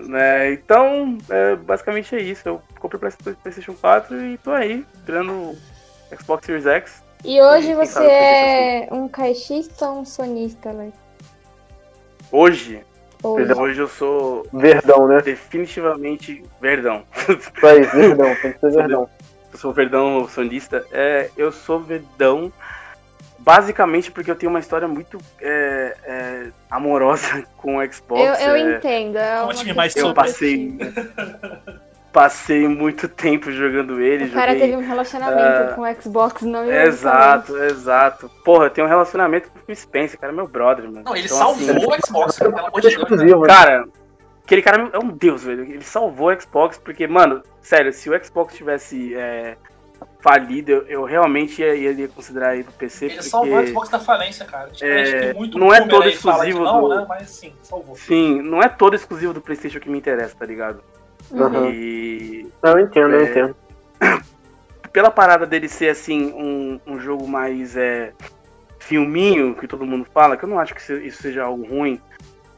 [0.10, 0.52] né?
[0.54, 2.48] Então, é, basicamente é isso.
[2.50, 5.56] Eu comprei o Play- PlayStation 4 e tô aí, tirando
[6.20, 7.04] Xbox Series X.
[7.24, 10.92] E hoje Quem você é um caixista ou um sonista, né?
[12.32, 12.84] Hoje,
[13.24, 13.54] Hoje.
[13.54, 15.22] hoje eu sou Verdão, né?
[15.22, 17.04] definitivamente verdão.
[17.30, 19.10] Isso aí, verdão, tem que ser verdão.
[19.52, 20.86] Eu sou verdão sonista.
[20.92, 22.52] É, eu sou verdão
[23.40, 28.42] basicamente porque eu tenho uma história muito é, é, amorosa com o Xbox.
[28.42, 29.18] Eu, eu é, entendo.
[29.18, 30.78] É Conte-me mais eu passei.
[32.14, 34.26] passei muito tempo jogando ele.
[34.26, 34.68] O cara joguei...
[34.70, 38.30] teve um relacionamento com o Xbox, não Exato, exato.
[38.46, 41.02] Porra, eu tenho um relacionamento com o Spencer, cara, é meu brother, mano.
[41.04, 43.42] Não, ele Então, salvou assim, o Xbox, pelo amor de Deus.
[43.42, 43.48] né?
[43.48, 43.88] Cara,
[44.46, 45.64] aquele cara é um deus, velho.
[45.64, 49.58] Ele salvou o Xbox, porque, mano, sério, se o Xbox tivesse é,
[50.22, 53.06] falido, eu, eu realmente ia, ia considerar ele pro PC.
[53.06, 53.30] Ele porque...
[53.30, 54.70] salvou o Xbox da falência, cara.
[54.70, 57.06] Tipo, É, não é todo exclusivo Não, do- né?
[57.10, 57.96] Mas sim, salvou.
[57.96, 60.84] Sim, não é todo exclusivo do PlayStation que me interessa, tá ligado?
[61.34, 61.70] Aham.
[61.70, 63.30] E Não, eu entendo, eu É.
[63.30, 63.56] entendo.
[64.94, 68.14] pela parada dele ser assim um, um jogo mais é,
[68.80, 72.00] filminho que todo mundo fala, que eu não acho que isso- seja algo ruim,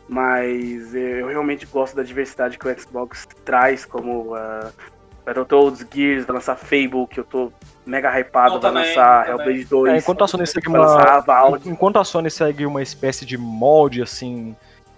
[0.07, 4.71] mas é, eu realmente gosto da diversidade que o Xbox traz, como uh,
[5.25, 7.51] Battletoads, Gears, vai lançar Fable, que eu tô
[7.85, 9.37] mega hypado, Eu vai lançar eu.
[9.37, 11.23] Hellblade 2, É, enquanto a Sony segue uma.
[11.65, 14.55] Enquanto a Sony segue uma espécie de molde, assim,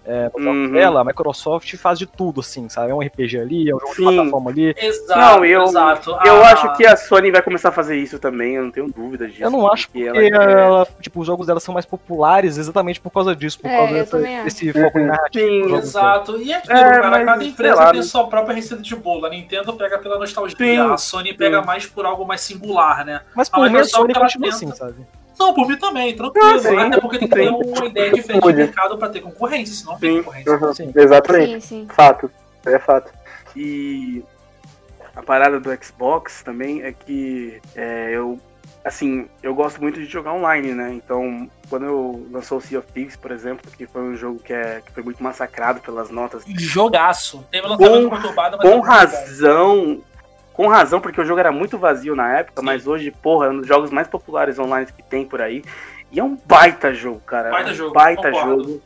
[0.08, 0.72] é, jogos Uhum.
[0.72, 2.92] dela, a Microsoft faz de tudo, assim, sabe?
[2.92, 4.08] É um RPG ali, é um jogo Sim.
[4.10, 4.76] de plataforma ali.
[4.78, 6.10] Exato, Não, eu, exato.
[6.26, 8.88] eu Ah, acho que a Sony vai começar a fazer isso também, eu não tenho
[8.88, 9.44] dúvida disso.
[9.44, 12.58] Eu não acho porque porque ela quer- ela, tipo, os jogos dela são mais populares
[12.58, 15.06] exatamente por causa disso, por É, causa eu dessa- desse foco Uhum.
[15.08, 15.70] narrativo.
[15.70, 15.76] Sim.
[15.76, 16.38] Exato.
[16.42, 17.10] E é aquilo, É, cara.
[17.10, 18.06] mas, Cada empresa lá, tem né?
[18.06, 19.26] sua própria receita de bolo.
[19.26, 21.66] A Nintendo pega pela nostalgia, Sim, a Sony pega sim.
[21.66, 23.22] mais por algo mais singular, né?
[23.36, 25.06] Mas por mim a Sony continua tenta- assim, sabe?
[25.40, 26.48] Não, por mim também, tranquilo.
[26.48, 28.58] Ah, sim, Até porque tem que ter uma ideia diferente de Mude.
[28.58, 30.18] mercado pra ter concorrência, senão não tem Sim.
[30.24, 30.52] concorrência.
[30.58, 30.74] Uhum.
[30.74, 30.92] Sim.
[30.96, 31.52] Exatamente.
[31.54, 31.88] Sim, sim.
[31.94, 32.32] Fato.
[32.66, 33.12] É fato.
[33.56, 34.24] E
[35.16, 38.40] a parada do Xbox também é que é, eu,
[38.84, 40.92] assim, eu gosto muito de jogar online, né?
[40.94, 44.54] Então, quando eu lançou o Sea of Thieves, por exemplo, que foi um jogo que,
[44.54, 47.46] é, que foi muito massacrado pelas notas, Jogaço.
[47.52, 48.84] Teve lançamento Com- conturbado, mas é com bom.
[48.86, 50.02] razão,
[50.58, 52.66] com razão, porque o jogo era muito vazio na época, Sim.
[52.66, 55.64] mas hoje, porra, é um dos jogos mais populares online que tem por aí.
[56.12, 57.52] E é um baita jogo, cara.
[57.52, 58.64] Baita É um jogo, Baita concordo.
[58.64, 58.82] jogo.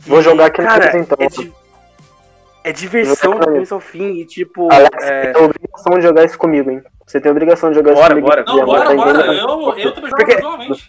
[0.00, 1.16] Vou E, jogar aqui no cara, então.
[1.18, 1.52] É, di-
[2.64, 4.12] é diversão do jogar começo ao fim.
[4.20, 6.82] E tipo, Alex, é, você tem obrigação de jogar isso comigo, hein?
[7.06, 8.26] Você tem obrigação de jogar Bora, isso comigo.
[8.28, 8.44] bora.
[8.46, 9.18] Não, Guilherme, bora, bora.
[9.18, 9.48] entendendo?
[9.48, 10.82] Eu, eu também jogo Porque-.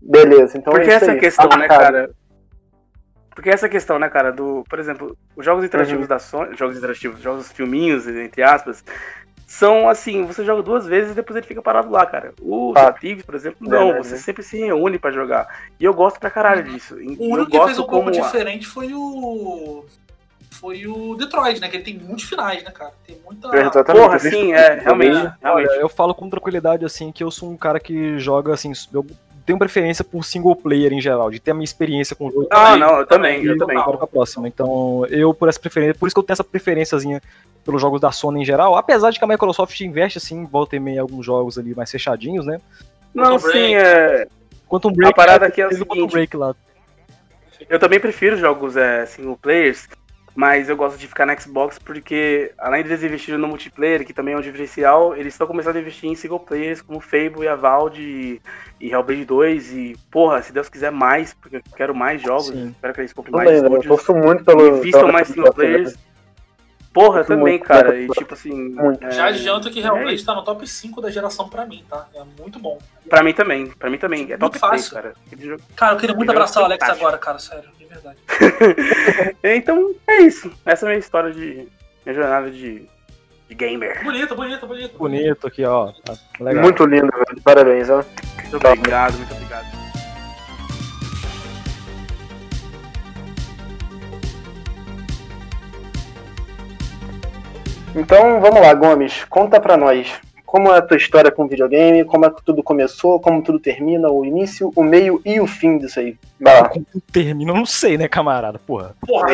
[0.00, 1.20] Beleza, então Porque é isso essa aí.
[1.20, 1.80] questão, né, Marcado.
[1.80, 2.10] cara?
[3.34, 4.64] Porque essa questão, né, cara, do.
[4.68, 6.08] Por exemplo, os jogos interativos Uhum.
[6.08, 6.56] da Sony.
[6.56, 8.84] Jogos interativos, jogos filminhos, entre aspas,
[9.46, 12.32] são assim, você joga duas vezes e depois ele fica parado lá, cara.
[12.40, 13.00] O Fato.
[13.00, 14.20] Thieves, por exemplo, não, Verdade, você né?
[14.20, 15.46] sempre se reúne pra jogar.
[15.78, 16.98] E eu gosto pra caralho disso.
[17.00, 19.84] E O eu único que fez um pouco diferente foi o.
[20.50, 21.68] Foi o Detroit, né?
[21.68, 22.92] Que ele tem muitos finais, né, cara?
[23.06, 23.48] Tem muita.
[23.56, 24.02] Exatamente.
[24.04, 25.12] Porra, sim, é, realmente.
[25.14, 25.36] realmente.
[25.42, 29.04] Olha, eu falo com tranquilidade, assim, que eu sou um cara que joga, assim, eu
[29.42, 32.48] tenho preferência por single player em geral, de ter a minha experiência com o jogo
[32.50, 33.76] Ah, também, não, eu também, também, eu também.
[33.78, 34.46] agora pra próxima.
[34.48, 37.20] Então, eu por essa preferência, por isso que eu tenho essa preferênciazinha
[37.64, 40.80] pelos jogos da Sony em geral, apesar de que a Microsoft investe, assim, volta e
[40.80, 42.60] meia em alguns jogos ali mais fechadinhos, né?
[43.14, 44.26] Não, Quantum sim, é.
[44.68, 46.10] Quantum Break, A parada né, aqui é o seguinte.
[46.12, 46.54] Break lá.
[47.68, 49.88] Eu também prefiro jogos é, single players,
[50.34, 54.14] mas eu gosto de ficar na Xbox porque, além de eles investirem no multiplayer, que
[54.14, 57.48] também é um diferencial, eles estão começando a investir em single players como Fable e
[57.48, 58.40] Avowed e,
[58.80, 62.68] e Hellblade 2 e, porra, se Deus quiser mais, porque eu quero mais jogos, Sim.
[62.70, 63.74] espero que eles comprem mais velho.
[63.76, 64.80] Eu torço muito pelo.
[64.80, 65.50] vistam pela mais single né?
[65.52, 65.94] players.
[66.94, 68.12] Porra, Muito, também, muito, cara, muito.
[68.12, 68.52] e tipo assim...
[68.52, 69.02] Muito.
[69.02, 70.26] é, Já adianto que é realmente isso.
[70.26, 72.06] tá no top 5 da geração pra mim, tá?
[72.14, 72.78] É muito bom.
[73.08, 74.92] Pra mim também, pra mim também, é Muito top 3, fácil.
[74.94, 75.14] cara.
[75.26, 77.06] Aquele jogo- Cara, eu queria muito é abraçar o Alex fantástico.
[77.06, 77.64] agora, cara, sério,
[77.94, 78.18] verdade.
[79.42, 80.50] Então, é isso.
[80.64, 81.68] Essa é a minha história de...
[82.04, 82.86] minha jornada de,
[83.48, 84.02] de gamer.
[84.04, 84.98] Bonito, bonito, bonito.
[84.98, 85.92] Bonito aqui, ó.
[86.04, 86.62] Tá legal.
[86.62, 87.42] Muito lindo, velho.
[87.42, 88.04] Parabéns, ó.
[88.40, 88.72] Muito Tá.
[88.72, 89.66] obrigado, muito obrigado.
[97.94, 99.24] Então, vamos lá, Gomes.
[99.28, 100.12] Conta pra nós.
[100.52, 102.04] Como é a tua história com videogame?
[102.04, 103.18] Como é que tudo começou?
[103.18, 104.10] Como tudo termina?
[104.10, 106.14] O início, o meio e o fim disso aí.
[106.38, 106.68] Vai lá.
[106.68, 108.58] Como termina, eu não sei, né, camarada?
[108.58, 108.94] Porra.
[109.00, 109.28] Porra,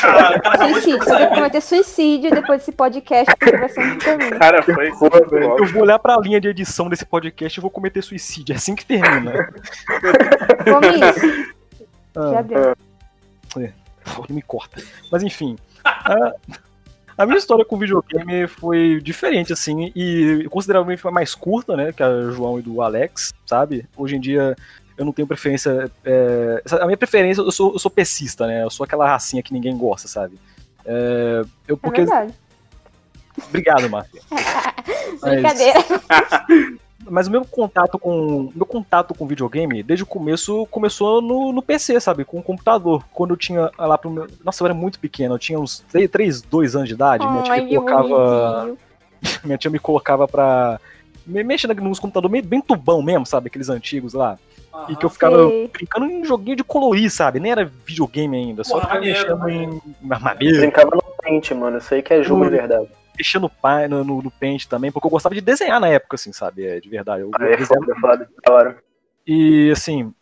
[0.00, 0.98] cara, o cara acabou de Suicídio.
[1.04, 4.34] Você vai cometer suicídio depois desse podcast, porque vai ser um termina.
[4.40, 5.58] Cara, foi velho.
[5.58, 8.52] Eu vou olhar pra linha de edição desse podcast e vou cometer suicídio.
[8.52, 9.52] É assim que termina.
[10.64, 11.54] Come isso.
[12.16, 12.76] Já Ah, deu.
[14.16, 14.82] Pô, me corta.
[15.12, 15.56] Mas enfim.
[15.84, 16.32] A,
[17.18, 21.92] a minha história com videogame foi diferente, assim, e consideravelmente foi mais curta, né?
[21.92, 23.84] Que a do João e do Alex, sabe?
[23.96, 24.54] Hoje em dia
[24.96, 25.90] eu não tenho preferência.
[26.04, 27.90] é, a minha preferência, eu sou, eu sou
[28.46, 28.62] né?
[28.62, 30.38] Eu sou aquela racinha que ninguém gosta, sabe?
[30.84, 32.32] É, eu, É porque, verdade.
[33.48, 34.20] obrigado, Márcia.
[34.30, 35.78] Mas- Brincadeira.
[37.10, 41.62] Mas o meu contato com meu contato com videogame, desde o começo, começou no, no
[41.62, 42.24] PC, sabe?
[42.24, 43.04] Com o computador.
[43.12, 44.26] Quando eu tinha lá pro meu.
[44.44, 47.26] Nossa, eu era muito pequeno, eu tinha uns 3, 2 anos de idade.
[47.26, 48.76] minha tia me colocava.
[49.42, 50.80] Minha tia me colocava pra.
[51.26, 53.48] Me mexer nos computadores meio bem tubão mesmo, sabe?
[53.48, 54.38] Aqueles antigos lá.
[54.88, 55.68] E que eu ficava Sei.
[55.68, 57.40] brincando em joguinho de colorir, sabe?
[57.40, 58.62] Nem era videogame ainda.
[58.62, 60.60] Só ficava mexendo em armadeira.
[60.60, 61.78] Brincava no frente, mano.
[61.78, 62.88] Isso aí que é jogo de verdade.
[63.18, 66.14] Mexer no, pai, no, no, no Paint também, porque eu gostava de desenhar na época,
[66.14, 66.64] assim, sabe?
[66.64, 67.22] É, de verdade.
[67.22, 68.30] Eu, Ah, eu é foda, foda.
[68.46, 68.82] Da hora.
[69.26, 70.14] e assim,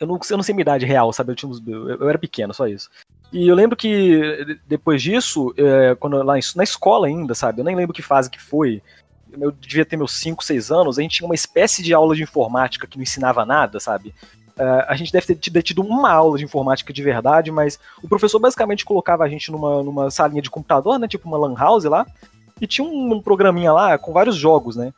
[0.00, 1.32] eu não, eu não sei minha idade real, sabe?
[1.32, 2.88] Eu, tinha uns- eu, eu era pequeno, só isso.
[3.32, 7.60] E eu lembro que de- depois disso, é, quando lá na escola ainda, sabe?
[7.60, 8.80] Eu nem lembro que fase que foi.
[9.38, 12.22] Eu devia ter meus 5, 6 anos, a gente tinha uma espécie de aula de
[12.22, 14.14] informática que não ensinava nada, sabe?
[14.58, 18.38] É, a gente deve ter tido, uma aula de informática de verdade, mas o professor
[18.38, 21.06] basicamente colocava a gente numa, numa salinha de computador, né?
[21.06, 22.06] Tipo uma lan house lá,
[22.60, 24.92] e tinha um, um programinha lá com vários jogos, né?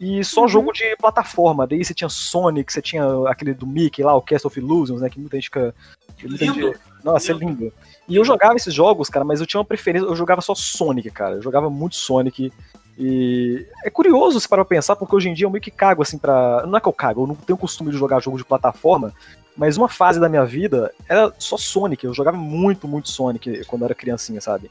[0.00, 0.48] E só Uhum.
[0.48, 1.66] jogo de plataforma.
[1.66, 5.10] Daí você tinha Sonic, você tinha aquele do Mickey lá, o Cast of Illusions, né?
[5.10, 5.74] Que muita gente fica.
[6.22, 6.74] Lindo.
[7.02, 7.72] Nossa, é lindo.
[8.08, 10.06] E eu jogava esses jogos, cara, mas eu tinha uma preferência.
[10.06, 11.36] Eu jogava só Sonic, cara.
[11.36, 12.52] Eu jogava muito Sonic.
[12.98, 16.02] E é curioso se parar pra pensar, porque hoje em dia eu meio que cago
[16.02, 16.66] assim pra.
[16.66, 19.14] Não é que eu cago, eu não tenho costume de jogar jogo de plataforma,
[19.56, 22.04] mas uma fase da minha vida era só Sonic.
[22.04, 24.68] Eu jogava muito, muito Sonic quando era criancinha, sabe?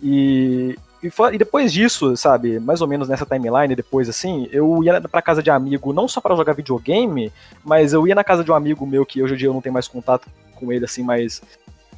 [0.00, 5.00] E, e, e depois disso, sabe, mais ou menos nessa timeline, depois assim, eu ia
[5.00, 7.32] pra casa de amigo não só para jogar videogame,
[7.64, 9.60] mas eu ia na casa de um amigo meu que hoje em dia eu não
[9.60, 11.42] tenho mais contato com ele assim, mas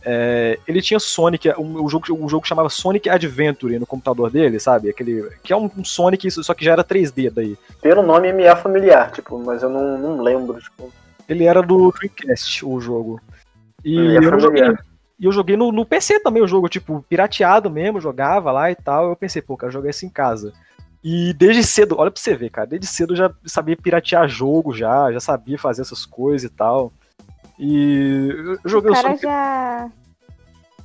[0.04, 4.30] é, ele tinha Sonic, um, um jogo, um jogo que chamava Sonic Adventure no computador
[4.30, 4.88] dele, sabe?
[4.88, 7.56] Aquele que é um, um Sonic só que já era 3D daí.
[7.80, 10.92] Pelo nome me é familiar, tipo, mas eu não, não lembro, tipo.
[11.28, 13.20] Ele era do Dreamcast, o jogo.
[13.84, 14.62] E é eu joguei,
[15.18, 18.74] e eu joguei no, no PC também o jogo, tipo, pirateado mesmo, jogava lá e
[18.74, 19.10] tal.
[19.10, 20.52] Eu pensei, pô, quero jogar isso em casa.
[21.02, 24.74] E desde cedo, olha pra você ver, cara, desde cedo eu já sabia piratear jogo
[24.74, 26.92] já, já sabia fazer essas coisas e tal.
[27.58, 29.22] E eu joguei O o cara Sonic.
[29.22, 29.90] já.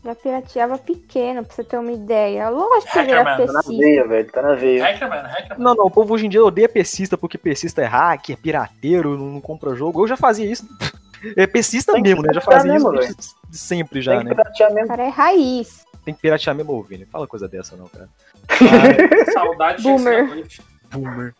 [0.04, 2.50] Já pirateava pequeno, pra você ter uma ideia.
[2.50, 4.84] Lógico que ele era Hackerman, Tá na veia, velho, tá na veia.
[4.84, 5.58] Hackerman, Hackerman.
[5.60, 9.28] Não, não, o povo hoje em dia odeia pesista porque pesista é hacker, pirateiro, não,
[9.28, 10.04] não compra jogo.
[10.04, 10.68] Eu já fazia isso.
[11.38, 12.34] É pesista mesmo, né?
[12.34, 14.36] Já fazia isso mesmo, desde sempre já, Tem que né?
[14.36, 14.88] piratear O mesmo.
[14.90, 15.86] cara é raiz.
[16.04, 17.06] Tem que piratear mesmo, Vini.
[17.06, 18.10] Fala coisa dessa, não, cara.
[19.32, 20.46] Saudade de Boomer.
[20.92, 21.34] Boomer.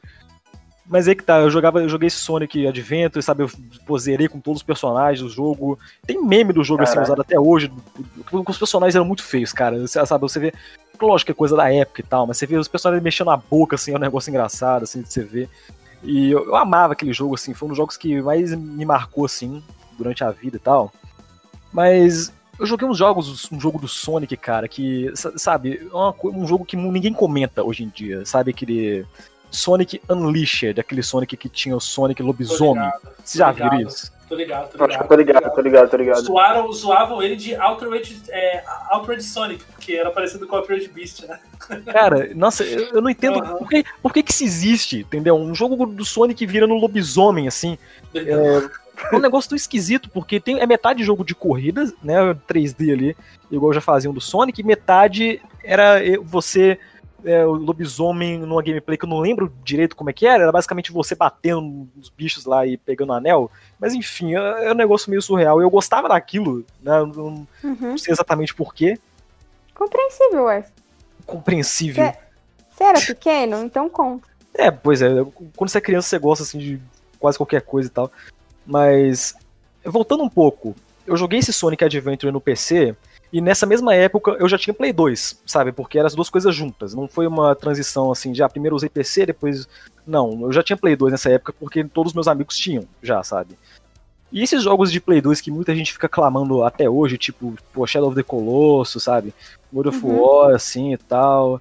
[0.94, 3.42] Mas aí que tá, eu jogava, eu joguei esse Sonic Adventure, sabe?
[3.42, 3.50] Eu
[3.84, 5.80] pô, zerei com todos os personagens do jogo.
[6.06, 7.08] Tem meme do jogo assim Caraca.
[7.08, 7.72] usado até hoje.
[8.30, 9.80] Porque os personagens eram muito feios, cara.
[9.80, 10.54] Você sabe, você vê.
[11.02, 13.38] Lógico que é coisa da época e tal, mas você vê os personagens mexendo a
[13.38, 15.50] boca, assim, é um negócio engraçado, assim, de você ver.
[16.04, 19.26] E eu, eu amava aquele jogo, assim, foi um dos jogos que mais me marcou,
[19.26, 19.64] assim,
[19.98, 20.94] durante a vida e tal.
[21.72, 26.46] Mas eu joguei uns jogos, um jogo do Sonic, cara, que, sa- sabe, é um
[26.46, 28.52] jogo que ninguém comenta hoje em dia, sabe?
[28.52, 29.08] Aquele
[29.54, 32.92] Sonic Unleashed, aquele Sonic que tinha o Sonic Lobisomem.
[33.24, 34.12] Vocês já viram isso?
[34.28, 35.08] Tô ligado, tô ligado.
[35.08, 36.22] tô ligado, tô ligado, tô ligado.
[36.24, 41.40] Zoaram, zoavam ele de Outrage, é, Outrage Sonic, porque era parecido com Outrage Beast, né?
[41.86, 43.58] Cara, nossa, eu, eu não entendo Aham.
[43.58, 45.36] por, que, por que que isso existe, entendeu?
[45.36, 47.78] Um jogo do Sonic vira no lobisomem, assim.
[48.16, 52.16] É um negócio tão esquisito, porque tem, é metade jogo de corrida, né?
[52.50, 53.18] 3D ali,
[53.52, 56.80] igual já faziam do Sonic, e metade era você,
[57.26, 60.52] é, o lobisomem numa gameplay que eu não lembro direito como é que era, era
[60.52, 63.50] basicamente você batendo nos bichos lá e pegando anel.
[63.80, 65.62] Mas enfim, é, é um negócio meio surreal.
[65.62, 67.00] Eu gostava daquilo, né?
[67.00, 67.78] eu Não, Uhum.
[67.80, 68.98] não sei exatamente porquê.
[69.74, 70.66] Compreensível, ué.
[71.26, 72.04] Compreensível.
[72.04, 72.20] É.
[72.70, 73.64] Você era pequeno?
[73.64, 74.28] Então conta.
[74.54, 75.10] É, pois é,
[75.56, 76.82] quando você é criança você gosta assim de
[77.20, 78.12] quase qualquer coisa e tal.
[78.66, 79.36] Mas
[79.84, 82.96] voltando um pouco, eu joguei esse Sonic Adventure no PC
[83.34, 85.72] e nessa mesma época eu já tinha Play 2, sabe?
[85.72, 86.94] Porque eram as duas coisas juntas.
[86.94, 89.68] Não foi uma transição assim de ah, primeiro eu usei PC, depois
[90.06, 93.24] não, eu já tinha Play 2 nessa época porque todos os meus amigos tinham, já,
[93.24, 93.58] sabe?
[94.32, 97.88] E esses jogos de Play 2 que muita gente fica clamando até hoje, tipo, pô,
[97.88, 99.34] Shadow of the Colossus, sabe?
[99.72, 100.20] God of Uhum.
[100.20, 101.60] War, assim e tal.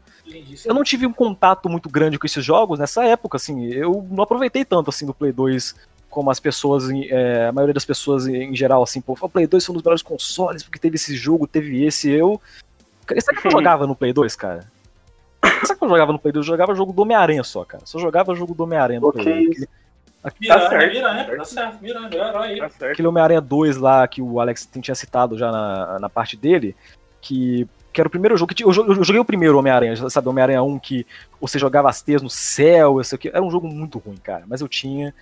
[0.64, 3.66] Eu não tive um contato muito grande com esses jogos nessa época, assim.
[3.72, 5.74] Eu não aproveitei tanto, assim, do Play 2
[6.12, 9.46] como as pessoas, é, a maioria das pessoas em em geral, assim, pô, o Play
[9.46, 12.10] 2 foi um dos melhores consoles, porque teve esse jogo, teve esse.
[12.10, 12.38] Eu.
[13.18, 14.70] Sabe o que eu jogava no Play 2, cara?
[15.42, 16.46] Sabe o que eu jogava no Play 2?
[16.46, 17.86] Eu jogava jogo do Homem-Aranha só, cara.
[17.86, 19.22] Só jogava jogo do Homem-Aranha no Ok.
[19.24, 19.66] Play 2.
[20.38, 22.58] Miranha, Tá certo, Miranha, tá tá certo, Miranha, meu herói.
[22.58, 22.92] Tá certo.
[22.92, 26.76] aquele Homem-Aranha 2 lá que o Alex tinha citado já na, na parte dele,
[27.20, 30.62] que, que era o primeiro jogo que eu, eu joguei o primeiro Homem-Aranha, sabe, Homem-Aranha
[30.62, 31.04] 1 que
[31.40, 34.60] você jogava as teias no céu, isso aqui, era um jogo muito ruim, cara, mas
[34.60, 35.12] eu tinha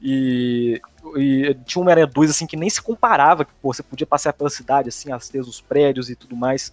[0.00, 0.80] e,
[1.16, 4.32] e tinha um Homem-Aranha 2 assim que nem se comparava, que pô, você podia passear
[4.32, 6.72] pela cidade assim, as dos prédios e tudo mais.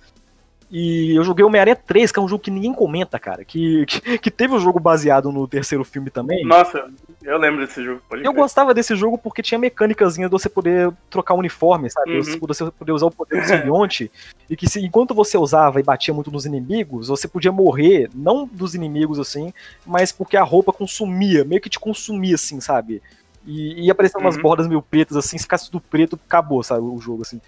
[0.73, 3.43] E eu joguei Homem-Aranha 3, que é um jogo que ninguém comenta, cara.
[3.43, 6.45] Que, que, que teve um jogo baseado no terceiro filme também.
[6.45, 6.89] Nossa,
[7.21, 8.01] eu lembro desse jogo.
[8.11, 8.33] Eu crer.
[8.33, 12.15] gostava desse jogo porque tinha mecânicazinha de você poder trocar uniforme, sabe?
[12.15, 12.23] Uhum.
[12.23, 12.37] Você
[12.71, 14.09] poder- usar o poder do simbionte.
[14.49, 18.47] e que se, enquanto você usava e batia muito nos inimigos, você podia morrer, não
[18.49, 19.53] dos inimigos assim,
[19.85, 23.01] mas porque a roupa consumia, meio que te consumia assim, sabe?
[23.45, 24.41] E ia aparecendo umas Uhum.
[24.41, 26.81] bordas meio pretas assim, se ficasse tudo preto, acabou, sabe?
[26.81, 27.41] O jogo assim.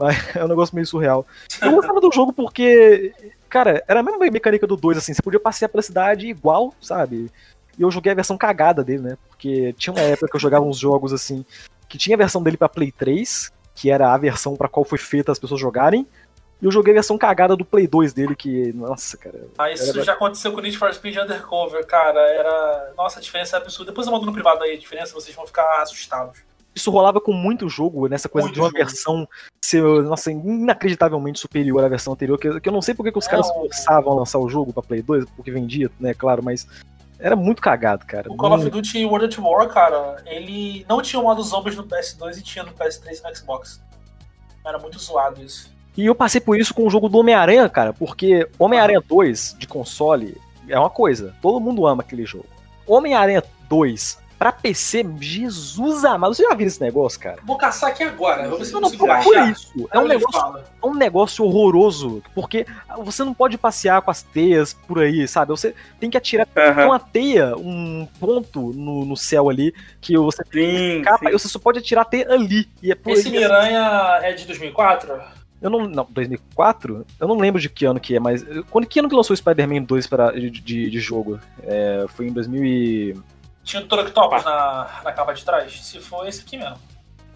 [0.00, 1.26] Mas é um negócio meio surreal.
[1.60, 3.12] Eu gostava do jogo porque
[3.50, 7.30] cara, era a mesma mecânica do 2, assim, você podia passear pela cidade igual, sabe?
[7.78, 9.18] E eu joguei a versão cagada dele, né?
[9.28, 11.44] Porque tinha uma época que eu jogava uns jogos assim,
[11.88, 14.98] que tinha a versão dele pra Play 3, que era a versão pra qual foi
[14.98, 16.06] feita as pessoas jogarem.
[16.62, 18.72] E eu joguei a versão cagada do Play 2 dele, que.
[18.74, 19.46] Nossa, cara.
[19.58, 22.20] Ah, isso era- já aconteceu com o Need for Speed Undercover, cara.
[22.20, 22.92] Era.
[22.96, 23.90] Nossa, a diferença é absurda.
[23.90, 26.38] Depois eu mando no privado aí a diferença, vocês vão ficar assustados.
[26.74, 28.78] Isso rolava com muito jogo, nessa coisa Muito de uma jogo.
[28.78, 29.28] versão
[29.60, 33.26] ser, nossa, inacreditavelmente superior à versão anterior, que, que eu não sei porque que os
[33.26, 36.66] É, caras forçavam a lançar o jogo pra Play 2, porque vendia, né, claro, mas
[37.18, 38.30] era muito cagado, cara.
[38.32, 41.84] O Call of Duty World at War, cara, ele não tinha o modo zombies no
[41.84, 43.82] PS2 e tinha no PS3 e no Xbox.
[44.64, 45.70] Era muito zoado isso.
[45.96, 49.66] E eu passei por isso com o jogo do Homem-Aranha, cara, porque Homem-Aranha 2 de
[49.66, 50.36] console
[50.68, 52.46] é uma coisa, todo mundo ama aquele jogo.
[52.86, 57.36] Homem-Aranha 2 pra PC, Jesus amado, você já viu esse negócio, cara?
[57.44, 58.48] Vou caçar aqui agora.
[58.48, 59.52] Vou ver se eu Não, não procura achar.
[59.52, 59.86] isso.
[59.92, 60.40] É um negócio
[60.82, 62.64] é um negócio horroroso, porque
[63.04, 65.50] você não pode passear com as teias por aí, sabe?
[65.50, 66.86] Você tem que atirar com Aham.
[66.86, 71.28] uma teia, um ponto no, no céu ali, que você Sim, capa, sim.
[71.28, 72.66] e você só pode atirar a teia ali.
[72.82, 73.34] E é por Esse aí.
[73.34, 75.20] Miranha é de 2004?
[75.60, 77.04] Eu não, não, 2004?
[77.20, 79.36] Eu não lembro de que ano que é, mas quando que ano que lançou o
[79.36, 81.38] Spider-Man 2 pra, de, de, de jogo?
[81.62, 83.14] É, foi em 2000 e...
[83.64, 84.00] Tinha o Dr.
[84.00, 85.72] Octopus na, na capa de trás?
[85.84, 86.76] Se for esse aqui mesmo.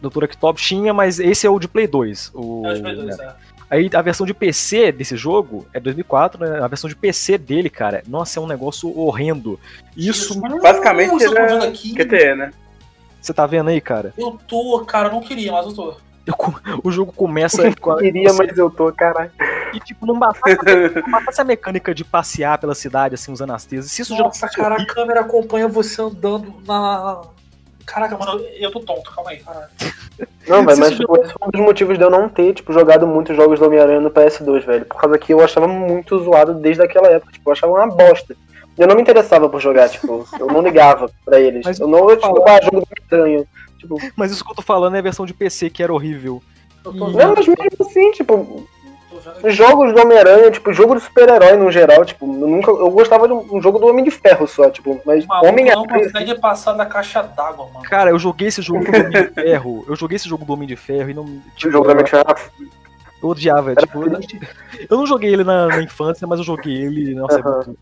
[0.00, 0.24] Dr.
[0.24, 2.32] Octopus tinha, mas esse é o de Play 2.
[2.34, 3.34] O, É o de Play 2, né?
[3.40, 3.54] é.
[3.70, 6.60] Aí a versão de PC desse jogo é 2004, né?
[6.62, 9.58] A versão de PC dele, cara, nossa, é um negócio horrendo.
[9.96, 11.94] Isso, Basicamente tô era vendo aqui.
[11.94, 12.52] QTE, né?
[13.20, 14.12] você tá vendo aí, cara?
[14.18, 15.96] Eu tô, cara, eu não queria, mas eu tô.
[16.26, 19.30] Eu o jogo começa com a, Queria, você- mas eu tô, caralho.
[19.74, 20.56] e tipo, não bastasse,
[21.04, 23.90] não bastasse a mecânica de passear pela cidade, assim, usando as teias.
[23.90, 27.20] Se isso já Nossa, cara, a câmera acompanha você andando na.
[27.86, 29.68] Caraca, mano, eu tô tonto, calma aí, caralho.
[30.48, 33.06] Não, velho, mas tipo, esse foi um dos motivos de eu não ter, tipo, jogado
[33.06, 34.86] muitos jogos do Homem-Aranha no PS2, velho.
[34.86, 37.32] Por causa que eu achava muito zoado desde aquela época.
[37.32, 38.34] Tipo, eu achava uma bosta.
[38.78, 41.62] Eu não me interessava por jogar, tipo, eu não ligava pra eles.
[41.64, 43.44] Mas eu não, eu, tipo, falar- ah, jogo do Homem-Aranha.
[43.84, 46.42] Tipo, Mas isso que eu tô falando é a versão de PC que era horrível.
[46.84, 48.66] Eu tô vendo, não, mas mesmo assim, tipo,
[49.46, 52.70] jogos do Homem-Aranha, tipo, jogo de super-herói no geral, tipo, eu nunca.
[52.70, 55.52] Eu gostava de um, jogo do Homem de Ferro só, tipo, mas O maluco não
[55.52, 55.86] Homem-Aranha.
[56.12, 57.86] consegue passar da caixa d'água, mano.
[57.88, 59.84] Cara, eu joguei esse jogo do Homem de Ferro.
[59.88, 61.24] Eu joguei esse jogo do Homem de Ferro e não.
[61.24, 62.24] O Tipo, jogo do Homem de Ferro
[63.22, 63.74] eu odiava.
[63.74, 64.04] Tipo,
[64.90, 67.14] eu, não joguei ele na, na infância, mas eu joguei ele.
[67.14, 67.54] Nossa, é Aham.
[67.64, 67.78] muito-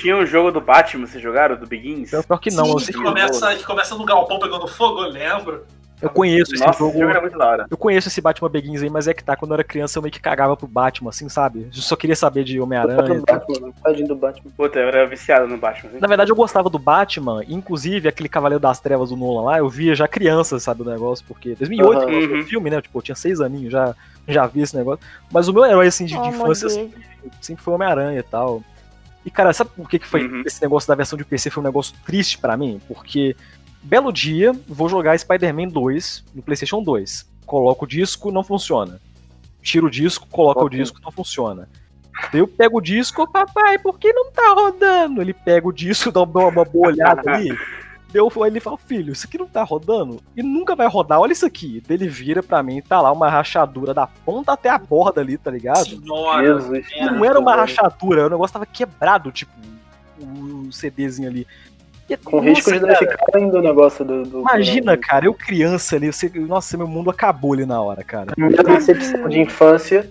[0.00, 1.56] Tinha um jogo do Batman, vocês jogaram?
[1.56, 2.10] Do Begins?
[2.10, 2.64] pior, que não.
[2.66, 5.64] Sim, eu, sei que- começa, que começa no galpão pegando fogo, eu lembro.
[6.00, 6.90] eu conheço esse Nossa, jogo.
[6.90, 7.66] esse jogo era muito da hora.
[7.68, 10.02] Eu conheço esse Batman Begins aí, mas é que tá, quando eu era criança eu
[10.02, 11.62] meio que cagava pro Batman, assim, sabe?
[11.74, 13.14] Eu só queria saber de Homem-Aranha.
[13.20, 14.50] do Batman, tadinho do Batman.
[14.56, 15.90] Puta, eu era viciado no Batman.
[15.90, 15.98] assim.
[16.00, 19.68] Na verdade, eu gostava do Batman, inclusive aquele Cavaleiro das Trevas do Nolan lá, eu
[19.68, 22.06] via já criança, sabe, o negócio, porque 2008 Aham.
[22.06, 22.44] que lançou o Uhum.
[22.44, 22.80] filme, né?
[22.80, 23.92] Tipo, eu tinha seis aninhos, já,
[24.28, 25.00] já vi esse negócio.
[25.32, 27.34] Mas o meu herói, assim, de, de Oh, infância meu Deus.
[27.40, 28.62] sempre foi Homem-Aranha e tal.
[29.24, 30.42] E, cara, sabe por que, que foi Uhum.
[30.46, 32.80] esse negócio da versão de PC foi um negócio triste pra mim?
[32.88, 33.36] Porque,
[33.82, 37.28] belo dia, vou jogar Spider-Man 2 no PlayStation 2.
[37.44, 39.00] Coloco o disco, não funciona.
[39.62, 40.78] Tiro o disco, coloco o Ok.
[40.78, 41.68] disco, não funciona.
[42.32, 45.20] Daí eu pego o disco, papai, por que não tá rodando?
[45.20, 47.56] Ele pega o disco, dá uma, uma boa olhada ali.
[48.10, 51.44] Deu, ele fala, filho, isso aqui não tá rodando e nunca vai rodar, olha isso
[51.44, 51.82] aqui.
[51.88, 55.50] Ele vira pra mim, tá lá uma rachadura da ponta até a borda ali, tá
[55.50, 55.84] ligado?
[55.84, 56.46] Senhora.
[56.46, 56.86] Jesus.
[57.00, 59.52] Não era uma rachadura, o negócio tava quebrado, tipo,
[60.18, 61.46] o CDzinho ali.
[62.08, 64.22] E, Com nossa, risco de danificar ainda o negócio do.
[64.22, 68.32] do Imagina, cara, eu criança ali, você, nossa, meu mundo acabou ali na hora, cara.
[68.38, 70.10] Minha decepção de infância,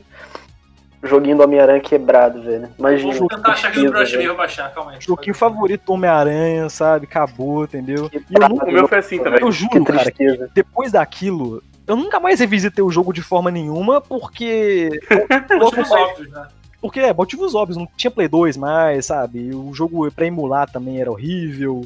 [1.03, 2.69] joguinho do Homem-Aranha quebrado, velho.
[2.77, 3.13] Imagina.
[3.13, 4.97] Vou tentar achar aqui no Brush e vou baixar, calma aí.
[5.01, 7.05] Joguinho favorito do Homem-Aranha, sabe?
[7.05, 8.09] Acabou, entendeu?
[8.13, 8.19] E
[8.49, 9.39] nunca, O meu foi assim também.
[9.41, 13.51] eu Que juro, cara, que depois daquilo, eu nunca mais revisitei o jogo de forma
[13.51, 14.89] nenhuma, porque.
[15.59, 16.47] Motivos óbvios, né?
[16.79, 19.49] Porque é, motivos óbvios, não tinha Play 2 mais, sabe?
[19.53, 21.85] O jogo pra emular também era horrível.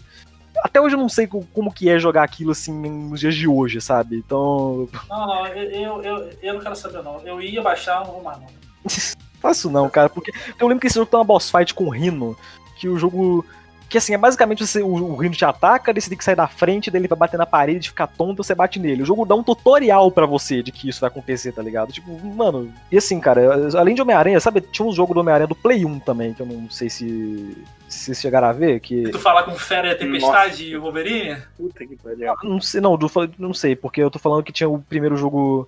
[0.63, 3.47] Até hoje eu não sei co- como que é jogar aquilo assim nos dias de
[3.47, 4.17] hoje, sabe?
[4.17, 7.21] Então, Não, não, eu, eu, eu, eu não quero saber, não.
[7.25, 8.47] Eu ia baixar, não vou mais, não.
[9.41, 11.89] faço não, cara, porque eu lembro que esse jogo tem uma boss fight com o
[11.89, 12.37] Rino,
[12.77, 13.45] que o jogo
[13.91, 16.47] que assim, é basicamente você, o, o Rino te ataca, você tem que sair da
[16.47, 19.03] frente, daí ele vai bater na parede, ficar tonto, você bate nele.
[19.03, 21.91] O jogo dá um tutorial pra você de que isso vai acontecer, tá ligado?
[21.91, 25.55] Tipo, mano, e assim, cara, além de Homem-Aranha, sabe, tinha um jogo do Homem-Aranha do
[25.55, 27.57] Play 1 também, que eu não sei se
[27.89, 30.81] se vocês chegaram a ver, que Tu falar com Fera e a Tempestade e o
[30.81, 31.35] Wolverine?
[31.57, 32.33] Puta que pariu.
[32.43, 32.97] Não sei, não,
[33.37, 35.67] não sei, porque eu tô falando que tinha o primeiro jogo.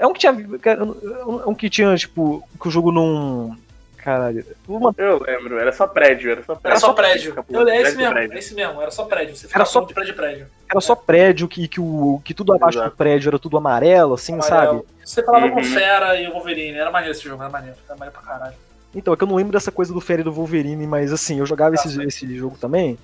[0.00, 0.32] É um que tinha.
[0.32, 3.56] É um que tinha, tipo, que o jogo não.
[3.98, 4.42] Caralho.
[4.66, 6.70] Uma- Eu lembro, era só prédio, era só prédio.
[6.70, 7.44] Era só prédio.
[7.50, 8.34] Eu, é esse mesmo, prédio.
[8.34, 9.36] é esse mesmo, era só prédio.
[9.36, 10.46] Você Era só- prédio prédio.
[10.70, 12.92] Era só prédio, que, que, o, que tudo abaixo Exato.
[12.92, 14.62] do prédio era tudo amarelo, assim, sabe?
[14.68, 14.86] Amarelo.
[15.04, 15.64] Você falava com Uhum.
[15.64, 17.76] Fera e o Wolverine, era maneiro esse jogo, era maneiro.
[17.86, 18.54] Era maneiro pra caralho.
[18.94, 21.44] Então, é que eu não lembro dessa coisa do Fairy do Wolverine, mas assim, eu
[21.46, 22.98] jogava Tá, esse, esse jogo também.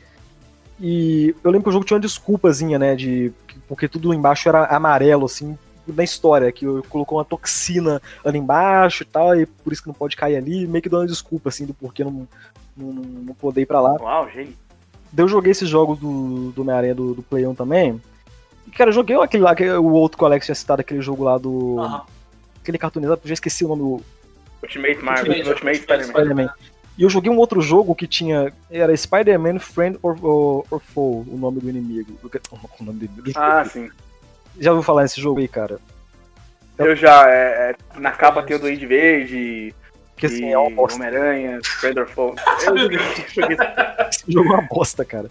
[0.80, 2.94] E eu lembro que o jogo tinha uma desculpazinha, né?
[2.96, 3.32] De.
[3.68, 5.58] Porque tudo embaixo era amarelo, assim,
[5.92, 9.88] na história, que eu- colocou uma toxina ali embaixo e tal, e por isso que
[9.88, 12.26] não pode cair ali, meio que dando uma desculpa, assim, do porquê não,
[12.76, 13.94] não, não poder ir pra lá.
[14.00, 14.28] Uau.
[15.12, 18.00] Daí eu joguei esses jogos do, do Homem-Aranha do, do Play 1 também.
[18.66, 21.00] E, cara, eu joguei aquele lá, que o outro que o Alex tinha citado, aquele
[21.00, 21.78] jogo lá do.
[21.80, 22.02] Aham.
[22.60, 24.02] Aquele cartunizado, eu já esqueci o nome do
[24.62, 26.04] Ultimate Marvel, Ultimate, Ultimate.
[26.04, 26.50] Spider-Man.
[26.98, 28.52] E eu joguei um outro jogo que tinha.
[28.70, 32.18] Era Spider-Man Friend or, or, or Foe, o nome do inimigo.
[32.24, 33.38] O nome do inimigo.
[33.38, 33.88] Ah, sim.
[34.60, 35.78] Já ouviu falar nesse jogo aí, cara?
[36.78, 39.74] Eu já, é, é, na capa tem o Duende Verde,
[40.12, 40.98] Porque assim, e é uma bosta.
[40.98, 42.34] Homem-Aranha, Spider Foe.
[42.66, 42.98] Eu joguei,
[43.34, 43.56] joguei.
[44.10, 45.30] Esse jogo é uma bosta, cara.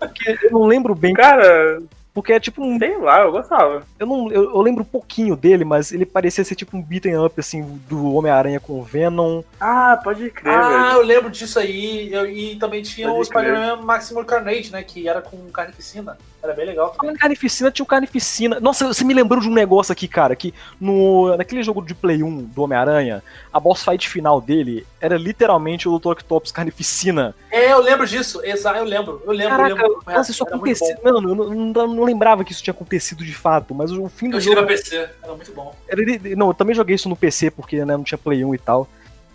[0.00, 1.80] Porque eu não lembro bem, Cara,
[2.14, 2.78] porque é tipo um.
[2.78, 3.82] sei lá, eu gostava.
[3.98, 7.16] Eu, não, eu, eu lembro um pouquinho dele, mas ele parecia ser tipo um beaten
[7.22, 9.42] up, assim, do Homem-Aranha com o Venom.
[9.60, 11.00] Ah, pode crer, Ah, velho.
[11.00, 12.12] eu lembro disso aí.
[12.12, 14.82] Eu- e também tinha Pode o Spider-Man Maximum Carnage, né?
[14.82, 16.16] Que era com carnificina.
[16.48, 16.94] Era bem legal.
[16.94, 18.58] Falando em carnificina, tinha o carnificina.
[18.58, 22.22] Nossa, você me lembrou de um negócio aqui, cara, que no, naquele jogo de Play
[22.22, 23.22] 1 do Homem-Aranha,
[23.52, 26.12] a boss fight final dele era literalmente o Dr.
[26.12, 27.34] Octopus carnificina.
[27.50, 28.40] É, eu lembro disso.
[28.42, 29.22] Exato, eu lembro.
[29.26, 30.02] Eu lembro, Caraca, eu lembro.
[30.06, 30.96] nossa, isso aconteceu.
[31.04, 34.30] Mano, eu não, não- não lembrava que isso tinha acontecido de fato, mas o fim
[34.30, 34.56] do Eu jogo.
[34.56, 35.06] pra PC.
[35.22, 35.74] Era muito bom.
[35.86, 36.00] Era,
[36.34, 38.88] não, eu também joguei isso no PC, porque né, não tinha Play 1 e tal.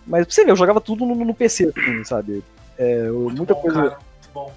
[0.04, 2.42] Mas pra você ver, eu jogava tudo no, no PC, assim, sabe?
[2.76, 3.76] É, eu- Muito muita bom, coisa.
[3.82, 3.90] cara.
[3.90, 4.52] Muito bom.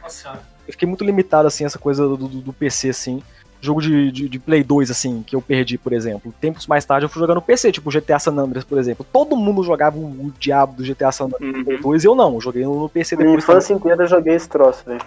[0.00, 0.55] Nossa senhora.
[0.66, 3.22] Eu fiquei muito limitado, assim, essa coisa do, do- do PC, assim.
[3.60, 6.32] Jogo de, de, de Play 2, assim, que eu perdi, por exemplo.
[6.40, 9.04] Tempos mais tarde eu fui jogar no PC, tipo GTA San Andreas, por exemplo.
[9.10, 11.82] Todo mundo jogava o, o diabo do GTA San Andreas no Play Uhum.
[11.82, 12.34] 2 e eu não.
[12.34, 13.44] Eu joguei no PC Minha depois.
[13.44, 15.00] infância inteira eu joguei esse troço, velho.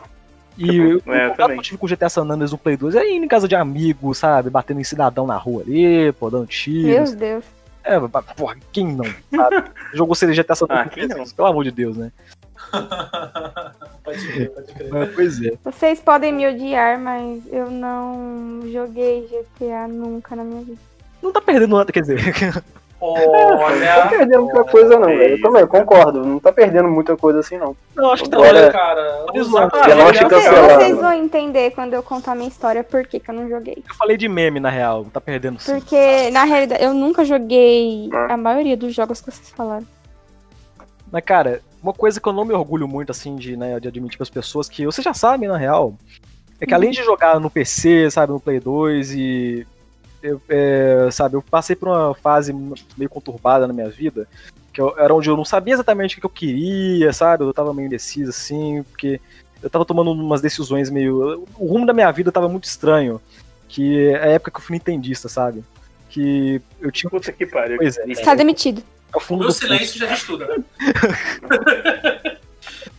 [0.57, 2.95] E eu, É, eu que eu tive com o GTA San Andreas no Play 2
[2.95, 4.49] é indo em casa de amigos, sabe?
[4.49, 7.13] Batendo em cidadão na rua ali, pô, dando Meu tiros.
[7.13, 7.45] Deus.
[7.83, 7.97] É,
[8.35, 9.63] porra, quem não, sabe?
[9.93, 11.25] Jogou GTA San Andreas Ah, PC, não?
[11.27, 12.11] pelo amor de Deus, né?
[14.03, 14.89] pode crer, pode crer.
[14.89, 15.53] Mas, pois é.
[15.63, 20.79] Vocês podem me odiar, mas eu não joguei GTA nunca na minha vida.
[21.21, 22.19] Não tá perdendo nada, quer dizer.
[23.01, 23.95] Não Olha.
[23.95, 25.37] tá perdendo muita coisa, não, velho.
[25.37, 26.25] Eu também concordo.
[26.25, 27.75] Não tá perdendo muita coisa assim, não.
[27.95, 29.25] Não, acho que tá Olha, cara.
[29.25, 33.47] Ah, e Vocês, vão entender quando eu contar minha história por que, que eu não
[33.47, 33.81] joguei.
[33.87, 35.05] Eu falei de meme, na real.
[35.13, 35.79] Tá perdendo sim.
[35.79, 39.87] Porque, na realidade, eu nunca joguei a maioria dos jogos que vocês falaram.
[41.09, 44.17] Mas, cara, uma coisa que eu não me orgulho muito, assim, de, né, de admitir
[44.17, 45.95] pras pessoas, que vocês já sabem, na real,
[46.59, 49.67] é que além de jogar no PC, sabe, no Play 2 e.
[50.21, 52.51] Eu, é, sabe, eu passei por uma fase
[52.97, 54.27] meio conturbada na minha vida,
[54.73, 57.45] que eu- era onde eu não sabia exatamente o que eu queria, sabe?
[57.45, 59.21] Eu tava meio indeciso, assim, porque
[59.63, 61.47] eu tava tomando umas decisões meio.
[61.57, 63.21] O rumo da minha vida tava muito estranho.
[63.69, 65.63] Que é a época que eu fui nintendista, sabe?
[66.09, 67.09] Que eu tinha.
[67.09, 67.77] Puta que pariu.
[67.77, 68.83] Pois é, Está demitido.
[69.11, 70.63] Ao O fundo meu do silêncio já diz tudo, né?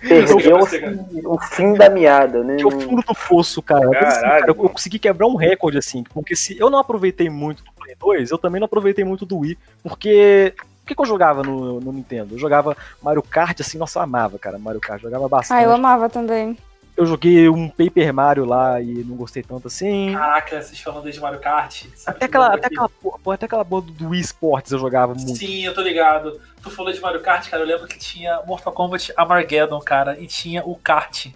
[0.00, 0.78] Perdeu o fim,
[1.26, 2.56] o fim da meada, né?
[2.56, 3.86] que é o fundo do poço, cara.
[3.86, 7.28] Mas, assim, Caralho, cara, eu, consegui quebrar um recorde, assim, porque se eu não aproveitei
[7.28, 10.54] muito do Play 2, eu também não aproveitei muito do Wii, porque.
[10.82, 12.34] O que, que eu jogava no, no Nintendo?
[12.34, 15.56] Eu jogava Mario Kart, assim, nossa, eu amava, cara, Mario Kart, jogava bastante.
[15.56, 16.58] Ah, eu amava também.
[16.96, 20.12] Eu joguei um Paper Mario lá e não gostei tanto assim.
[20.12, 21.84] Caraca, vocês falando desde Mario Kart.
[22.06, 25.36] Até que aquela, até aquela, porra, até aquela boa do, Wii Sports eu jogava muito.
[25.36, 26.40] Sim, eu tô ligado.
[26.62, 27.62] Tu falou de Mario Kart, cara.
[27.62, 30.18] Eu lembro que tinha Mortal Kombat Armageddon, cara.
[30.20, 31.28] E tinha o Kart,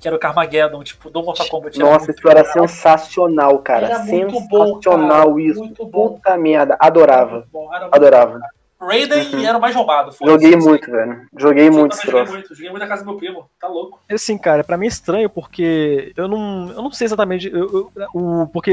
[0.00, 1.78] que era o Carmageddon, tipo, do Mortal Kombat.
[1.78, 3.86] Nossa, isso era sensacional, cara.
[3.86, 5.42] Era muito bom, sensacional cara.
[5.42, 5.60] isso.
[5.60, 6.14] Muito bom.
[6.14, 6.76] Puta merda.
[6.78, 7.46] Adorava.
[7.50, 8.38] Bom, Adorava.
[8.38, 8.55] bom.
[8.80, 9.44] Raiden Uhum.
[9.46, 10.14] era o mais roubado.
[10.22, 11.26] Joguei muito, velho.
[11.38, 12.48] Joguei Eu muito joguei muito.
[12.54, 13.48] Joguei muito na casa do meu primo.
[13.60, 14.00] Tá louco.
[14.10, 18.08] Assim, cara, pra mim é estranho porque eu não, eu não sei exatamente eu- eu-
[18.14, 18.72] o porque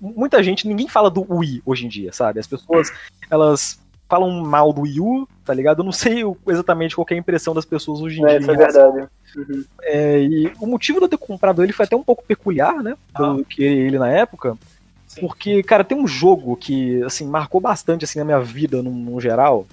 [0.00, 2.38] muita gente, ninguém fala do Wii hoje em dia, sabe?
[2.40, 2.92] As pessoas,
[3.30, 5.80] elas falam mal do Wii U, tá ligado?
[5.80, 8.38] Eu não sei exatamente qual que é a impressão das pessoas hoje em É, dia.
[8.40, 9.08] isso é verdade.
[9.36, 9.64] Uhum.
[9.82, 12.94] É, e o motivo de eu ter comprado ele foi até um pouco peculiar, né?
[13.16, 14.56] Do que ele na época.
[15.12, 15.20] Sim.
[15.20, 19.20] Porque, cara, tem um jogo que, assim, marcou bastante, assim, na minha vida, no, no
[19.20, 19.66] geral,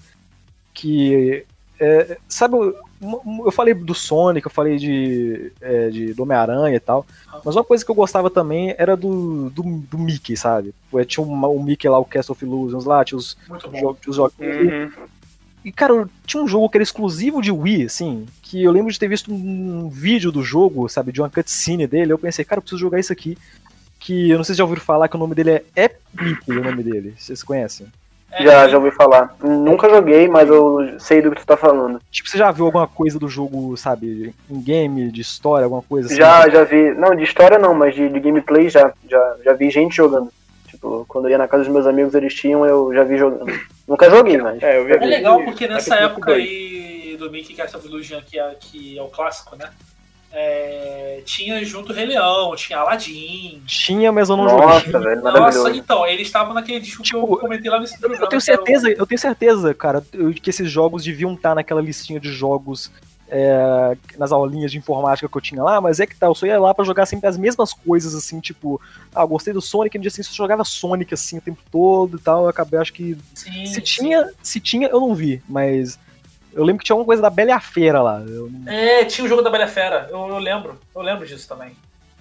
[0.73, 1.45] que,
[1.79, 2.75] é, sabe, eu,
[3.45, 7.05] eu falei do Sonic, eu falei de, é, de do Homem-Aranha e tal,
[7.45, 10.73] mas uma coisa que eu gostava também era do, do, do Mickey, sabe?
[10.91, 13.37] Pô, Tinha um, o Mickey lá, o Castle of Illusions lá, tinha os,
[14.05, 14.91] os jogos Uhum.
[15.63, 18.99] e, cara, tinha um jogo que era exclusivo de Wii, assim, que eu lembro de
[18.99, 22.61] ter visto um vídeo do jogo, sabe, de uma cutscene dele, eu pensei, cara, eu
[22.61, 23.37] preciso jogar isso aqui.
[23.99, 26.53] Que eu não sei se já ouviram falar que o nome dele é Epic, o
[26.53, 27.13] nome dele.
[27.17, 27.87] Vocês conhecem?
[28.31, 29.35] É, Já, já ouvi falar.
[29.43, 31.99] Nunca joguei, mas eu sei do que tu tá falando.
[32.11, 36.07] Tipo, você já viu alguma coisa do jogo, sabe, em game, de história, alguma coisa
[36.07, 36.17] assim?
[36.17, 36.93] Já, já vi.
[36.93, 39.35] Não, de história não, mas de, de gameplay já, já.
[39.43, 40.31] Já vi gente jogando.
[40.67, 43.51] Tipo, quando eu ia na casa dos meus amigos, eles tinham, eu já vi jogando.
[43.87, 44.61] Nunca joguei, mas.
[44.61, 48.39] É, eu vi É legal porque nessa época aí do Mickey Cast of Illusion, que
[48.39, 49.69] é, que é o clássico, né?
[50.31, 53.61] É, tinha junto o Rei Leão, tinha Aladdin.
[53.65, 54.67] Tinha, mas eu não joguei.
[54.67, 57.99] Nossa, velho, Nossa, então, eles estavam naquele disco que eu Tipo, comentei lá nesse Eu,
[57.99, 58.25] programa.
[58.25, 62.19] eu tenho certeza, eu tenho certeza, cara, eu- que esses jogos deviam estar naquela listinha
[62.19, 62.91] de jogos
[63.31, 66.47] é, nas aulinhas de informática que eu tinha lá, mas é que tá, eu só
[66.47, 68.81] ia lá pra jogar sempre as mesmas coisas, assim, tipo,
[69.13, 72.17] ah, gostei do Sonic, no dia seguinte eu só jogava Sonic, assim, o tempo todo
[72.17, 73.81] e tal, eu acabei, acho que, Sim, se sim.
[73.81, 75.99] tinha, se tinha, eu não vi, mas
[76.53, 79.25] eu lembro que tinha alguma coisa da Bela e a Fera lá, eu É, tinha
[79.25, 81.71] o jogo da Bela Fera, eu, eu lembro, eu lembro disso também.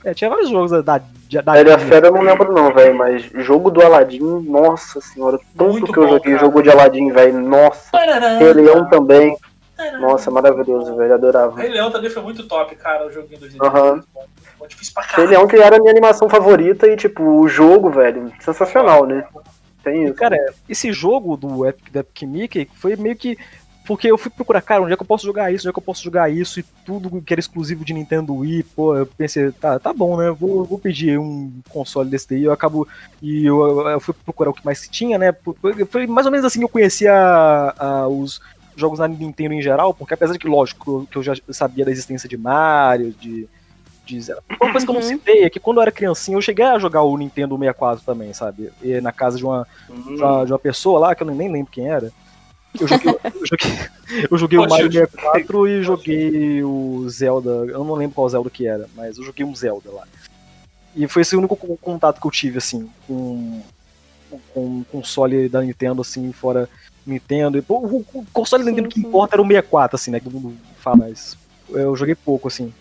[0.05, 1.79] é, tinha vários jogos da, da, da Bela e a.
[1.79, 5.99] Fera eu não lembro não, velho, mas jogo do Aladdin, nossa senhora, tanto Muito que
[5.99, 6.45] eu bom, joguei cara.
[6.45, 7.91] jogo de Aladdin, velho, nossa.
[8.39, 9.37] Rei Leão também,
[10.01, 11.61] nossa, maravilhoso, velho, adorava.
[11.61, 13.59] Rei Leão também foi muito top, cara, o joguinho do Disney.
[13.71, 14.01] Bom.
[14.59, 15.31] Foi difícil pra Rei caralho.
[15.31, 19.25] Leão que era a minha animação favorita e, tipo, o jogo, velho, sensacional, né?
[19.85, 20.15] Tem E, isso.
[20.15, 20.37] cara,
[20.69, 23.39] esse jogo do Epic, do Epic Mickey foi meio que.
[23.89, 25.79] Porque eu fui procurar, cara, onde é que eu posso jogar isso, onde é que
[25.79, 29.51] eu posso jogar isso, e tudo que era exclusivo de Nintendo Wii, pô, eu pensei,
[29.51, 30.31] tá, tá bom, né?
[30.31, 32.87] Vou, vou pedir um console desse daí, eu acabo.
[33.23, 35.35] E eu, eu fui procurar o que mais tinha, né?
[35.91, 37.75] Foi mais ou menos assim que eu conhecia
[38.11, 38.41] os
[38.77, 41.91] jogos na Nintendo em geral, porque apesar de que, lógico, que eu já sabia da
[41.91, 43.49] existência de Mario, de.
[44.61, 45.07] Uma coisa que eu não Uhum.
[45.07, 48.33] citei é que quando eu era criancinha, eu cheguei a jogar o Nintendo 64 também,
[48.33, 48.71] sabe?
[48.83, 50.17] E na casa de uma, Hum.
[50.17, 52.11] de uma, de uma pessoa lá, que eu nem lembro quem era.
[52.79, 53.89] Eu joguei, eu joguei,
[54.31, 57.51] eu joguei o Mario Tio, 64 e joguei o Zelda.
[57.51, 60.05] Eu não lembro qual Zelda que era, mas eu joguei um Zelda lá.
[60.95, 63.63] E foi esse o único co- contato que eu tive, assim, com,
[64.53, 66.69] com um console da Nintendo, assim, fora
[67.07, 67.65] Nintendo.
[67.69, 69.07] O, o console da Sim, Nintendo que sim.
[69.07, 70.19] importa era o 64, assim, né?
[70.21, 71.37] Que todo mundo fala, mas
[71.71, 72.73] eu joguei pouco, assim.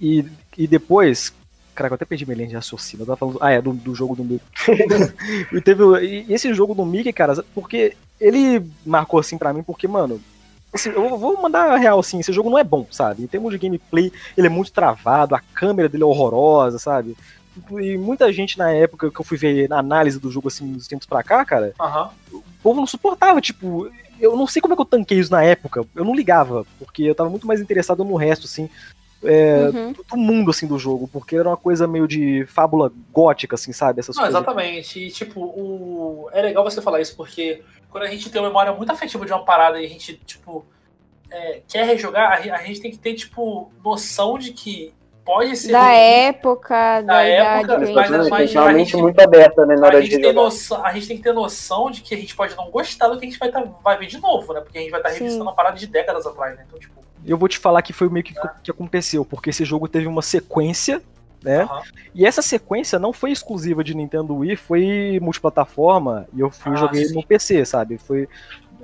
[0.00, 0.24] E,
[0.56, 1.32] e depois.
[1.74, 3.02] Caraca, eu até perdi minha linha de raciocínio.
[3.02, 3.38] Eu tava falando.
[3.40, 4.44] Ah, é, do, do jogo do Mickey.
[5.56, 9.88] e, teve, e esse jogo do Mickey, cara, porque ele marcou assim pra mim, porque,
[9.88, 10.20] mano.
[10.72, 13.22] assim, eu vou mandar a real assim, esse jogo não é bom, sabe?
[13.22, 17.16] Em termos de gameplay, ele é muito travado, a câmera dele é horrorosa, sabe?
[17.80, 20.86] E muita gente na época que eu fui ver na análise do jogo assim, dos
[20.86, 22.10] tempos pra cá, cara, Aham.
[22.32, 25.42] o povo não suportava, tipo, eu não sei como é que eu tanquei isso na
[25.42, 28.70] época, eu não ligava, porque eu tava muito mais interessado no resto, assim,
[29.24, 29.92] é, Uhum.
[29.92, 33.72] do, do mundo, assim, do jogo, porque era uma coisa meio de fábula gótica, assim,
[33.72, 34.40] sabe, essas Não, coisas.
[34.40, 34.98] exatamente.
[35.06, 36.28] E, tipo, o...
[36.32, 39.32] é legal você falar isso, porque quando a gente tem uma memória muito afetiva de
[39.32, 40.64] uma parada e a gente, tipo,
[41.30, 44.92] é, quer rejogar, a re- a gente tem que ter, tipo, noção de que
[45.24, 45.72] pode ser.
[45.72, 47.58] Da época, da, Da idade.
[47.72, 49.86] época, gente mas- Tem mas que ter uma a gente- muito aberta, né, na A
[49.86, 52.34] hora de gente, tem noção, a gente tem que ter noção de que a gente
[52.34, 54.60] pode não gostar do que a gente vai, tá, vai ver de novo, né?
[54.60, 55.18] Porque a gente vai estar Sim.
[55.20, 56.64] revisitando uma parada de décadas atrás, né?
[56.66, 58.34] Então, tipo, Eu vou te falar que foi meio que
[58.64, 61.00] que aconteceu, porque esse jogo teve uma sequência,
[61.42, 61.62] né?
[61.62, 61.82] aham.
[62.14, 66.76] E essa sequência não foi exclusiva de Nintendo Wii, foi multiplataforma, e eu fui Ah,
[66.76, 67.14] joguei sim.
[67.14, 67.96] no PC, sabe?
[67.98, 68.28] Foi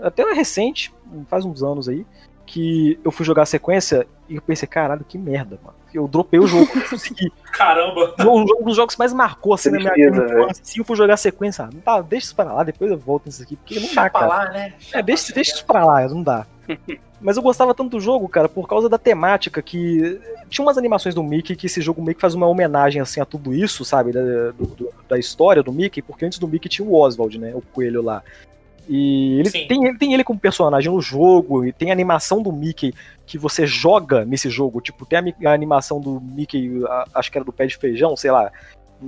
[0.01, 0.93] até recente,
[1.29, 2.07] faz uns anos aí,
[2.49, 5.77] que eu fui jogar a sequência e eu pensei, caralho, que merda, mano.
[5.95, 7.31] Eu dropei o jogo, não consegui.
[7.53, 8.15] caramba.
[8.19, 10.47] O jogo, um dos jogos que mais marcou assim na minha vida.
[10.51, 12.99] Assim, eu fui jogar a sequência, ah, não tá, deixa isso pra lá, depois eu
[12.99, 14.27] volto nisso aqui, porque não dá, Deixa pra cara.
[14.27, 14.75] lá, né?
[14.93, 16.47] É, deixa, deixa isso pra lá, não dá.
[17.21, 20.21] Mas eu gostava tanto do jogo, cara, por causa da temática que.
[20.49, 23.25] Tinha umas animações do Mickey que esse jogo meio que faz uma homenagem assim a
[23.25, 24.13] tudo isso, sabe?
[24.13, 24.21] Da,
[24.53, 27.51] do- da história do Mickey, porque antes do Mickey tinha o Oswald, né?
[27.57, 28.23] O coelho lá.
[28.89, 29.67] E ele Sim.
[29.69, 32.95] tem, ele tem ele como personagem no jogo, e tem a animação do Mickey
[33.27, 34.81] que você joga nesse jogo.
[34.81, 38.17] Tipo, tem a, a animação do Mickey, a- acho que era do pé de feijão,
[38.17, 38.51] sei lá.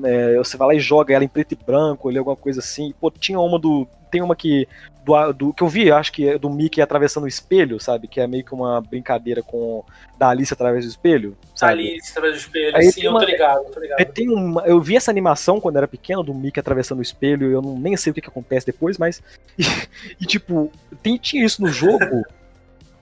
[0.04, 2.92] É, você vai lá e joga ela em preto e branco, ou alguma coisa assim.
[3.00, 3.88] Pô, tinha uma do.
[4.10, 4.66] Tem uma que.
[5.04, 8.06] Do, do- que eu vi, acho que é do Mickey atravessando o espelho, sabe?
[8.06, 9.82] Que é meio que uma brincadeira com
[10.18, 11.36] da Alice através do espelho.
[11.54, 11.72] Sabe?
[11.72, 12.76] Ali, através do espelho.
[12.76, 14.04] Aí Sim, tem eu uma- tô ligado, tô ligado.
[14.12, 17.62] Tem uma, eu vi essa animação quando era pequeno do Mickey atravessando o espelho, eu
[17.62, 19.22] não, nem sei o que, que acontece depois, mas.
[20.20, 20.70] E, tipo,
[21.02, 22.22] tem, tinha isso no jogo.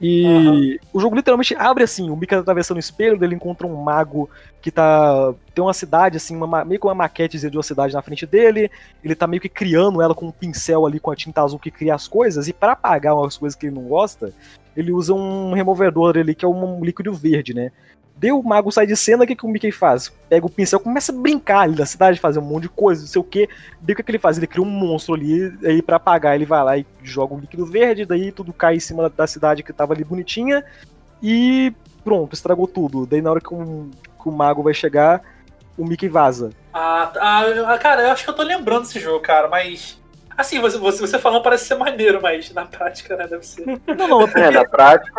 [0.00, 4.30] E o jogo literalmente abre assim, o tá atravessando o espelho, ele encontra um mago
[4.62, 5.34] que tá.
[5.52, 8.24] Tem uma cidade, assim, uma, ma- meio que uma maquetezinha de uma cidade na frente
[8.24, 8.70] dele.
[9.02, 11.70] Ele tá meio que criando ela com um pincel ali com a tinta azul que
[11.70, 14.32] cria as coisas, e para apagar umas coisas que ele não gosta,
[14.76, 17.72] ele usa um removedor ali que é um líquido verde, né?
[18.18, 20.12] Deu o mago sai de cena, o que, que o Mickey faz?
[20.28, 23.08] Pega o pincel, começa a brincar ali na cidade, fazer um monte de coisa, não
[23.08, 23.48] sei o que.
[23.80, 24.36] Daí o que, que ele faz?
[24.36, 27.64] Ele cria um monstro ali, aí pra apagar ele vai lá e joga um líquido
[27.64, 30.64] verde, daí tudo cai em cima da, da cidade que tava ali bonitinha,
[31.22, 31.72] e
[32.04, 33.06] pronto, estragou tudo.
[33.06, 33.90] Daí na hora que, um-
[34.20, 35.22] que o mago vai chegar,
[35.76, 36.50] o Mickey vaza.
[36.74, 39.96] Ah, ah, cara, eu acho que eu tô lembrando desse jogo, cara, mas.
[40.38, 43.66] Assim, você, você, você falando parece ser maneiro, mas na prática, né, deve ser.
[43.66, 45.12] Não, não, porque É, na prática,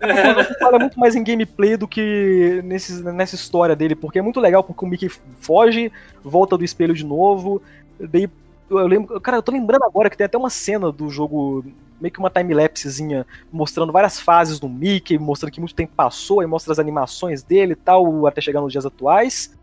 [0.00, 0.44] É, né?
[0.60, 4.62] fala muito mais em gameplay do que nesses, nessa história dele, porque é muito legal
[4.62, 5.10] porque o Mickey
[5.40, 5.90] foge,
[6.22, 7.62] volta do espelho de novo,
[7.98, 8.28] Daí,
[8.68, 9.20] eu lembro.
[9.20, 11.64] Cara, eu tô lembrando agora que tem até uma cena do jogo,
[12.00, 16.46] meio que uma time-lapsezinha, mostrando várias fases do Mickey, mostrando que muito tempo passou, e
[16.46, 19.56] mostra as animações dele e tal, até chegar nos dias atuais.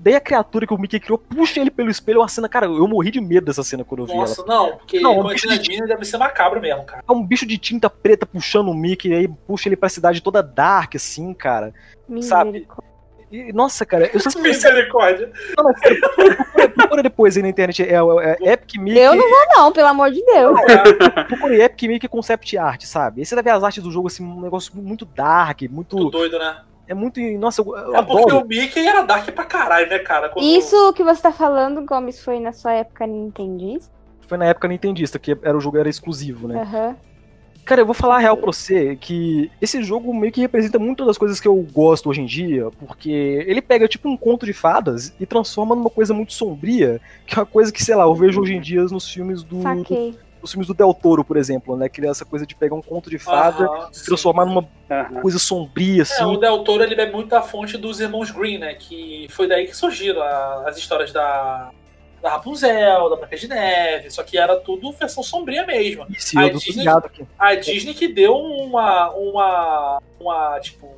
[0.00, 2.66] Daí a criatura que o Mickey criou puxa ele pelo espelho, é uma cena, cara,
[2.66, 4.20] eu morri de medo dessa cena quando eu vi ela.
[4.20, 7.02] Nossa, não, porque Não, quando bicho de- Disney deve ser macabro mesmo, cara.
[7.06, 10.42] É um bicho de tinta preta puxando o Mickey, aí puxa ele pra cidade toda
[10.42, 11.74] dark, assim, cara.
[12.22, 12.66] Sabe?
[13.30, 15.30] E, nossa, cara, eu só Misericórdia.
[15.56, 17.82] Não, mas, procura, procura depois aí na internet.
[17.82, 18.98] É, é, é Epic Mickey.
[19.00, 20.58] Eu não vou não, pelo amor de Deus.
[21.26, 23.20] Procure Epic Mickey Concept Art, sabe?
[23.20, 25.96] Aí você vai ver as artes do jogo, assim, um negócio muito dark, muito.
[25.96, 26.62] Muito doido, né?
[26.88, 27.20] É muito.
[27.38, 28.44] Nossa, eu, eu É porque adoro.
[28.44, 30.28] o Mickey era dark pra caralho, né, cara?
[30.30, 33.92] Quando- Isso que você tá falando, Gomes, foi na sua época nintendista?
[34.26, 36.62] Foi na época nintendista, que era o jogo era exclusivo, né?
[36.62, 36.96] Aham.
[37.64, 41.04] Cara, eu vou falar a real pra você que esse jogo meio que representa muito
[41.04, 44.54] das coisas que eu gosto hoje em dia, porque ele pega tipo um conto de
[44.54, 48.14] fadas e transforma numa coisa muito sombria, que é uma coisa que, sei lá, eu
[48.14, 50.16] vejo hoje em dia nos filmes do, Saquei.
[50.40, 51.88] Nos filmes do Del Toro, por exemplo, né?
[51.88, 55.20] Que é essa coisa de pegar um conto de fada e transformar numa Aham.
[55.20, 56.24] coisa sombria, É, assim.
[56.24, 58.74] o Del Toro ele bebe muito da fonte dos irmãos Green, né?
[58.74, 61.70] Que foi daí que surgiram a- as histórias da,
[62.22, 66.06] da Rapunzel, da Branca de Neve, só que era tudo versão sombria mesmo.
[66.10, 66.84] Isso, a Disney-.
[67.38, 70.88] A Disney que deu uma, uma, uma tipo,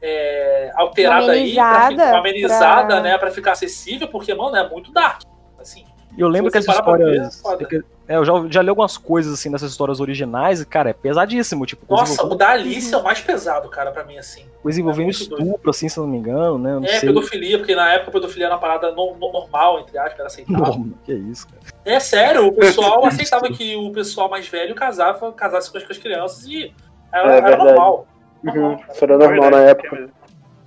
[0.00, 4.68] é, alterada Uma aí, pra uma amenizada, pra- né, pra ficar acessível, porque, mano, é
[4.68, 5.22] muito dark,
[5.58, 5.84] assim.
[6.16, 7.72] E eu lembro que você as parar pra ver, histórias.
[7.72, 10.92] é é, eu já, já li algumas coisas assim dessas histórias originais, e, cara, é
[10.94, 11.66] pesadíssimo.
[11.66, 14.44] Tipo, Nossa, o da Alice é o mais pesado, cara, pra mim, assim.
[14.62, 15.44] coisa envolvendo é muito doido.
[15.46, 16.72] estupro, assim, se eu não me engano, né?
[16.74, 17.08] Não É, sei.
[17.10, 20.26] pedofilia, porque na época a pedofilia era uma parada no- no- normal, entre aspas, era
[20.26, 20.66] aceitável.
[20.74, 21.60] Não, que isso, cara.
[21.84, 25.92] É sério, o pessoal aceitava que o pessoal mais velho casava, casasse com as, com
[25.92, 26.72] as crianças e
[27.12, 27.64] era, É era verdade.
[27.72, 28.06] normal.
[28.42, 28.78] Uhum.
[28.90, 30.08] Isso era normal na época.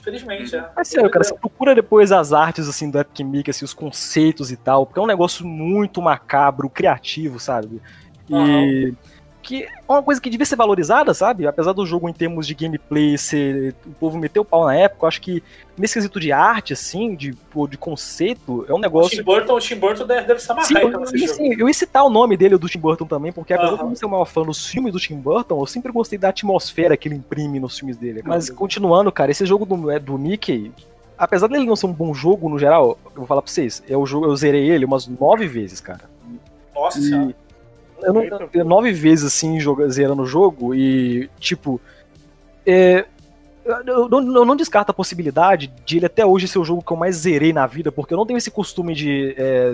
[0.02, 0.68] Infelizmente, é.
[0.76, 4.52] Mas sério, cara, você procura depois as artes, assim, do Epic Mickey, assim, os conceitos
[4.52, 7.80] e tal, porque é um negócio muito macabro, criativo, sabe?
[8.28, 8.94] E
[9.42, 11.48] que é uma coisa que devia ser valorizada, sabe?
[11.48, 13.76] Apesar do jogo em termos de gameplay ser.
[13.86, 15.44] O povo meteu o pau na época, eu acho que
[15.78, 17.36] nesse quesito de arte, assim, de,
[17.70, 19.18] de conceito, é um O negócio.
[19.18, 21.74] Tim Burton, o Tim Burton deve, ser uma Sim, raiva eu, sim, sim, eu ia
[21.74, 23.84] citar o nome dele, do Tim Burton também, porque apesar de Aham.
[23.84, 26.30] eu não ser o maior fã dos filmes do Tim Burton, eu sempre gostei da
[26.30, 28.22] atmosfera que ele imprime nos filmes dele.
[28.24, 30.72] Mas continuando, cara, esse jogo do, é, do Mickey,
[31.18, 34.06] apesar dele não ser um bom jogo no geral, eu vou falar pra vocês, eu,
[34.06, 36.10] eu zerei ele umas nove vezes, cara.
[36.74, 37.36] Nossa E senhora.
[38.04, 41.80] Eu não, eu- nove vezes assim joga, zerando o jogo e tipo
[42.66, 43.06] é,
[43.64, 46.92] eu, não, eu não descarto a possibilidade de ele até hoje ser o jogo que
[46.92, 49.74] eu mais zerei na vida, porque eu não tenho esse costume de é,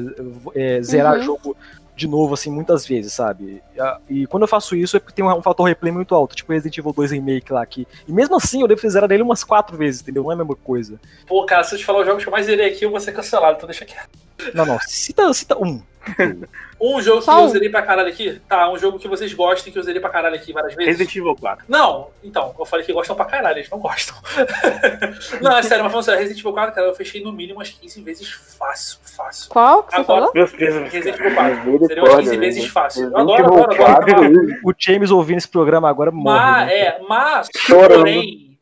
[0.56, 1.24] é, zerar Uhum.
[1.24, 1.58] jogo
[1.95, 3.60] de novo, assim, muitas vezes, sabe?
[4.08, 6.78] E, quando eu faço isso é porque tem um, fator replay muito alto, tipo Resident
[6.78, 7.88] Evil 2 Remake lá aqui.
[8.08, 10.22] E mesmo assim eu devo ter zerado ele umas quatro vezes, entendeu?
[10.22, 10.99] Não é a mesma coisa.
[11.26, 12.99] Pô, cara, se eu te falar os jogos que eu mais zerei aqui, eu vou
[12.99, 14.10] ser cancelado, então deixa quieto.
[14.54, 15.82] Não, não, cita, cita um.
[16.80, 17.50] Um jogo que Só eu um.
[17.50, 18.40] zerei pra caralho aqui?
[18.48, 20.92] Tá, um jogo que vocês gostem que eu zerei pra caralho aqui várias vezes.
[20.92, 21.66] Resident Evil 4.
[21.68, 24.16] Não, então, eu falei que gostam pra caralho, eles não gostam.
[25.42, 27.70] não, é sério, mas falando sério, Resident Evil 4, cara, eu fechei no mínimo umas
[27.72, 29.50] 15 vezes fácil, fácil.
[29.50, 30.32] Qual que você Agora- falou?
[30.36, 30.92] Meus pesos.
[30.94, 31.56] Resident Evil 4.
[31.72, 32.38] Misericórdia, Seria umas 15 né?
[32.38, 33.04] vezes fácil.
[33.10, 33.76] Eu adoro.
[33.76, 34.32] 4, adoro.
[34.64, 36.38] O James ouvindo esse programa agora morre.
[36.40, 36.74] Mas, né?
[36.80, 37.98] é, mas, Chorando.
[38.02, 38.60] porém,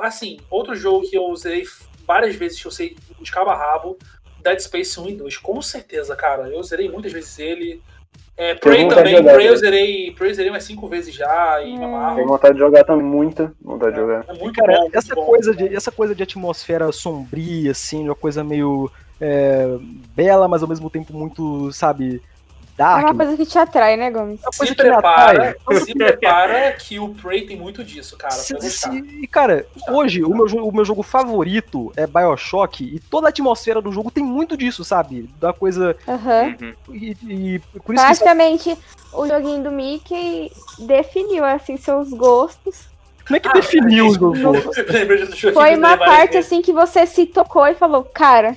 [0.00, 1.64] assim, outro jogo que eu usei
[2.06, 3.98] várias vezes, que eu sei de cabo a rabo,
[4.42, 5.36] Dead Space 1 e 2.
[5.38, 6.48] Com certeza, cara.
[6.48, 7.82] Eu zerei muitas vezes ele.
[8.36, 11.72] É, Prey também, jogar, Prey eu zerei, Prey eu zerei umas 5 vezes já e
[11.76, 11.96] me Hum.
[11.96, 12.16] amarro.
[12.16, 14.24] Tenho vontade de jogar, tá muita vontade de jogar.
[14.28, 15.24] É muito Cara, bom, muito essa, bom.
[15.26, 18.88] coisa de, essa coisa de atmosfera sombria, assim, uma coisa meio
[19.20, 19.76] é,
[20.14, 22.22] bela, mas ao mesmo tempo muito, sabe,
[22.78, 23.04] É dark.
[23.04, 24.40] uma coisa que te atrai, né, Gomes?
[24.40, 25.80] uma Se prepara, atrai.
[25.84, 28.32] se prepara que o Prey tem muito disso, cara.
[28.32, 28.88] Se- se-
[29.20, 33.82] e, cara, hoje o meu, o meu jogo favorito é Bioshock e toda a atmosfera
[33.82, 35.28] do jogo tem muito disso, sabe?
[35.40, 35.96] Da coisa.
[36.06, 36.56] Aham.
[36.92, 38.78] E, e por isso que Praticamente,
[39.12, 42.86] o joguinho do Mickey definiu, assim, seus gostos.
[43.26, 44.76] como é que Ah, definiu os meus gostos?
[45.52, 48.54] Foi uma parte, assim, que você se tocou e falou, cara,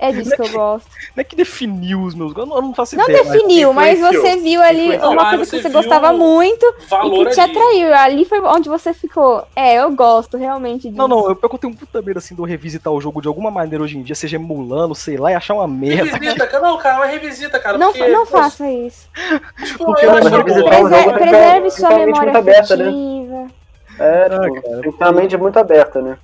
[0.00, 0.88] é disso que eu gosto.
[0.88, 2.50] Como é que definiu os meus gostos?
[2.54, 3.22] Eu não, não faço Não ideia.
[3.22, 4.22] mas- definiu, mas influenciou.
[4.24, 6.66] você viu ali uma Ah, coisa você que você viu gostava muito
[7.04, 7.94] e que te atraiu.
[7.94, 9.46] Ali foi onde você ficou.
[9.54, 10.96] É, eu gosto realmente disso.
[10.96, 13.28] Não, não, eu, eu tenho um puta medo assim de eu revisitar o jogo de
[13.28, 16.16] alguma maneira hoje em dia, seja emulando, sei lá, e achar uma merda.
[16.16, 16.62] Revisita, cara.
[16.62, 17.76] Não, cara, mas revisita, cara.
[17.78, 19.06] Não, porque, não faça isso.
[19.64, 22.84] Tipo, Porque eu eu acho que preserve tá sua totalmente memória muito aberta, né?
[22.88, 23.46] afetiva.
[23.98, 26.18] É, Ah, tipo, cara, tem que ter uma mente muito aberta, né?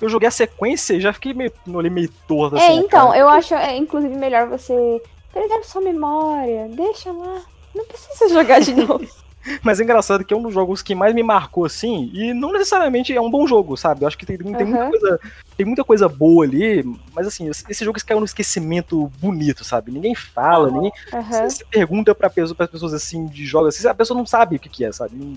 [0.00, 2.64] Eu joguei a sequência e já fiquei meio, olhei meio torto assim.
[2.64, 3.18] É, na então, cara.
[3.18, 5.02] eu acho, é, inclusive, melhor você
[5.32, 6.68] preserve sua memória.
[6.68, 7.42] Deixa lá.
[7.74, 9.06] Não precisa jogar de novo.
[9.62, 12.52] Mas é engraçado que é um dos jogos que mais me marcou, assim, e não
[12.52, 14.02] necessariamente é um bom jogo, sabe?
[14.02, 14.90] Eu acho que tem, tem, muita, Aham.
[14.90, 15.20] coisa,
[15.56, 16.84] tem muita coisa boa ali,
[17.14, 19.92] mas assim, esse jogo caiu no esquecimento bonito, sabe?
[19.92, 20.92] Ninguém fala, ninguém.
[21.12, 21.22] Aham.
[21.30, 24.56] Você, você pergunta pra pessoa, pras pessoas assim de jogos assim, a pessoa não sabe
[24.56, 25.16] o que, que é, sabe?
[25.16, 25.36] Não-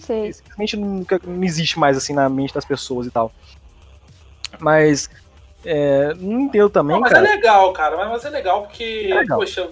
[0.00, 0.32] Sei.
[0.32, 3.30] simplesmente nunca, não existe mais assim na mente das pessoas e tal.
[4.58, 5.10] Mas
[5.64, 7.26] é, não entendo também, Não, mas cara.
[7.26, 7.96] é legal, cara.
[7.96, 9.38] Mas, mas é legal porque, É legal.
[9.38, 9.68] poxa,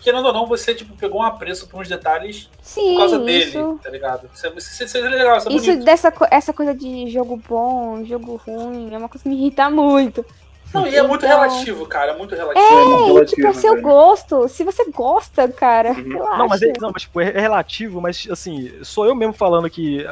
[0.00, 3.44] querendo ou não, você tipo, pegou um apreço por uns detalhes Sim, por causa dele,
[3.44, 3.80] isso.
[3.82, 4.30] tá ligado?
[4.34, 5.84] Isso, é- isso, isso é legal, isso é Isso bonito.
[5.84, 10.24] dessa essa coisa de jogo bom, jogo ruim, é uma coisa que me irrita muito.
[10.72, 12.12] Não, e é muito Então- relativo, cara.
[12.12, 12.64] É muito relativo.
[12.64, 14.48] É muito É, e, relativo, tipo, é seu gosto.
[14.48, 16.12] Se você gosta, cara, Uhum.
[16.12, 16.36] relaxa.
[16.38, 19.68] Não, mas, é, não, mas tipo, é é relativo, mas assim, sou eu mesmo falando
[19.68, 20.04] que.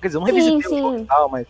[0.00, 0.80] Quer dizer, eu não Sim, revisitei o sim.
[0.80, 1.46] jogo e tal, mas.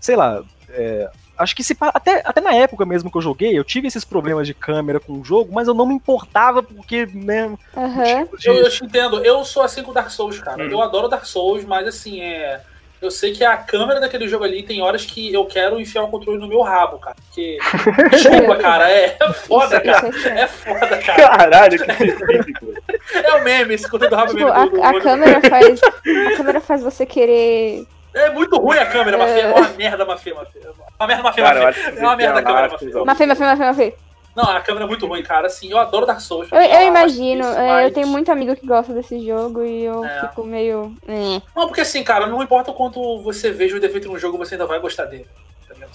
[0.00, 0.42] Sei lá.
[0.72, 4.04] é, acho que se, até, até na época mesmo que eu joguei, eu tive esses
[4.04, 7.52] problemas de câmera com o jogo, mas eu não me importava porque, né.
[7.76, 8.22] Aham.
[8.24, 10.62] tipo de- Eu, eu te entendo, eu sou assim com Dark Souls, cara.
[10.64, 10.68] Hum.
[10.70, 12.60] Eu adoro Dark Souls, mas assim, é.
[13.00, 16.08] Eu sei que a câmera daquele jogo ali tem horas que eu quero enfiar o
[16.08, 17.16] controle no meu rabo, cara.
[17.16, 17.56] Porque.
[18.10, 20.08] Desculpa, cara, é foda, Isso- cara.
[20.10, 20.40] isso é.
[20.42, 21.28] É foda, cara.
[21.28, 22.66] Caralho, que específico.
[23.12, 25.80] É o meme, esse controle do rabo Tipo, a, do- a câmera faz.
[25.82, 27.84] A câmera faz você querer.
[28.14, 29.40] É muito ruim a câmera, Mafê.
[29.40, 30.58] É uma merda, Mafê, Mafê.
[30.98, 31.80] Uma merda, Mafê, Mafê.
[31.96, 32.68] É uma merda a câmera.
[33.04, 33.94] Mafê, Mafê, Mafê, Mafê.
[34.42, 35.46] Não, a câmera é muito ruim, cara.
[35.46, 36.48] Assim, eu adoro Dark Souls.
[36.50, 39.64] Eu, eu acho imagino, isso, é, eu mas- tenho muito amigo que gosta desse jogo
[39.64, 40.20] e eu É.
[40.28, 40.94] fico meio.
[41.08, 41.40] eh.
[41.56, 44.54] Não, porque assim, cara, não importa o quanto você veja o defeito no jogo, você
[44.54, 45.26] ainda vai gostar dele.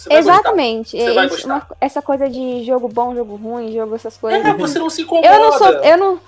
[0.09, 0.91] Exatamente.
[0.91, 1.53] Você É vai isso, gostar.
[1.53, 4.43] uma- essa coisa de jogo bom, jogo ruim, jogo essas coisas.
[4.45, 5.27] É, você não se incomoda.
[5.27, 6.19] Eu não sou, eu não,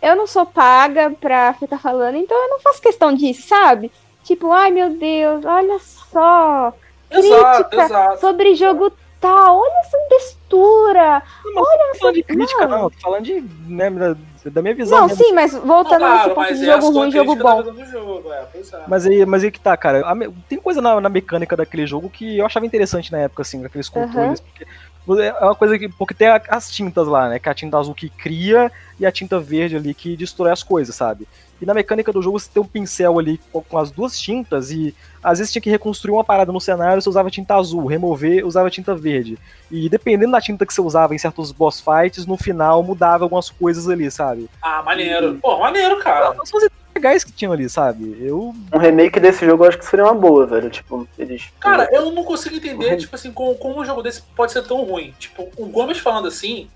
[0.00, 3.90] eu não sou paga pra ficar falando, então eu não faço questão disso, sabe?
[4.24, 6.72] Tipo, ai meu Deus, olha só,
[7.10, 8.20] Exato, crítica exato.
[8.20, 8.92] sobre jogo
[9.22, 11.22] tal, olha essa textura.
[11.44, 12.82] Não tô falando de crítica, não.
[12.82, 12.90] não.
[12.90, 14.16] Tô falando de, né, da,
[14.50, 15.00] da minha visão.
[15.00, 15.24] Não, mesmo.
[15.24, 17.86] sim, mas Não, voltando nesse claro, ponto mas de é jogo ruim, jogo da bom.
[17.86, 18.82] jogo, é, é.
[18.88, 20.00] Mas aí, mas aí que tá, cara.
[20.00, 20.14] A
[20.48, 23.88] tem coisa na, na mecânica daquele jogo que eu achava interessante na época, assim, aqueles
[23.88, 24.40] controles.
[24.40, 24.66] Porque
[25.08, 25.88] é uma coisa que.
[25.88, 27.38] Porque tem as tintas lá, né?
[27.38, 30.62] Que é a tinta azul que cria e a tinta verde ali que destrói as
[30.62, 31.26] coisas, sabe?
[31.60, 34.72] E na mecânica do jogo você tem um pincel ali com, com as duas tintas
[34.72, 38.44] e às vezes tinha que reconstruir uma parada no cenário, você usava tinta azul, remover,
[38.44, 39.38] usava tinta verde.
[39.70, 43.48] E dependendo da tinta que você usava em certos boss fights, no final mudava algumas
[43.48, 44.50] coisas ali, sabe?
[44.60, 45.38] Ah, maneiro.
[45.40, 46.34] Pô, maneiro, cara.
[46.44, 48.16] São as legais que tinham ali, sabe?
[48.20, 50.70] Eu Um remake desse jogo eu acho que seria uma boa, velho.
[50.70, 51.44] Tipo, eles.
[51.60, 54.82] Cara, eu não consigo entender, tipo assim, como, como um jogo desse pode ser tão
[54.82, 55.14] ruim.
[55.18, 56.68] Tipo, o Gomes falando assim,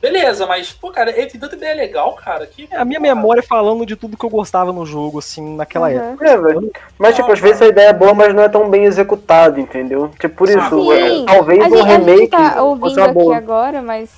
[0.00, 2.68] beleza, mas, pô, cara, ele tem tanta ideia legal, cara, que.
[2.70, 5.96] É a minha memória falando de tudo que eu gostava no jogo, assim, naquela Uhum.
[6.10, 6.28] época.
[6.28, 6.72] É, velho.
[6.98, 10.10] Mas, tipo, às vezes a ideia é boa, mas não é tão bem executada, entendeu?
[10.18, 10.92] Tipo, por isso, Sim.
[10.92, 13.36] é, talvez A um gente, a gente remake tá fosse ouvindo uma aqui boa.
[13.36, 14.10] agora, mas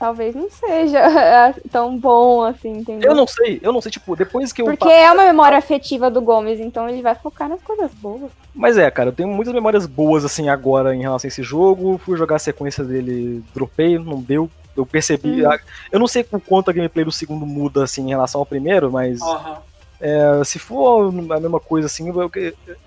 [0.00, 3.10] talvez não seja tão bom assim, entendeu?
[3.10, 4.64] Eu não sei, eu não sei, tipo, depois que eu.
[4.66, 8.32] Porque é uma memória afetiva do Gomes, então ele vai focar nas coisas boas.
[8.54, 11.98] Mas é, cara, eu tenho muitas memórias boas, assim, agora em relação a esse jogo.
[11.98, 14.50] Fui jogar a sequência dele, dropei, não deu.
[14.76, 15.44] Eu percebi.
[15.44, 15.50] Hum.
[15.50, 15.58] a-
[15.92, 18.90] Eu não sei o quanto a gameplay do segundo muda, assim, em relação ao primeiro,
[18.90, 19.58] mas Aham.
[20.00, 22.30] É, se for a mesma coisa, assim, eu-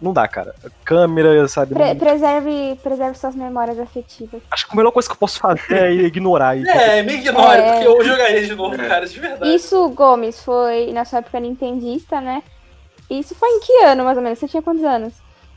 [0.02, 0.56] não dá, cara.
[0.84, 1.74] Câmera, sabe?
[1.76, 4.42] Pre- preserve, preserve suas memórias afetivas.
[4.50, 6.58] Acho que a melhor coisa que eu posso fazer é ignorar.
[6.58, 7.72] E, É, me ignore, É.
[7.74, 9.54] porque eu jogaria de novo, cara, de verdade.
[9.56, 12.42] Isso, Gomes, foi na sua época nintendista, né?
[13.10, 14.40] Isso foi em que ano, mais ou menos?
[14.40, 15.14] Você tinha quantos anos?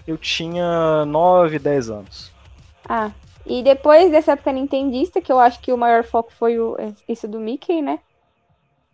[0.06, 2.30] Eu tinha 9, 10 anos.
[2.88, 3.10] Ah,
[3.46, 6.92] e depois dessa época nintendista, que eu acho que o maior foco foi o, é,
[7.08, 7.98] isso do Mickey, né?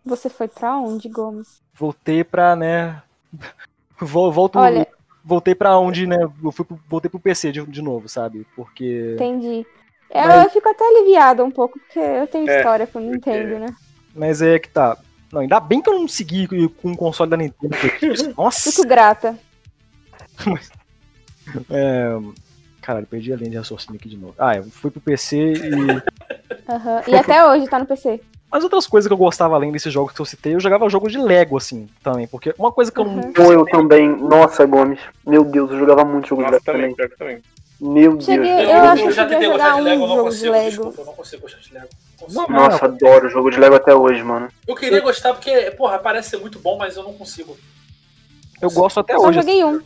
[0.05, 1.61] Você foi pra onde, Gomes?
[1.73, 3.01] Voltei pra, né.
[3.99, 4.59] vol- Volto.
[4.59, 4.87] Olha,
[5.25, 6.17] Voltei pra onde, né?
[6.43, 8.45] Eu fui pro- voltei pro PC de, de novo, sabe?
[8.55, 9.13] Porque.
[9.15, 9.65] entendi.
[10.09, 13.57] Eu, Mas- eu fico até aliviada um pouco, porque eu tenho É, história com Nintendo,
[13.59, 13.67] né?
[14.13, 14.97] Mas é que tá.
[15.31, 17.75] Não, ainda bem que eu não segui com o console da Nintendo.
[17.79, 18.69] porque- Nossa!
[18.69, 19.39] Fico grata.
[21.69, 22.09] É...
[22.81, 24.35] Caralho, perdi a linha de raciocínio aqui de novo.
[24.37, 26.71] Ah, eu fui pro PC e.
[26.71, 27.01] Aham.
[27.07, 28.19] E até hoje tá no PC.
[28.55, 31.11] As outras coisas que eu gostava além desses jogos que eu citei, eu jogava jogos
[31.11, 32.27] de Lego, assim, também.
[32.27, 33.15] Porque uma coisa que eu não.
[33.15, 33.33] Uhum.
[33.39, 34.07] Ou eu também.
[34.07, 34.99] Nossa, Gomes.
[35.25, 37.17] Meu Deus, eu jogava muito jogo de Nossa, Lego também, também.
[37.17, 37.41] também.
[37.81, 38.25] Meu Deus.
[38.25, 40.15] Cheguei- Eu, eu acho que já eu tentei gostar de jogar Lego, eu um não
[40.17, 40.69] jogo de consigo, Lego.
[40.69, 41.87] desculpa, eu não consigo gostar de Lego.
[42.21, 42.53] Não Não, consigo.
[42.53, 44.47] Nossa, adoro jogo de Lego até hoje, mano.
[44.67, 47.57] Eu queria gostar porque, porra, parece ser muito bom, mas eu não consigo.
[48.61, 49.39] Eu gosto até Só hoje.
[49.39, 49.81] joguei um.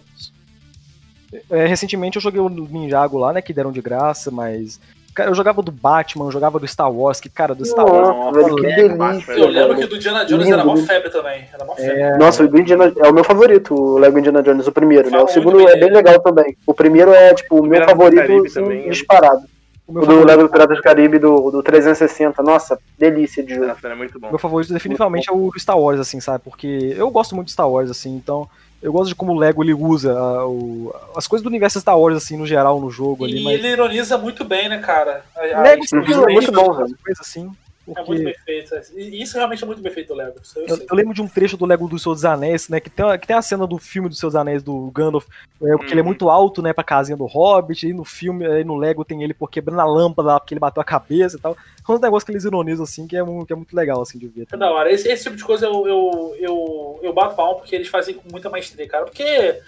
[1.49, 3.41] É, recentemente eu joguei o Ninjago lá, né?
[3.41, 4.79] Que deram de graça, mas.
[5.17, 8.07] Cara, eu jogava do Batman, eu jogava do Star Wars, que, cara, do Star Wars.
[8.07, 9.33] Nossa, velho, que delícia.
[9.33, 11.43] Eu lembro que do Indiana Jones era mó febre também.
[11.51, 12.01] Era mó febre.
[12.01, 15.09] É, Nossa, o do Indiana é o meu favorito, o Lego Indiana Jones, o primeiro,
[15.09, 15.19] né?
[15.19, 16.55] O segundo é bem legal também.
[16.67, 18.89] O primeiro é, tipo, o meu Piratas do favorito assim, né?
[18.89, 19.41] disparado.
[19.87, 22.43] O meu O do favorito, Lego do Piratas do Caribe do, do 360.
[22.43, 23.65] Nossa, delícia de jogo.
[23.65, 24.29] Nossa, era muito bom.
[24.29, 26.43] meu favorito definitivamente é o Star Wars, assim, sabe?
[26.43, 28.47] Porque eu gosto muito de Star Wars, assim, então
[28.81, 31.99] eu gosto de como o Lego ele usa ah, o- as coisas do universo Star
[31.99, 35.23] Wars, assim, no geral, no jogo ali, E mas ele ironiza muito bem, né, cara?
[35.35, 36.97] A- a- Lego sempre é muito bom, velho.
[37.03, 37.51] coisa assim.
[37.89, 38.75] É muito Porque bem feito.
[38.97, 40.35] E isso realmente é muito bem feito do Lego.
[40.43, 40.87] Isso eu, eu, sei.
[40.89, 42.79] eu lembro de um trecho do Lego dos Seus Anéis, né?
[42.81, 45.25] Que tem, a- que tem a cena do filme dos Seus Anéis do Gandalf,
[45.61, 46.07] é, que ele é Uhum.
[46.07, 49.33] muito alto, né, pra casinha do Hobbit, e no filme, aí no Lego tem ele
[49.33, 51.55] pô, quebrando a lâmpada lá, porque ele bateu a cabeça e tal.
[51.87, 54.19] É uns negócios que eles ironizam, assim, que é, mu- que é muito legal, assim,
[54.19, 54.41] de ver.
[54.41, 54.67] É também.
[54.67, 54.91] da hora.
[54.91, 58.29] Esse, esse tipo de coisa eu, eu, eu, eu bato palma porque eles fazem com
[58.29, 59.05] muita maestria, cara.
[59.05, 59.59] Porque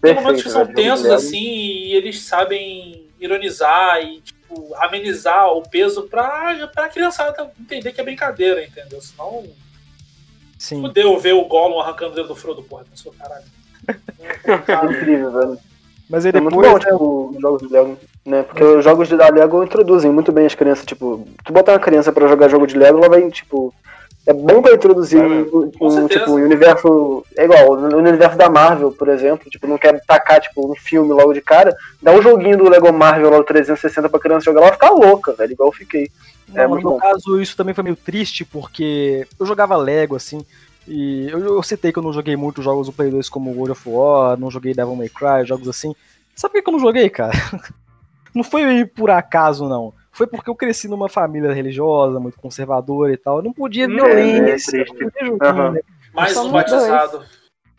[0.00, 4.20] tem momentos que são de tensos assim e eles sabem ironizar e
[4.52, 9.00] tipo, amenizar o peso pra, pra criançada entender que é brincadeira, entendeu?
[9.00, 9.44] Senão,
[10.58, 10.82] Sim.
[10.82, 12.84] fudeu ver o Gollum arrancando o dedo do Frodo, porra.
[12.88, 13.44] Pensou, caralho.
[13.88, 15.58] É incrível, velho.
[16.08, 18.42] Mas aí É muito bom, né, tipo, os jogos de Lego, né?
[18.42, 21.78] Porque os jogos de da Lego introduzem muito bem as crianças, tipo, tu botar uma
[21.78, 23.74] criança pra jogar jogo de Lego, ela vai, tipo,
[24.26, 28.48] é bom pra introduzir Vai um, um, tipo, um universo, é igual, no universo da
[28.48, 32.22] Marvel, por exemplo, tipo, não quer tacar, tipo, um filme logo de cara, dá um
[32.22, 35.52] joguinho do Lego Marvel lá do 360 pra criança jogar, ela vai ficar louca, velho,
[35.52, 36.08] igual eu fiquei.
[36.48, 36.98] Não, É no muito meu bom.
[36.98, 40.44] caso, isso também foi meio triste, porque eu jogava Lego, assim,
[40.86, 43.72] e eu, eu citei que eu não joguei muito jogos do Play 2 como World
[43.72, 45.94] of War, não joguei Devil May Cry, jogos assim.
[46.34, 47.32] Sabe por que que eu não joguei, cara?
[48.34, 49.92] Não foi por acaso, não.
[50.12, 53.38] Foi porque eu cresci numa família religiosa, muito conservadora e tal.
[53.38, 55.80] Eu não podia Hum, violência, é né?
[56.12, 57.24] Mais um batizado.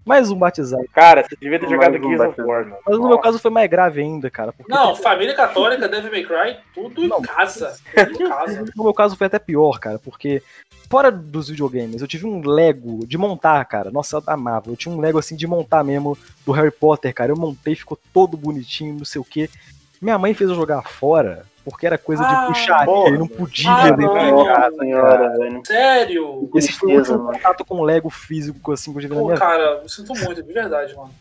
[0.05, 0.83] Mais um batizado.
[0.93, 2.41] Cara, você devia ter Mais jogado um Gears of.
[2.41, 2.77] War, mano.
[2.85, 4.51] Mas no meu caso foi mais grave ainda, cara.
[4.51, 7.19] Porque Não, família católica, Devil May Cry, tudo Não.
[7.19, 7.77] em casa.
[7.93, 8.65] Tudo em casa.
[8.75, 10.41] No meu caso foi até pior, cara, porque
[10.89, 13.91] fora dos videogames, eu tive um Lego de montar, cara.
[13.91, 14.69] Nossa, eu amava.
[14.69, 17.31] Eu tinha um Lego assim de montar mesmo do Harry Potter, cara.
[17.31, 19.49] Eu montei, ficou todo bonitinho, não sei o quê.
[20.01, 23.09] Minha mãe fez eu jogar fora, porque era coisa Ah, de puxaria, porra.
[23.09, 24.43] e não podia Ah, dentro não.
[24.43, 24.77] de casa.
[24.77, 25.61] senhora, velho.
[25.65, 26.49] Sério?
[26.55, 29.35] Esse foi o último contato com Lego físico, assim, que eu tive na Pô, minha
[29.35, 29.45] vida.
[29.45, 31.13] cara, eu sinto muito, de verdade, mano.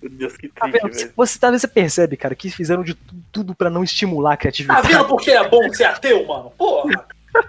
[0.00, 0.94] Meu Deus, que Tá triste, vendo?
[0.94, 1.12] velho.
[1.16, 4.42] Você, talvez você percebe, cara, que fizeram de tu- tudo pra não estimular a Tá
[4.42, 4.86] criatividade.
[4.86, 6.52] vendo por que é bom ser ateu, mano?
[6.56, 7.04] Porra.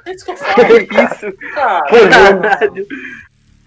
[0.06, 1.38] É isso que eu falo, isso?
[1.54, 1.84] cara.
[2.10, 2.88] Caralho.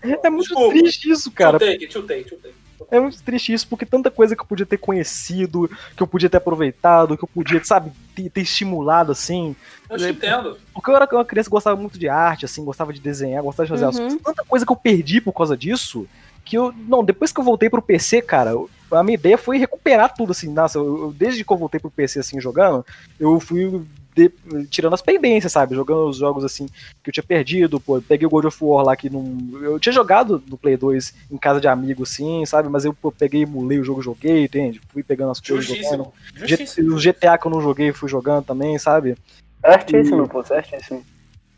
[0.03, 0.71] É muito Desculpa.
[0.79, 1.59] triste isso, cara.
[1.59, 2.55] Tiltei, tiltei, tiltei.
[2.91, 6.29] É muito triste isso, porque tanta coisa que eu podia ter conhecido, que eu podia
[6.31, 9.55] ter aproveitado, que eu podia, sabe, ter, ter estimulado, assim.
[9.89, 10.57] Eu te entendo.
[10.75, 13.67] Porque eu era uma criança que gostava muito de arte, assim, gostava de desenhar, gostava
[13.67, 14.03] de fazer as Uhum.
[14.03, 14.23] coisas.
[14.23, 16.07] Tanta coisa que eu perdi por causa disso,
[16.45, 16.73] que eu.
[16.89, 20.33] Não, depois que eu voltei pro PC, cara, eu- a minha ideia foi recuperar tudo,
[20.33, 20.53] assim.
[20.53, 22.85] Nossa, eu, eu- desde que eu voltei pro PC, assim, jogando,
[23.19, 23.83] eu fui
[24.15, 24.31] de-
[24.71, 25.75] tirando as pendências, sabe?
[25.75, 26.67] Jogando os jogos, assim,
[27.03, 28.01] que eu tinha perdido, pô.
[28.01, 29.25] Peguei o God of War lá que não.
[29.63, 32.69] Eu tinha jogado no Play 2 em casa de amigos, sim, sabe?
[32.69, 34.81] Mas eu pô, peguei, emulei o jogo, joguei, entende?
[34.93, 35.65] Fui pegando as coisas.
[35.65, 36.09] jogando.
[36.35, 36.95] Justíssimo.
[36.95, 39.17] O GTA que eu não joguei, fui jogando também, sabe?
[39.61, 41.05] Certíssimo, pô, certíssimo.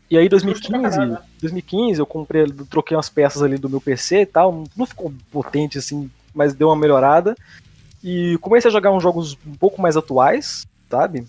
[0.09, 1.19] E aí, Justo pra 2015, caralho, né?
[1.41, 4.63] 2015, eu comprei, troquei umas peças ali do meu PC e tal.
[4.77, 7.35] Não ficou potente assim, mas deu uma melhorada.
[8.03, 11.25] E comecei a jogar uns jogos um pouco mais atuais, sabe?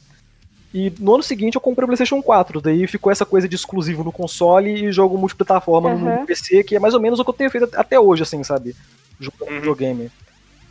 [0.74, 2.60] E no ano seguinte eu comprei o PlayStation 4.
[2.60, 6.26] Daí ficou essa coisa de exclusivo no console e jogo multiplataforma no Aham.
[6.26, 8.74] PC, que é mais ou menos o que eu tenho feito até hoje, assim, sabe?
[9.18, 9.56] Jogando Uhum.
[9.56, 10.10] videogame.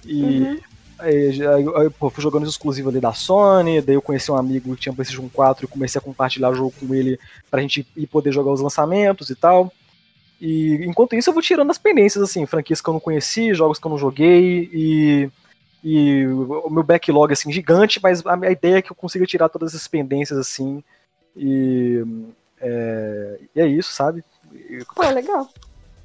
[0.06, 0.60] E Uhum.
[0.98, 4.38] Aí, aí, aí, pô, fui jogando os exclusivos ali da Sony, daí eu conheci um
[4.38, 7.20] amigo que tinha PlayStation 4 e comecei a compartilhar o jogo com ele
[7.52, 9.74] pra gente ir poder jogar os lançamentos e tal.
[10.40, 13.78] E enquanto isso eu vou tirando as pendências, assim, franquias que eu não conheci, jogos
[13.78, 15.30] que eu não joguei e,
[15.88, 19.49] e o meu backlog, assim, gigante, mas a minha ideia é que eu consiga tirar
[19.49, 20.84] todas essas pendências, assim,
[21.38, 22.03] e
[22.60, 24.24] é, e é isso, sabe?
[24.95, 25.48] Pô, legal.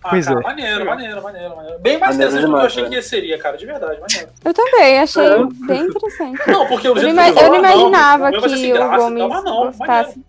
[0.02, 0.42] Ah, Pois cara, é.
[0.42, 1.78] maneiro, maneiro, maneiro, maneiro.
[1.78, 2.94] Bem mais Maneiro interessante do que eu achei velho.
[2.94, 4.28] que seria, cara, de verdade, maneiro.
[4.44, 5.44] Eu também, achei É.
[5.66, 6.40] bem interessante.
[6.50, 8.70] Não, porque o Eu não, ima- eu não ah, imaginava o meu vai ser que
[8.72, 10.24] o graça Gomes não, gostasse.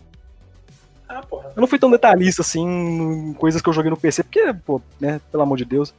[1.08, 1.52] Ah, porra.
[1.56, 4.80] Eu não fui tão detalhista, assim, em coisas que eu joguei no PC, porque, pô,
[5.00, 5.92] né, pelo amor de Deus.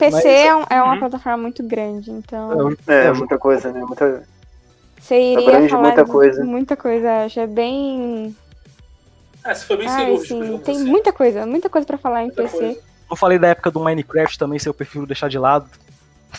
[0.00, 0.98] PC Mas- é, um- é uma Uhum.
[0.98, 3.80] plataforma muito grande, então É, eu- muita coisa, né?
[3.84, 4.22] Muita...
[5.00, 6.44] você iria abrange falar muita de coisa.
[6.44, 8.34] Muita coisa, acho é bem.
[9.44, 10.84] É, você foi bem Ai, sim, tem assim.
[10.84, 12.56] muita coisa, muita coisa pra falar em Muita PC.
[12.58, 12.80] coisa.
[13.10, 15.68] Eu falei da época do Minecraft também, se eu prefiro deixar de lado.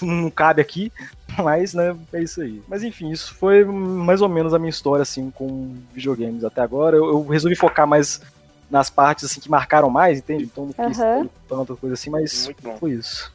[0.01, 0.91] Não cabe aqui,
[1.37, 2.61] mas, né, é isso aí.
[2.67, 6.95] Mas enfim, isso foi mais ou menos a minha história, assim, com videogames até agora.
[6.95, 8.21] Eu, eu resolvi focar mais
[8.69, 10.45] nas partes, assim, que marcaram mais, entende?
[10.45, 10.93] Então não Aham.
[10.93, 13.33] citando tanta coisa assim, mas foi isso.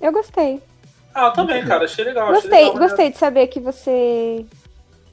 [0.00, 0.62] Eu gostei.
[1.14, 2.24] Ah, eu também, cara, achei legal.
[2.28, 2.88] achei Gostei, legal, maneiro.
[2.90, 4.44] gostei de saber que você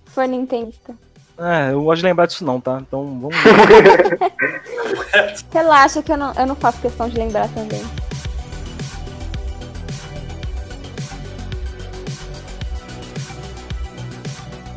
[0.05, 0.93] foi nintendista.
[1.37, 2.79] É, eu gosto de lembrar disso não, tá?
[2.81, 3.35] Então vamos
[5.51, 7.81] Relaxa que eu não, eu não faço questão de lembrar também.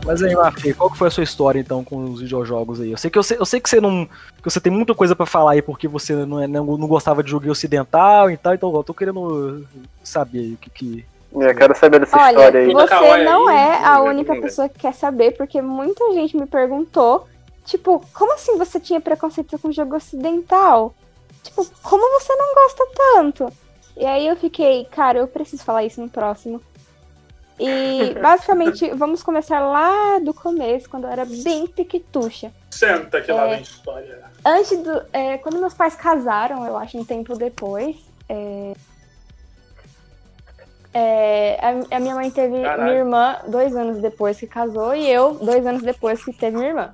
[0.08, 2.90] Mas aí, Mafê, qual que foi a sua história então com os videojogos aí?
[2.90, 4.06] Eu sei que, eu sei, eu sei que você não.
[4.06, 7.22] que você tem muita coisa pra falar aí porque você não, é, não, não gostava
[7.22, 9.66] de jogo ocidental e tal, então eu tô querendo
[10.02, 11.04] saber o que que.
[11.30, 12.72] Eu quero saber dessa Olha, história aí.
[12.72, 17.28] Você não aí, é a única pessoa que quer saber, porque muita gente me perguntou,
[17.66, 20.94] tipo, como assim você tinha preconceito com jogo ocidental?
[21.42, 23.52] Tipo, como você não gosta tanto?
[23.94, 26.62] E aí eu fiquei, cara, eu preciso falar isso no próximo.
[27.58, 32.52] E basicamente, vamos começar lá do começo, quando eu era bem piquitucha.
[32.70, 33.54] Senta que lá É.
[33.54, 34.22] vem história.
[34.44, 35.02] Antes do.
[35.12, 37.96] é, quando meus pais casaram, eu acho um tempo depois.
[38.28, 38.72] é,
[40.94, 42.82] é, a, a minha mãe teve Caralho.
[42.84, 46.68] minha irmã dois anos depois que casou e eu dois anos depois que teve minha
[46.70, 46.90] irmã.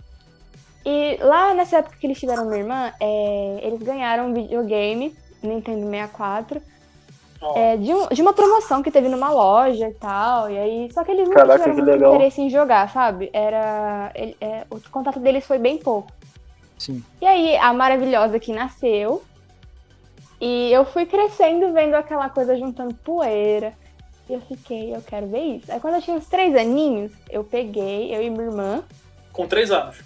[0.84, 5.88] E lá nessa época que eles tiveram minha irmã, é, eles ganharam um videogame, Nintendo
[5.88, 6.73] 64, Ó,
[7.56, 10.50] é, de, um- de uma promoção que teve numa loja e tal.
[10.50, 12.14] E aí, só que eles não Caraca, tiveram muito legal.
[12.14, 13.30] interesse em jogar, sabe?
[13.32, 14.10] Era.
[14.14, 16.10] ele- é, o contato deles foi bem pouco.
[16.78, 17.02] Sim.
[17.20, 19.22] E aí, a maravilhosa que nasceu.
[20.40, 23.72] E eu fui crescendo, vendo aquela coisa juntando poeira.
[24.28, 25.70] E eu fiquei, eu quero ver isso.
[25.72, 28.82] Aí quando eu tinha uns três aninhos, eu peguei, eu e minha irmã,
[29.32, 29.98] com três anos.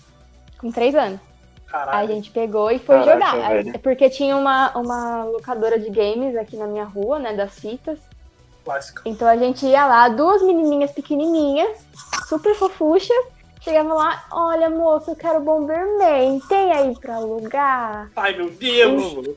[0.60, 1.20] com três anos.
[1.69, 2.09] A Caralho.
[2.09, 3.49] gente pegou e foi Caraca, jogar.
[3.49, 3.70] velho.
[3.74, 7.35] É Porque tinha uma, uma locadora de games aqui na minha rua, né?
[7.35, 7.99] Das fitas.
[8.65, 9.03] Clássico.
[9.05, 11.78] Então a gente ia lá, duas menininhas pequenininhas,
[12.28, 13.16] super fofuchas.
[13.61, 18.09] Chegava lá, olha moço, eu quero Bomberman, tem aí pra alugar?
[18.16, 19.36] Ai, meu Deus.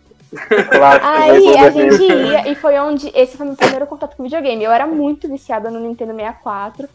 [0.71, 3.11] Clássico, Aí a gente ia, e foi onde.
[3.13, 4.63] Esse foi meu primeiro contato com videogame.
[4.63, 6.87] Eu era muito viciada no Nintendo 64.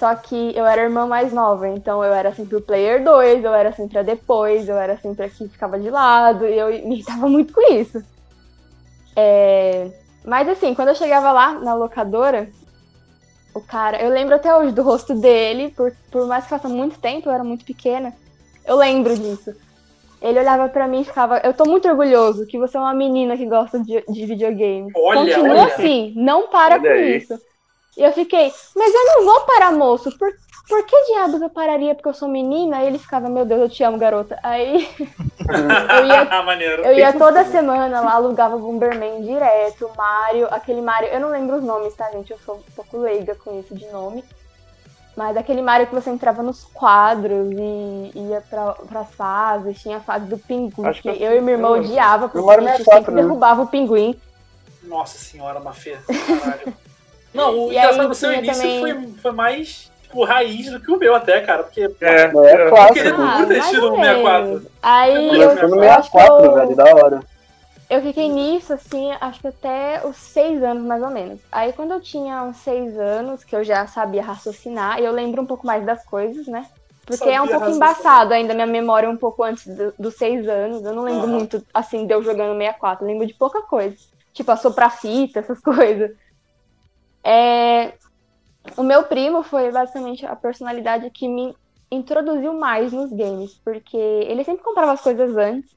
[0.00, 3.44] Só que eu era a irmã mais nova, então eu era sempre o player 2,
[3.44, 6.68] eu era sempre a depois, eu era sempre a que ficava de lado, e eu
[6.88, 8.02] me irritava muito com isso.
[9.16, 9.90] É,
[10.24, 12.48] Mas assim, quando eu chegava lá na locadora,
[13.54, 14.00] o cara.
[14.02, 17.32] Eu lembro até hoje do rosto dele, por, por mais que faça muito tempo, eu
[17.32, 18.14] era muito pequena.
[18.64, 19.52] Eu lembro disso.
[20.22, 21.38] Ele olhava pra mim e ficava.
[21.38, 24.90] Eu tô muito orgulhoso que você é uma menina que gosta de, de videogame.
[24.94, 25.74] Olha, Continua olha.
[25.74, 27.16] assim, não para Olha com aí.
[27.16, 27.34] isso.
[27.96, 30.16] E eu fiquei, mas eu não vou parar, moço.
[30.16, 30.32] Por,
[30.68, 32.82] por que diabos eu pararia porque eu sou menina?
[32.82, 34.38] E ele ficava, meu Deus, eu te amo, garota.
[34.42, 34.88] Aí
[35.98, 36.82] eu ia Ah, maneiro.
[36.84, 41.64] eu ia toda semana lá, alugava Bomberman direto, Mario, aquele Mario, eu não lembro os
[41.64, 42.30] nomes, tá, gente?
[42.30, 44.24] Eu sou um pouco leiga com isso de nome.
[45.16, 50.00] Mas aquele Mario que você entrava nos quadros e ia pra, pras fases, tinha a
[50.00, 52.68] fase do pinguim, Acho que que eu e minha irmã eu- odiava, porque a gente
[52.78, 53.22] 64, sempre né?
[53.22, 54.18] derrubava o pinguim.
[54.84, 55.98] Nossa senhora, Mafê.
[56.40, 56.72] Caralho.
[57.32, 60.70] Não, o E engraçado aí do seu tinha início também- foi, foi mais, tipo, raiz
[60.70, 61.62] do que o meu até, cara.
[61.62, 62.28] Porque É, É
[62.68, 62.92] clássico.
[62.94, 64.46] queria Ah, muito ter tido um 64.
[64.48, 64.66] menos.
[64.82, 67.20] Aí Eu eu, Lançou no eu acho que 64, eu- velho, da hora.
[67.88, 71.40] Eu fiquei nisso, assim, acho que até os seis anos, mais ou menos.
[71.50, 75.42] Aí, quando eu tinha uns seis anos, que eu já sabia raciocinar, e eu lembro
[75.42, 76.66] um pouco mais das coisas, né?
[77.04, 77.90] Porque é um Sabia pouco raciocinar.
[77.90, 80.84] embaçado ainda, minha memória um pouco antes do- dos seis anos.
[80.84, 83.04] Eu não lembro muito, assim, de eu jogando 64.
[83.04, 83.96] Eu lembro de pouca coisa.
[84.32, 86.12] Tipo, assoprar fita, essas coisas.
[87.24, 87.92] É...
[88.76, 91.54] O meu primo foi basicamente a personalidade que me
[91.90, 95.74] introduziu mais nos games, porque ele sempre comprava as coisas antes.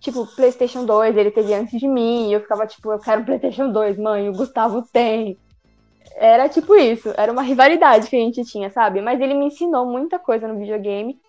[0.00, 3.24] Tipo, PlayStation 2, ele teve antes de mim, e eu ficava tipo, eu quero um
[3.24, 5.36] PlayStation 2, mãe, o Gustavo tem.
[6.14, 9.00] Era tipo isso, era uma rivalidade que a gente tinha, sabe?
[9.00, 11.20] Mas ele me ensinou muita coisa no videogame.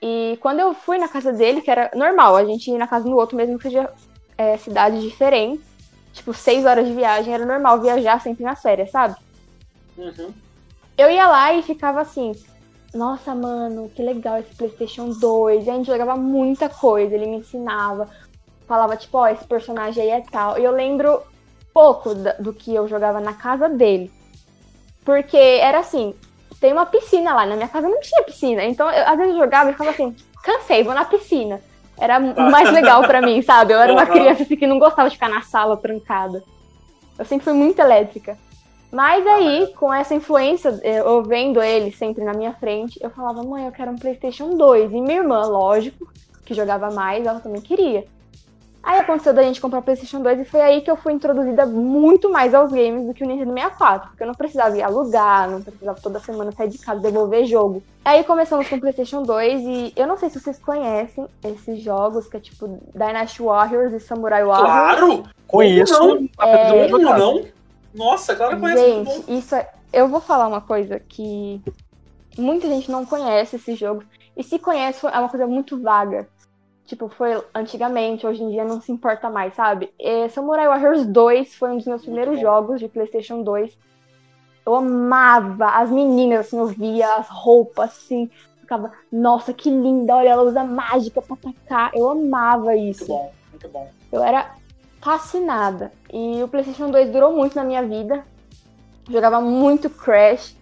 [0.00, 3.08] E quando eu fui na casa dele, que era normal, a gente ia na casa
[3.08, 3.92] do outro, mesmo que seja
[4.36, 5.64] é, cidades diferentes,
[6.12, 9.16] tipo, seis horas de viagem, era normal viajar sempre nas férias, sabe?
[9.96, 10.32] Uhum.
[10.96, 12.32] Eu ia lá e ficava assim,
[12.94, 15.66] nossa, mano, que legal esse PlayStation 2.
[15.66, 18.08] E a gente jogava muita coisa, ele me ensinava.
[18.66, 20.58] Falava, tipo, ó, esse personagem aí é tal.
[20.58, 21.22] E eu lembro
[21.72, 24.12] pouco do que eu jogava na casa dele.
[25.04, 26.14] Porque era assim,
[26.60, 28.62] tem uma piscina lá, na minha casa não tinha piscina.
[28.64, 31.60] Então, eu, às vezes eu jogava e ficava assim, cansei, vou na piscina.
[31.98, 32.18] Era
[32.50, 33.72] mais legal pra mim, sabe?
[33.72, 36.42] Eu era uma criança assim, que não gostava de ficar na sala trancada.
[37.18, 38.36] Eu sempre fui muito elétrica.
[38.90, 43.42] Mas aí, com essa influência, eh, eu vendo ele sempre na minha frente, eu falava,
[43.42, 44.92] mãe, eu quero um PlayStation 2.
[44.92, 46.12] E minha irmã, lógico,
[46.44, 48.04] que jogava mais, ela também queria.
[48.82, 51.64] Aí aconteceu da gente comprar o PlayStation 2 e foi aí que eu fui introduzida
[51.64, 54.08] muito mais aos games do que o Nintendo 64.
[54.08, 57.82] Porque eu não precisava ir alugar, não precisava toda semana sair de casa devolver jogo.
[58.04, 62.26] Aí começamos com o PlayStation 2 e eu não sei se vocês conhecem esses jogos,
[62.26, 64.68] que é tipo Dynasty Warriors e Samurai Warriors.
[64.68, 65.22] Claro!
[65.46, 65.94] Conheço.
[65.94, 67.44] Eu É, não não?
[67.94, 68.82] Nossa, claro que conheço.
[68.82, 69.14] muito bom.
[69.14, 69.68] Gente, isso é...
[69.92, 71.60] Eu vou falar uma coisa que
[72.36, 74.02] muita gente não conhece esse jogo.
[74.36, 76.26] E se conhece, é uma coisa muito vaga.
[76.86, 79.92] Tipo, foi antigamente, hoje em dia não se importa mais, sabe?
[79.98, 83.76] É, Samurai Warriors 2 foi um dos meus primeiros jogos de PlayStation 2.
[84.66, 88.30] Eu amava as meninas, assim, eu via as roupas, assim,
[88.60, 91.90] ficava, nossa, que linda, olha, ela usa mágica pra atacar.
[91.94, 93.06] Eu amava Muito isso.
[93.06, 93.90] bom, muito bom.
[94.10, 94.54] Eu era
[95.00, 95.92] fascinada.
[96.12, 98.24] E o PlayStation 2 durou muito na minha vida.
[99.10, 100.56] Jogava muito Crash.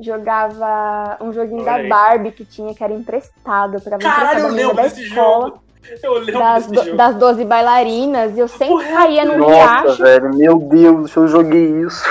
[0.00, 1.88] Jogava um joguinho Olha da aí.
[1.88, 3.80] Barbie que tinha, que era emprestado.
[3.80, 5.46] pra Caralho, eu lembro da desse escola.
[5.48, 5.64] jogo.
[6.02, 6.96] Eu lembro Das, desse do- jogo.
[6.96, 8.36] das 12 bailarinas.
[8.36, 8.92] E eu sempre Correto.
[8.94, 10.02] caía no Nossa, riacho.
[10.02, 12.02] velho, meu Deus, eu joguei isso.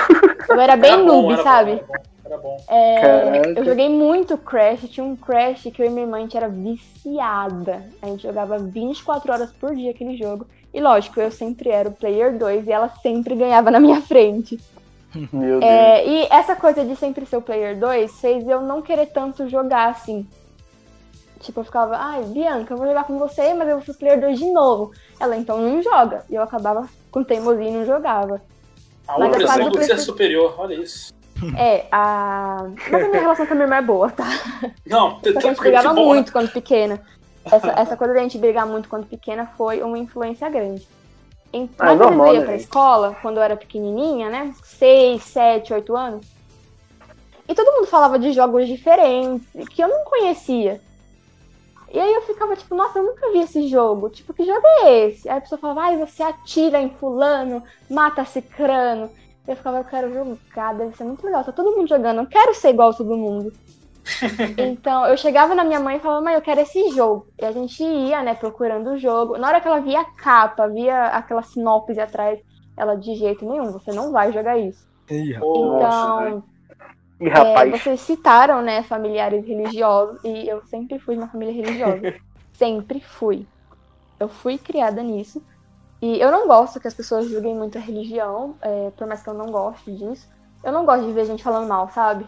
[0.48, 1.72] Eu era bem Era bom, noob, era sabe?
[1.86, 1.94] Bom,
[2.24, 3.08] era bom, era
[3.38, 3.54] bom.
[3.54, 6.36] É, eu joguei muito Crash, tinha um Crash que eu e minha irmã a gente
[6.36, 7.82] era viciada.
[8.00, 10.46] A gente jogava 24 horas por dia aquele jogo.
[10.72, 14.58] E lógico, eu sempre era o player 2 e ela sempre ganhava na minha frente.
[15.32, 15.70] Meu Deus.
[15.70, 19.48] É, e essa coisa de sempre ser o player 2 fez eu não querer tanto
[19.48, 20.26] jogar assim.
[21.40, 24.20] Tipo, eu ficava, ai, Bianca, eu vou jogar com você, mas eu vou ser player
[24.20, 24.92] 2 de novo.
[25.20, 26.24] Ela então não joga.
[26.30, 28.40] E eu acabava com teimosia e não jogava.
[29.06, 31.12] A Mas outra a do de ser PlayStation- superior, olha isso.
[31.58, 32.64] É, a.
[32.90, 34.24] Mas a minha relação com a minha irmã é boa, tá?
[34.86, 36.06] Não, Só que a gente brigava bom.
[36.06, 37.00] muito quando pequena.
[37.44, 40.88] Essa, essa coisa da gente brigar muito quando pequena foi uma influência grande.
[41.54, 42.64] Em, Ah, mas normal, eu ia né, pra gente?
[42.64, 44.52] escola, quando eu era pequenininha, né?
[44.64, 46.26] 6, 7, 8 anos.
[47.48, 50.80] E todo mundo falava de jogos diferentes, que eu não conhecia.
[51.92, 54.10] E aí eu ficava tipo, nossa, eu nunca vi esse jogo.
[54.10, 55.28] Tipo, que jogo é esse?
[55.28, 59.08] Aí a pessoa falava, ai, você atira em fulano, mata cicrano.
[59.46, 61.44] Eu ficava, eu quero jogar, deve ser muito legal.
[61.44, 63.52] Tá todo mundo jogando, eu quero ser igual a todo mundo.
[64.58, 67.26] Então, eu chegava na minha mãe e falava, mãe, eu quero esse jogo.
[67.40, 69.38] E a gente ia, né, procurando o jogo.
[69.38, 72.40] Na hora que ela via a capa, via aquela sinopse atrás,
[72.76, 74.86] ela, de jeito nenhum, você não vai jogar isso.
[75.10, 76.42] Ih, Então,
[77.20, 82.14] Ih, é, vocês citaram, né, familiares religiosos, e eu sempre fui uma família religiosa.
[82.52, 83.46] sempre fui.
[84.18, 85.42] Eu fui criada nisso.
[86.00, 89.28] E eu não gosto que as pessoas julguem muito a religião, é, por mais que
[89.28, 90.28] eu não goste disso.
[90.62, 92.26] Eu não gosto de ver gente falando mal, sabe?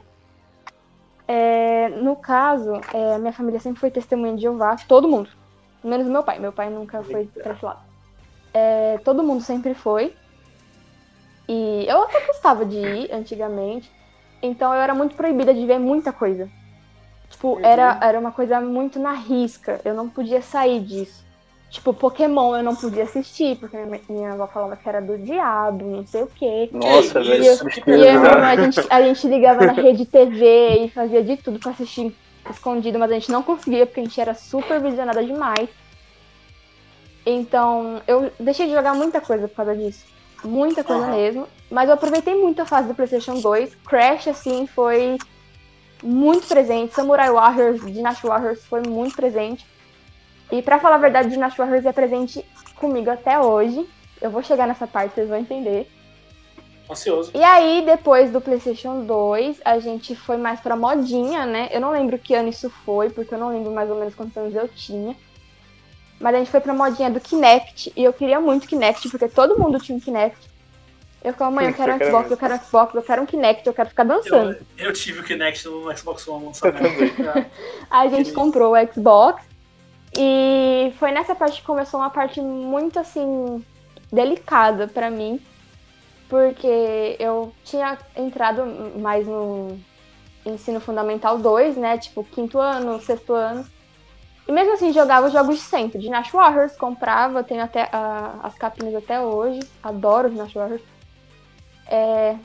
[1.29, 5.29] É, no caso, é, minha família sempre foi testemunha de Jeová, todo mundo.
[5.83, 6.39] Menos meu pai.
[6.39, 7.81] Meu pai nunca foi pra esse lado.
[8.55, 10.15] É, todo mundo sempre foi.
[11.49, 13.91] E eu até gostava de ir antigamente.
[14.43, 16.49] Então eu era muito proibida de ver muita coisa.
[17.29, 19.81] Tipo, era, era uma coisa muito na risca.
[19.85, 21.26] Eu não podia sair disso.
[21.69, 25.85] Tipo, Pokémon eu não podia assistir, porque minha, minha avó falava que era do diabo,
[25.85, 26.69] não sei o quê.
[26.73, 27.43] nossa, velho.
[27.43, 28.21] que E eu, tristeza.
[28.21, 28.45] pesado.
[28.45, 32.15] a, gente, a gente ligava na rede TV e fazia de tudo pra assistir
[32.49, 35.69] escondido, mas a gente não conseguia porque a gente era supervisionada demais.
[37.25, 40.05] Então, eu deixei de jogar muita coisa por causa disso.
[40.45, 41.17] Muita coisa Aham.
[41.17, 41.49] mesmo.
[41.71, 43.75] Mas eu aproveitei muito a fase do PlayStation 2.
[43.85, 45.19] Crash, assim, foi
[46.03, 46.95] muito presente.
[46.95, 49.67] Samurai Warriors, Dynasty Warriors foi muito presente.
[50.51, 52.45] E pra falar a verdade, Dynasty Warriors é presente
[52.77, 53.87] comigo até hoje.
[54.21, 55.91] Eu vou chegar nessa parte, vocês vão entender.
[56.89, 57.33] Ansioso.
[57.35, 61.69] E aí, depois do PlayStation 2, a gente foi mais pra modinha, né?
[61.73, 64.37] Eu não lembro que ano isso foi, porque eu não lembro mais ou menos quantos
[64.37, 65.17] anos eu tinha.
[66.21, 69.59] Mas a gente foi pra modinha do Kinect, e eu queria muito Kinect, porque todo
[69.59, 70.39] mundo tinha um Kinect.
[71.23, 73.67] Eu ficava, mãe, eu quero um Xbox, eu quero um Xbox, eu quero um Kinect,
[73.67, 74.57] eu quero ficar dançando.
[74.79, 76.87] Eu, eu tive o Kinect no Xbox One lançamento.
[77.37, 77.47] É.
[77.91, 79.43] Aí a gente comprou o Xbox.
[80.19, 83.65] E foi nessa parte que começou uma parte muito assim
[84.11, 85.41] delicada pra mim,
[86.29, 88.65] porque eu tinha entrado
[88.99, 89.79] mais no
[90.45, 93.67] ensino fundamental 2, né, tipo quinto ano, sexto ano.
[94.49, 98.39] E mesmo assim jogava os jogos de sempre, de Nash Warriors, comprava, tenho até ah,
[98.45, 100.83] as capinhas até hoje, adoro os Nash Warriors.
[101.89, 102.37] É,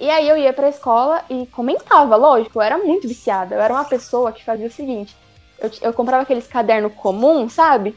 [0.00, 3.54] e aí eu ia pra escola e comentava, lógico, eu era muito viciada.
[3.54, 5.14] Eu era uma pessoa que fazia o seguinte:
[5.60, 7.96] eu, eu comprava aqueles cadernos comuns, sabe?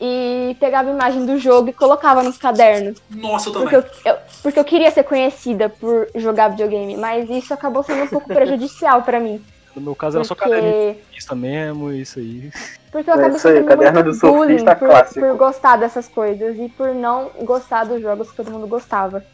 [0.00, 3.00] E pegava a imagem do jogo e colocava nos cadernos.
[3.10, 3.90] Nossa, eu Porque também.
[4.04, 8.08] eu, eu- porque eu queria ser conhecida por jogar videogame, mas isso acabou sendo um
[8.08, 9.44] pouco prejudicial pra mim.
[9.74, 12.50] No meu caso era só Porque, surfista mesmo, isso aí.
[12.92, 15.20] porque eu É acabei isso aí, sofrendo caderno muito do surfista bullying por, clássico.
[15.20, 19.24] por gostar dessas coisas e por não gostar dos jogos que todo mundo gostava.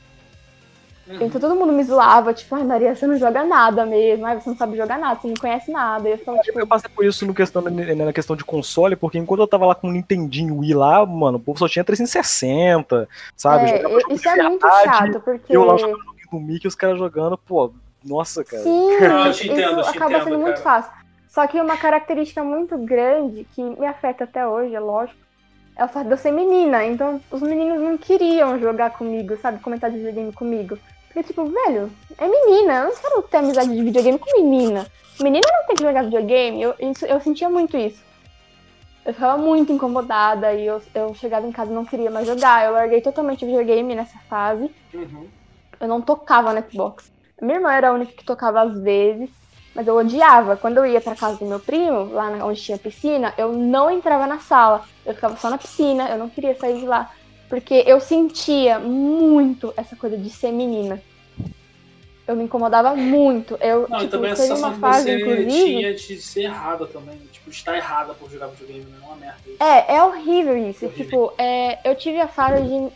[1.06, 1.26] Uhum.
[1.26, 4.48] Então todo mundo me zoava, tipo, ai Maria, você não joga nada mesmo, ai, você
[4.48, 6.08] não sabe jogar nada, você não conhece nada.
[6.08, 9.18] Eu ficava, tipo, Eu passei por isso no questão, né, na questão de console, porque
[9.18, 13.08] enquanto eu tava lá com o Nintendinho Wii lá, mano, o povo só tinha 360,
[13.36, 13.70] sabe?
[13.70, 15.54] é, isso é muito chato, porque.
[15.54, 17.72] Eu lá jogando do Mickey, os caras jogando, pô,
[18.04, 18.62] nossa, cara.
[18.62, 20.82] Sim, Eu isso, te entendo, eu te acaba entendo, sendo muito cara.
[20.82, 21.04] fácil.
[21.28, 25.18] Só que uma característica muito grande, que me afeta até hoje, é lógico,
[25.76, 26.84] é o fato de eu ser menina.
[26.84, 29.58] Então, os meninos não queriam jogar comigo, sabe?
[29.58, 30.78] Comentar de videogame comigo.
[31.14, 32.80] Porque, tipo, velho, é menina.
[32.80, 34.84] Eu não quero ter amizade de videogame com menina.
[35.20, 36.60] Menina não tem que jogar videogame.
[36.60, 38.02] Eu, isso, eu sentia muito isso.
[39.06, 42.64] Eu ficava muito incomodada e eu, eu chegava em casa e não queria mais jogar.
[42.64, 44.68] Eu larguei totalmente o videogame nessa fase.
[44.92, 45.28] Uhum.
[45.78, 47.12] Eu não tocava no Xbox.
[47.40, 49.30] Minha irmã era a única que tocava às vezes,
[49.72, 50.56] mas eu odiava.
[50.56, 54.26] Quando eu ia pra casa do meu primo, lá onde tinha piscina, eu não entrava
[54.26, 54.82] na sala.
[55.06, 57.12] Eu ficava só na piscina, eu não queria sair de lá.
[57.48, 61.00] Porque eu sentia muito essa coisa de ser menina.
[62.26, 63.56] Eu me incomodava muito.
[63.60, 65.64] Eu, Não, e tipo, também a sensação uma que fase, você inclusive.
[65.64, 67.18] tinha de ser errada também.
[67.30, 68.96] Tipo, estar errada por jogar videogame, né?
[69.02, 69.62] É uma merda isso.
[69.62, 70.86] É, é horrível isso.
[70.86, 71.04] Horrível.
[71.04, 72.92] Tipo, é, eu tive a fase de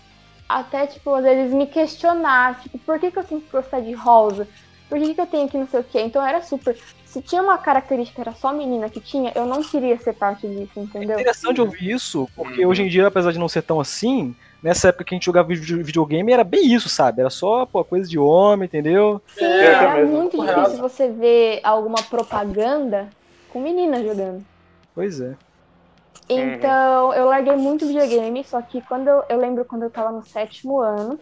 [0.49, 3.93] até, tipo, às vezes me questionar, tipo, por que, que eu tenho que gostar de
[3.93, 4.49] rosa?
[4.89, 6.01] Por que, que eu tenho que não sei o quê?
[6.01, 6.75] Então era super.
[7.13, 10.47] Se tinha uma característica que era só menina que tinha, eu não queria ser parte
[10.47, 11.21] disso, É entendeu?
[11.21, 12.71] interessante ouvir isso, porque Uhum.
[12.71, 15.49] hoje em dia, apesar de não ser tão assim, nessa época que a gente jogava
[15.49, 17.21] vide- videogame era bem isso, sabe?
[17.21, 19.23] Era só pô, coisa de homem, entendeu?
[19.27, 20.11] Sim, É, era mesmo.
[20.11, 23.15] muito difícil você ver alguma propaganda
[23.47, 24.45] com meninas jogando.
[24.95, 25.39] Pois é.
[26.31, 30.23] Então, eu larguei muito videogame, só que quando eu, eu lembro quando eu tava no
[30.23, 31.19] sétimo ano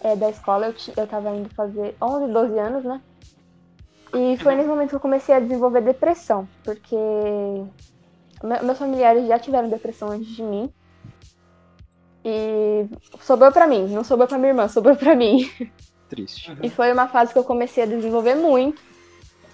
[0.00, 3.00] é, da escola, eu, eu tava indo fazer 11, 12 anos, né?
[4.14, 6.96] E foi nesse momento que eu comecei a desenvolver depressão, porque
[8.42, 10.72] me- meus familiares já tiveram depressão antes de mim.
[12.24, 12.86] E
[13.20, 15.50] sobrou pra mim, não sobrou pra minha irmã, sobrou pra mim.
[16.08, 16.56] Triste.
[16.62, 18.80] E foi uma fase que eu comecei a desenvolver muito.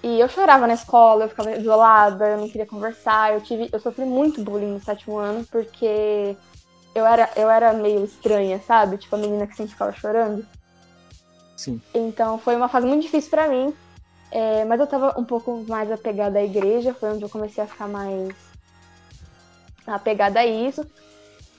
[0.03, 3.33] E eu chorava na escola, eu ficava isolada, eu não queria conversar.
[3.33, 6.37] Eu tive, eu sofri muito bullying no sétimo ano porque
[6.95, 8.99] eu era, eu era meio estranha, sabe?
[8.99, 10.47] Tipo a menina que sempre ficava chorando.
[11.57, 11.81] Sim.
[11.95, 13.75] Então foi uma fase muito difícil pra mim.
[14.37, 17.69] É, mas eu tava um pouco mais apegada à igreja, foi onde eu comecei a
[17.69, 18.35] ficar mais
[19.87, 20.85] apegada a isso.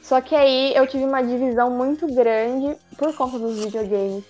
[0.02, 4.26] Só que aí eu tive uma divisão muito grande por conta dos videogames.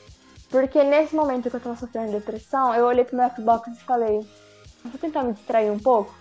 [0.51, 4.19] Porque nesse momento que eu tava sofrendo depressão, eu olhei pro meu Xbox e falei,
[4.83, 6.13] vou tentar me distrair um pouco.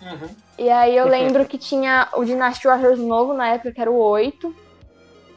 [0.00, 0.28] Uhum.
[0.58, 3.98] E aí eu lembro que tinha o Dynasty Warriors novo na época, que era o
[3.98, 4.46] 8.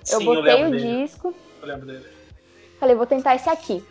[0.10, 1.02] Eu Sim, botei lembro o dele.
[1.03, 2.07] disco, Eu lembro dele.
[2.80, 3.86] falei, vou tentar esse aqui.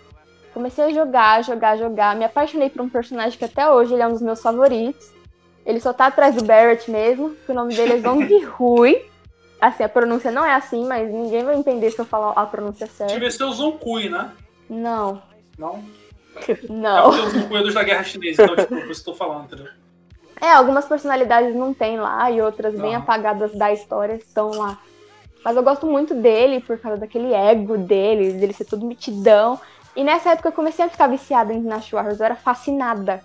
[0.59, 2.17] Comecei a jogar, jogar, jogar.
[2.17, 5.09] Me apaixonei por um personagem que até hoje ele é um dos meus favoritos.
[5.65, 8.27] Ele só tá atrás do Barrett mesmo, que o nome dele é Zong
[8.59, 9.01] Rui.
[9.61, 12.89] Assim, a pronúncia não é assim, mas ninguém vai entender se eu falar a pronúncia
[12.89, 13.15] certa.
[13.15, 14.33] Devia ser o Zonkui, né?
[14.69, 15.23] Não,
[15.57, 15.85] Não?
[16.69, 17.15] não.
[17.15, 19.45] É o Zonkui é dos da Guerra Chinesa, então, tipo, isso que eu tô falando,
[19.45, 19.69] entendeu?
[20.41, 23.05] É, algumas personalidades não tem lá e outras bem Aham.
[23.05, 24.77] apagadas da história estão lá.
[25.45, 29.61] Mas eu gosto muito dele por causa daquele ego dele, dele ser todo mitidão.
[29.99, 33.21] E nessa época eu comecei a ficar viciada em Dynasty Warriors, eu era fascinada.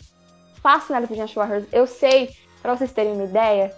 [0.55, 1.65] Fascinada por Dynasty Warriors.
[1.71, 2.31] Eu sei,
[2.63, 3.71] pra vocês terem uma ideia,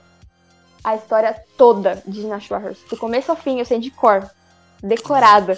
[0.82, 2.80] a história toda de Dynasty Warriors.
[2.90, 4.26] Do começo ao fim, eu sei de cor.
[4.82, 5.58] Decorada.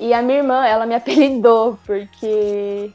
[0.00, 2.92] E a minha irmã, ela me apelidou, porque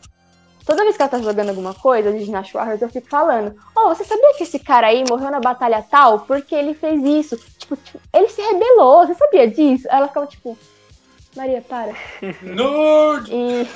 [0.65, 3.95] toda vez que ela tá jogando alguma coisa de Dynasty Warriors, eu fico falando: Oh,
[3.95, 6.19] você sabia que esse cara aí morreu na batalha tal?
[6.19, 7.37] Porque ele fez isso.
[7.57, 9.87] Tipo, tipo, ele se rebelou, você sabia disso?
[9.89, 10.57] Ela ficava tipo:
[11.35, 11.93] Maria, para.
[12.41, 13.31] Nerd!
[13.31, 13.67] E,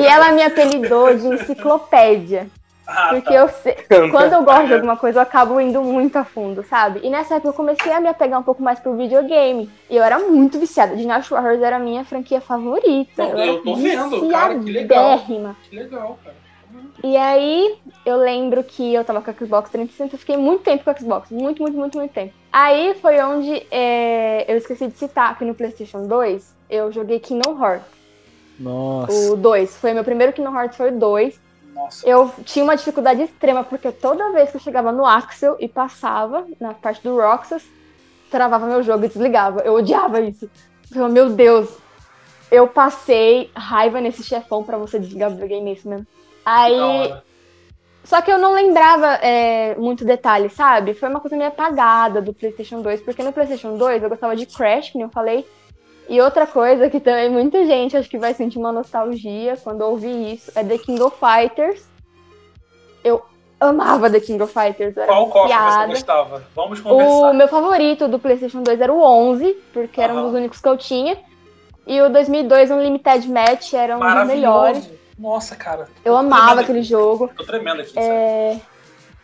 [0.00, 2.48] e ela me apelidou de enciclopédia.
[2.86, 3.34] Ah, Porque tá.
[3.34, 3.76] eu sei.
[4.10, 7.00] Quando eu gosto de alguma coisa, eu acabo indo muito a fundo, sabe?
[7.04, 9.70] E nessa época eu comecei a me apegar um pouco mais pro videogame.
[9.88, 10.96] E eu era muito viciada.
[10.96, 13.22] Dynasty Warriors era a minha franquia favorita.
[13.22, 15.18] Não, eu, eu tô vendo, cara, que legal.
[15.20, 16.36] Que legal, cara.
[17.02, 20.84] E aí, eu lembro que eu tava com a Xbox 360, eu fiquei muito tempo
[20.84, 21.30] com a Xbox.
[21.30, 22.34] Muito, muito, muito, muito tempo.
[22.52, 27.62] Aí foi onde é, eu esqueci de citar que no PlayStation 2 eu joguei Kingdom
[27.62, 27.86] Hearts.
[28.58, 29.32] Nossa.
[29.32, 29.76] O 2.
[29.76, 31.40] Foi meu primeiro Kingdom Hearts, foi o 2.
[31.74, 32.08] Nossa.
[32.08, 36.46] Eu tinha uma dificuldade extrema, porque toda vez que eu chegava no Axel e passava
[36.60, 37.64] na parte do Roxas,
[38.30, 39.60] travava meu jogo e desligava.
[39.60, 40.44] Eu odiava isso.
[40.44, 41.68] Eu falava, meu Deus,
[42.50, 46.06] eu passei raiva nesse chefão pra você desligar o videogame, é isso mesmo.
[46.44, 47.14] Aí.
[48.02, 50.94] Só que eu não lembrava é, muito detalhe, sabe?
[50.94, 54.46] Foi uma coisa meio apagada do PlayStation 2, porque no PlayStation 2 eu gostava de
[54.46, 55.46] Crash, que nem eu falei.
[56.10, 60.34] E outra coisa que também muita gente acho que vai sentir uma nostalgia quando ouvir
[60.34, 61.88] isso é The King of Fighters.
[63.04, 63.22] Eu
[63.60, 66.42] amava The King of Fighters, Qual cópia você gostava?
[66.56, 67.32] Vamos O conversar.
[67.34, 70.76] meu favorito do PlayStation 2 era o 11, porque era um dos únicos que eu
[70.76, 71.16] tinha.
[71.86, 74.90] E o 2002, um Limited Match, era um dos melhores.
[75.16, 75.88] Nossa, cara.
[76.04, 76.88] Eu amava aquele aqui.
[76.88, 77.30] jogo.
[77.36, 77.96] Tô tremendo aqui.
[77.96, 78.58] É,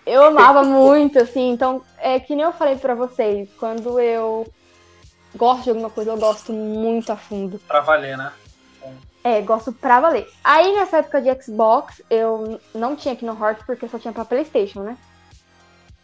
[0.06, 4.46] eu amava muito, assim, então, é que nem eu falei pra vocês, quando eu
[5.36, 7.58] gosto de alguma coisa, eu gosto muito a fundo.
[7.66, 8.32] Pra valer, né?
[9.22, 10.28] É, gosto pra valer.
[10.44, 14.24] Aí, nessa época de Xbox, eu não tinha Kingdom Hearts porque eu só tinha pra
[14.24, 14.96] Playstation, né?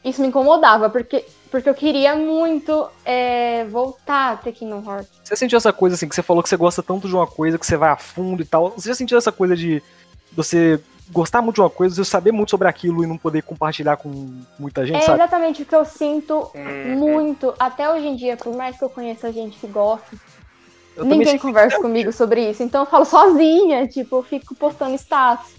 [0.05, 5.09] Isso me incomodava, porque, porque eu queria muito é, voltar a ter Kingdom Hearts.
[5.23, 7.57] Você sentiu essa coisa assim, que você falou que você gosta tanto de uma coisa,
[7.57, 8.71] que você vai a fundo e tal.
[8.71, 9.81] Você já sentiu essa coisa de
[10.33, 10.81] você
[11.11, 14.09] gostar muito de uma coisa, você saber muito sobre aquilo e não poder compartilhar com
[14.59, 15.19] muita gente, É sabe?
[15.19, 18.91] exatamente o que eu sinto Hum, muito, até hoje em dia, por mais que eu
[18.91, 20.17] conheça gente que gosta,
[20.97, 25.51] Eu Ninguém conversa comigo sobre isso, então eu falo sozinha, tipo, eu fico postando status,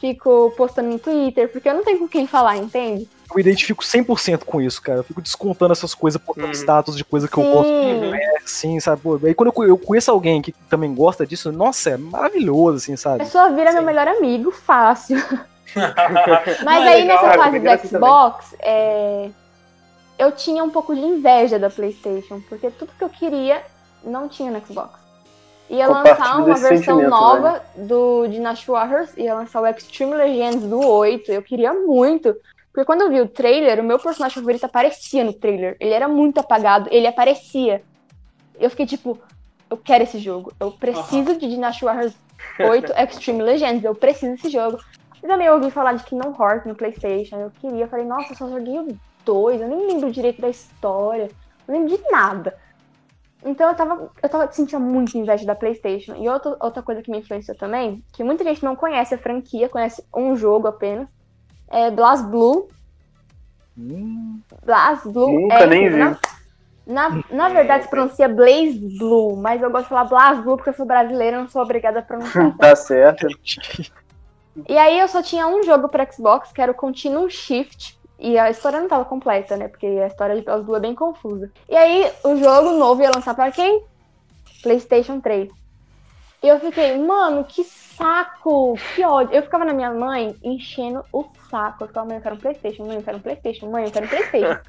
[0.00, 3.08] fico postando no Twitter, porque eu não tenho com quem falar, entende?
[3.30, 4.98] Eu me identifico 100% com isso, cara.
[4.98, 6.52] Eu fico descontando essas coisas, postando Uhum.
[6.52, 7.68] status de coisa que eu gosto.
[7.68, 8.10] Sim.
[8.44, 9.02] Assim, sabe?
[9.02, 12.78] Pô, aí quando eu co- eu conheço alguém que também gosta disso, nossa, é maravilhoso,
[12.78, 13.18] assim, A sabe?
[13.24, 13.86] pessoa vira meu Sim.
[13.86, 15.16] melhor amigo, fácil.
[15.76, 19.30] Mas Não, é aí legal, nessa cara, fase do é assim Xbox, é,
[20.18, 23.62] eu tinha um pouco de inveja da PlayStation, porque tudo que eu queria
[24.02, 24.98] não tinha no Xbox.
[25.68, 30.80] Ia lançar uma versão sentimento, nova do Dynasty Warriors, ia lançar o Extreme Legends do
[30.84, 31.30] 8.
[31.30, 32.34] Eu queria muito.
[32.72, 35.76] Porque quando eu vi o trailer, o meu personagem favorito aparecia no trailer.
[35.80, 37.82] Ele era muito apagado, ele aparecia.
[38.58, 39.18] Eu fiquei tipo,
[39.68, 40.52] eu quero esse jogo.
[40.60, 42.14] Eu preciso de Dynasty Warriors
[42.58, 43.84] 8 Extreme Legends.
[43.84, 44.78] Eu preciso desse jogo.
[45.22, 47.36] Eu também ouvi falar de Kingdom Hearts no PlayStation.
[47.36, 49.60] Eu queria, eu falei, nossa, eu só joguei o 2.
[49.60, 51.30] Eu nem lembro direito da história.
[51.66, 52.56] Eu não lembro de nada.
[53.44, 56.14] Então eu tava, eu tava sentindo muito inveja da PlayStation.
[56.16, 59.68] E outra, outra coisa que me influenciou também, que muita gente não conhece a franquia,
[59.68, 61.08] conhece um jogo apenas,
[61.70, 62.68] é Blast Blue.
[63.78, 65.96] Hum, Blast Blue Nunca é, nem vi.
[65.96, 66.18] Na,
[66.86, 70.70] na, na verdade se pronuncia Blaze Blue, mas eu gosto de falar Blast Blue porque
[70.70, 72.54] eu sou brasileira não sou obrigada a pronunciar.
[72.58, 73.26] Tá certo.
[74.68, 77.98] E aí eu só tinha um jogo para Xbox, que era o Continuum Shift.
[78.18, 79.68] E a história não tava completa, né?
[79.68, 81.50] Porque a história de Blast Blue é bem confusa.
[81.68, 83.82] E aí o jogo novo ia lançar para quem?
[84.62, 85.48] PlayStation 3.
[86.42, 89.34] E eu fiquei, mano, que saco, que ódio.
[89.34, 91.84] Eu ficava na minha mãe enchendo o saco.
[91.84, 94.06] Eu ficava, mãe, eu quero um Playstation, mãe, eu quero um Playstation, mãe, eu quero
[94.06, 94.60] um Playstation.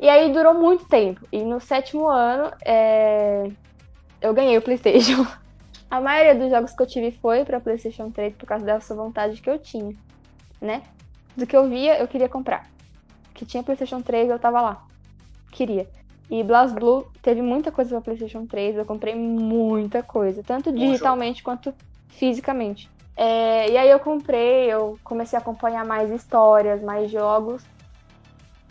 [0.00, 1.26] e aí durou muito tempo.
[1.30, 3.50] E no sétimo ano, é,
[4.20, 5.26] eu ganhei o Playstation.
[5.90, 9.40] A maioria dos jogos que eu tive foi pra Playstation 3 por causa dessa vontade
[9.42, 9.92] que eu tinha,
[10.60, 10.82] né?
[11.36, 12.70] Do que eu via, eu queria comprar.
[13.34, 14.86] Que tinha Playstation 3, eu tava lá.
[15.50, 15.88] Queria.
[16.30, 21.42] E Blast Blue teve muita coisa pra Playstation 3, eu comprei muita coisa, tanto digitalmente
[21.42, 21.74] quanto
[22.06, 22.88] fisicamente.
[23.16, 27.62] É, e aí eu comprei, eu comecei a acompanhar mais histórias, mais jogos.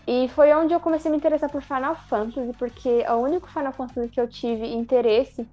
[0.07, 3.71] E foi onde eu comecei a me interessar por Final Fantasy, porque o único Final
[3.71, 5.47] Fantasy que eu tive interesse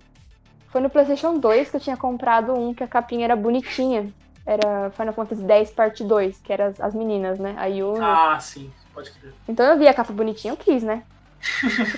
[0.69, 4.13] foi no PlayStation 2 que eu tinha comprado um que a capinha era bonitinha.
[4.47, 7.55] Era Final Fantasy X Parte 2, que eram as, as meninas, né?
[7.59, 8.35] A Yuna.
[8.35, 9.35] Ah, sim, pode crer.
[9.49, 11.03] Então eu vi a capa bonitinha, eu quis, né?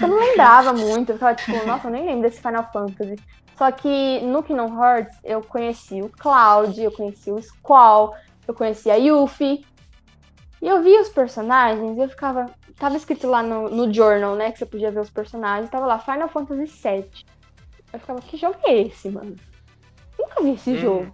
[0.01, 3.17] Eu não lembrava muito, eu ficava tipo, nossa, eu nem lembro desse Final Fantasy.
[3.59, 8.15] Só que no Kingdom Hearts eu conheci o Cloud, eu conheci o Squall,
[8.47, 9.67] eu conheci a Yuffie.
[10.63, 12.47] E eu via os personagens e eu ficava.
[12.79, 14.53] Tava escrito lá no, no journal, né?
[14.53, 17.11] Que você podia ver os personagens, tava lá, Final Fantasy VII.
[17.93, 19.35] Eu ficava, que jogo é esse, mano?
[20.17, 20.77] Nunca vi esse Hum.
[20.77, 21.13] jogo.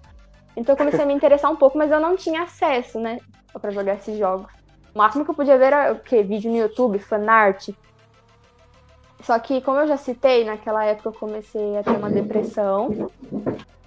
[0.55, 3.19] Então eu comecei a me interessar um pouco, mas eu não tinha acesso, né?
[3.59, 4.53] Pra jogar esses jogos.
[4.95, 6.23] O máximo que eu podia ver era o quê?
[6.23, 7.71] Vídeo no YouTube, fanart.
[9.25, 13.11] Só que, como eu já citei, naquela época eu comecei a ter uma depressão.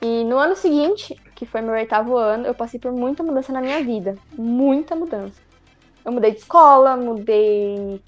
[0.01, 3.61] E no ano seguinte, que foi meu oitavo ano, eu passei por muita mudança na
[3.61, 4.15] minha vida.
[4.33, 5.39] Muita mudança.
[6.03, 8.01] Eu mudei de escola, mudei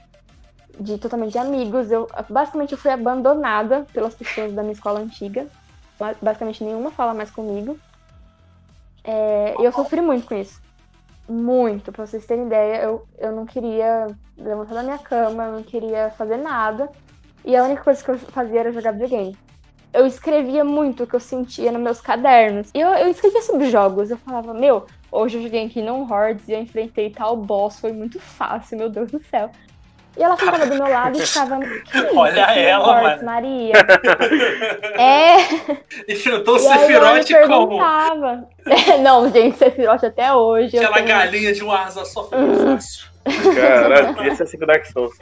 [0.80, 1.92] de totalmente de amigos.
[1.92, 5.46] Eu basicamente eu fui abandonada pelas pessoas da minha escola antiga.
[6.00, 7.78] Ba- Basicamente nenhuma fala mais comigo.
[9.04, 10.62] É, eu sofri muito com isso.
[11.28, 15.64] Muito, pra vocês terem ideia, eu, eu não queria levantar da minha cama, eu não
[15.64, 16.90] queria fazer nada.
[17.46, 19.38] E a única coisa que eu fazia era jogar videogame.
[19.92, 22.70] Eu escrevia muito o que eu sentia nos meus cadernos.
[22.76, 24.12] E eu, eu escrevia sobre jogos.
[24.12, 27.92] Eu falava, meu, hoje eu joguei aqui no Hordes e eu enfrentei tal boss, foi
[27.92, 29.50] muito fácil, meu Deus do céu.
[30.18, 31.60] E ela sentava do meu lado e ficava.
[31.66, 31.84] Isso,
[32.18, 33.24] Olha Kingdom ela, mano.
[33.26, 33.74] Maria.
[35.00, 35.38] É,
[36.12, 37.80] Enfrentou o e Sephiroth como.
[39.02, 40.78] Não, gente, Sephiroth até hoje.
[40.78, 43.08] aquela tenho- galinha de um asa só foi muito fácil.
[43.56, 45.18] Caralho, esse é assim com Dark Souls.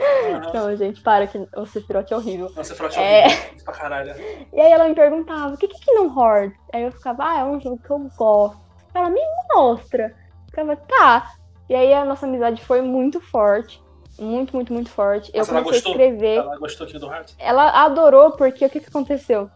[0.53, 2.51] Não, gente, para que o Sephiroth é horrível.
[2.55, 3.21] Nossa, Sephiroth É.
[3.21, 4.15] é horrível pra caralho.
[4.53, 6.59] E aí ela me perguntava, o que que Kingdom Hearts?
[6.73, 8.57] Aí eu ficava, ah, é um jogo que eu gosto.
[8.93, 9.21] Ela me
[9.53, 10.05] mostra.
[10.05, 11.31] Eu ficava, tá.
[11.69, 13.81] E aí a nossa amizade foi muito forte.
[14.19, 15.29] Muito, muito, muito forte.
[15.33, 16.37] Eu Mas comecei a escrever.
[16.37, 17.33] Ela gostou aqui do Heart?
[17.37, 19.49] Ela adorou porque o que, que aconteceu?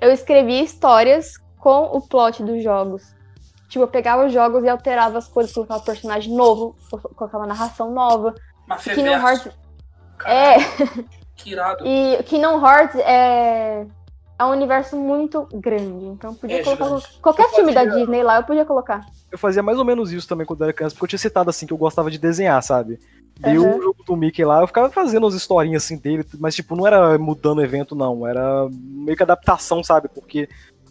[0.00, 3.14] Eu escrevia histórias com o plot dos jogos.
[3.68, 6.74] Tipo, eu pegava os jogos e alterava as coisas, colocava personagem novo,
[7.14, 8.34] colocava narração nova.
[8.66, 9.48] Mas Kingdom Hearts.
[10.24, 10.54] É.
[10.54, 10.58] É,
[11.36, 11.84] Que irado.
[11.86, 13.86] e Kingdom Hearts é,
[14.38, 16.06] é um universo muito grande.
[16.06, 17.20] Então eu podia É colocar gigante.
[17.20, 19.06] qualquer Eu filme da fazia- Disney lá, eu podia colocar.
[19.30, 21.50] Eu fazia mais ou menos isso também quando eu era criança, porque eu tinha citado
[21.50, 22.98] assim que eu gostava de desenhar, sabe?
[23.38, 23.76] Dei Aham.
[23.76, 26.84] o jogo do Mickey lá, eu ficava fazendo as historinhas assim dele, mas tipo, não
[26.86, 28.26] era mudando o evento, não.
[28.26, 30.08] Era meio que adaptação, sabe?
[30.08, 30.48] Porque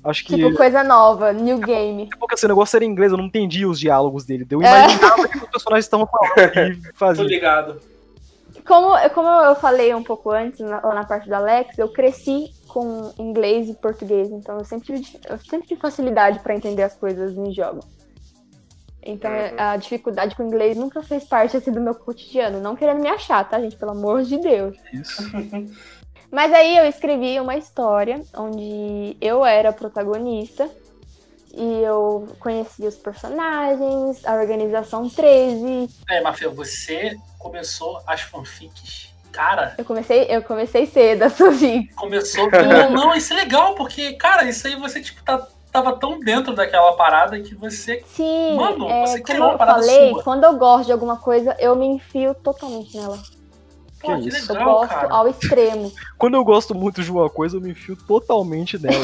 [0.10, 0.36] acho que.
[0.36, 2.10] Tipo, coisa nova, new game.
[2.20, 4.46] Porque assim, o negócio era em inglês, eu não entendia os diálogos dele.
[4.50, 4.66] Eu É.
[4.86, 6.38] imaginava o que os personagens estavam falando
[6.74, 7.24] e Tô fazia.
[7.26, 7.80] ligado.
[8.66, 12.52] Como, como eu falei um pouco antes, na, lá na parte do Alex, eu cresci
[12.68, 16.94] com inglês e português, então eu sempre tive, eu sempre tive facilidade para entender as
[16.96, 17.86] coisas em jogos.
[19.02, 19.38] Então Uhum.
[19.58, 22.60] a dificuldade com o inglês nunca fez parte assim, do meu cotidiano.
[22.60, 23.78] Não querendo me achar, tá, gente?
[23.78, 24.76] Pelo amor de Deus.
[24.92, 25.24] Isso.
[26.32, 30.70] Mas aí eu escrevi uma história onde eu era a protagonista
[31.54, 35.90] e eu conhecia os personagens, a organização 13.
[36.10, 39.08] É, Mafia, você começou as fanfics.
[39.32, 41.90] Cara, Eu comecei, eu comecei cedo a Sophie.
[41.96, 42.50] começou.
[42.52, 46.56] não, não, isso é legal, porque, cara, isso aí você, tipo, tá, tava tão dentro
[46.56, 48.04] daquela parada que você.
[48.08, 50.24] Sim, Mano, é, você como criou uma eu parada falei, sua.
[50.24, 53.20] quando eu gosto de alguma coisa, eu me enfio totalmente nela.
[54.00, 54.52] Pô, Que que, isso?
[54.52, 55.08] Eu legal, gosto cara.
[55.14, 55.92] ao extremo.
[56.18, 58.98] Quando eu gosto muito de uma coisa, eu me enfio totalmente nela.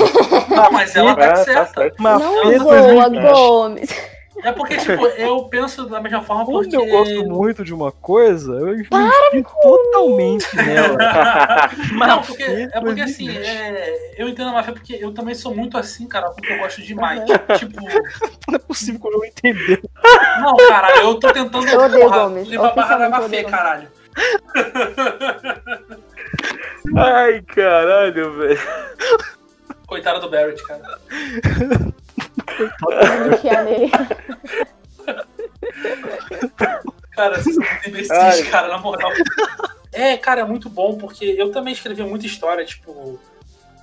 [0.50, 1.94] Não, mas ela tá É, tá certa.
[2.00, 3.22] Mas Não 2020.
[3.32, 3.90] Gomes.
[4.44, 6.76] É porque, tipo, eu penso da mesma forma Quando porque.
[6.76, 10.98] eu gosto muito de uma coisa, eu me enfio totalmente nela.
[11.94, 13.46] Não, porque, é porque assim, 2020.
[13.48, 16.82] é, eu entendo a Mafia porque eu também sou muito assim, cara, porque eu gosto
[16.82, 17.22] demais.
[17.58, 17.80] Tipo,
[18.50, 19.82] Não é possível que eu não entender.
[20.42, 22.48] não, cara, eu tô tentando Eu odeio porra, Gomes.
[22.48, 23.88] limpar a barra da Oficialmente eu Mafia, caralho.
[26.98, 28.60] Ai, caralho, velho.
[29.88, 31.00] Coitada do Barrett, cara.
[37.12, 38.44] Cara, vocês são muito imbecis, Ai.
[38.44, 39.12] cara, na moral.
[39.92, 43.20] É, cara, é muito bom, porque eu também escrevi muita história, tipo,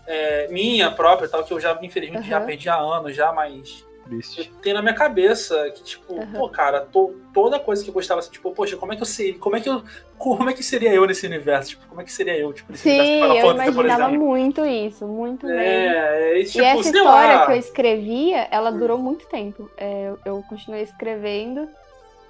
[0.06, 2.46] é, minha própria e tal, que eu já, infelizmente, já Aham.
[2.46, 6.32] perdi há anos já, mas eu tenho na minha cabeça que, tipo, Aham.
[6.32, 9.06] pô, cara, to- toda coisa que eu gostava, assim, tipo, poxa, como é que eu
[9.06, 9.82] sei, como é que eu,
[10.18, 11.70] como é que seria eu nesse universo?
[11.70, 15.06] Tipo, como é que seria eu, tipo, nesse Sim, universo Final eu imaginava muito isso,
[15.06, 15.60] muito mesmo.
[15.60, 17.46] É, é, tipo, e essa história lá.
[17.46, 19.70] que eu escrevia, ela durou muito tempo.
[19.76, 21.68] É, eu, continuei escrevendo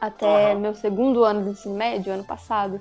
[0.01, 0.61] até Aham.
[0.61, 2.81] meu segundo ano do ensino médio, ano passado.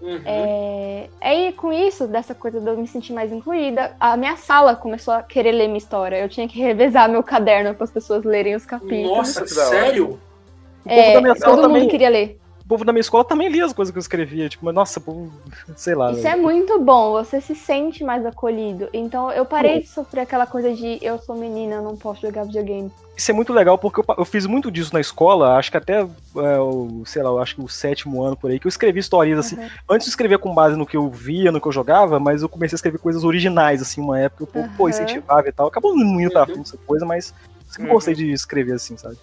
[0.00, 0.20] Uhum.
[0.26, 4.76] É, aí, com isso, dessa coisa de eu me sentir mais incluída, a minha sala
[4.76, 6.16] começou a querer ler minha história.
[6.18, 9.16] Eu tinha que revezar meu caderno para as pessoas lerem os capítulos.
[9.16, 10.04] Nossa, sério?
[10.04, 11.82] O povo É, da minha sala todo também.
[11.82, 12.38] mundo queria ler.
[12.64, 14.48] O povo da minha escola também lia as coisas que eu escrevia.
[14.48, 15.30] Tipo, mas nossa, povo,
[15.76, 16.10] sei lá.
[16.12, 16.42] Isso é velho.
[16.42, 18.88] muito bom, você se sente mais acolhido.
[18.92, 22.44] Então eu parei de sofrer aquela coisa de eu sou menina, eu não posso jogar
[22.44, 22.90] videogame.
[23.16, 26.00] Isso é muito legal porque eu, eu fiz muito disso na escola, acho que até
[26.00, 28.98] é, o, sei lá, eu acho que o sétimo ano por aí, que eu escrevi
[28.98, 29.56] histórias assim.
[29.56, 29.68] Uhum.
[29.90, 32.48] Antes de escrever com base no que eu via, no que eu jogava, mas eu
[32.48, 34.88] comecei a escrever coisas originais, assim, uma época, o povo, pô, Uhum.
[34.88, 35.66] incentivava e tal.
[35.68, 36.46] Acabou não indo pra Uhum.
[36.46, 37.32] frente essa coisa, mas
[37.68, 37.94] sempre Uhum.
[37.94, 39.16] gostei de escrever assim, sabe?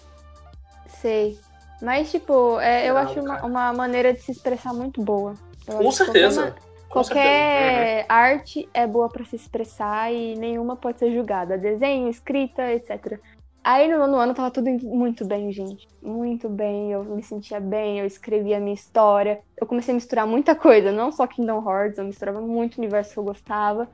[1.00, 1.36] Sei.
[1.82, 5.34] Mas, tipo, é, eu Não, acho uma, uma maneira de se expressar muito boa.
[5.66, 6.54] Eu Com certeza.
[6.88, 11.58] Qualquer, arte é boa pra se expressar e nenhuma pode ser julgada.
[11.58, 13.18] Desenho, escrita, etc.
[13.64, 15.88] Aí no nono ano tava tudo muito bem, gente.
[16.00, 19.40] Muito bem, eu me sentia bem, eu escrevia a minha história.
[19.56, 23.18] Eu comecei a misturar muita coisa, não só Kingdom Hearts, eu misturava muito universo que
[23.18, 23.88] eu gostava.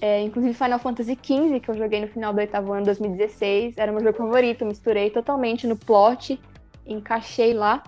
[0.00, 3.92] É, inclusive Final Fantasy XV, que eu joguei no final do oitavo ano, 2016, era
[3.92, 6.40] meu jogo favorito, eu misturei totalmente no plot,
[6.86, 7.82] encaixei lá.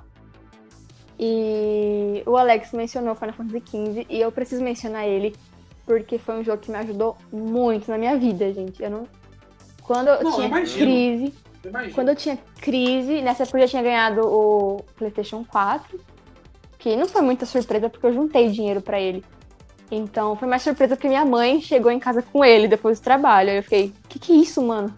[1.18, 5.34] E o Alex mencionou Final Fantasy XV e eu preciso mencionar ele
[5.86, 8.82] porque foi um jogo que me ajudou muito na minha vida, gente.
[8.82, 9.08] Eu não.
[9.82, 10.84] Quando eu Não, tinha imagino.
[10.86, 11.34] crise,
[11.94, 16.00] quando eu tinha crise, nessa época eu já tinha ganhado o PlayStation 4,
[16.78, 19.22] que não foi muita surpresa porque eu juntei dinheiro pra ele.
[19.90, 23.50] Então foi mais surpresa porque minha mãe chegou em casa com ele depois do trabalho.
[23.50, 24.92] Aí eu fiquei, que que é isso, mano?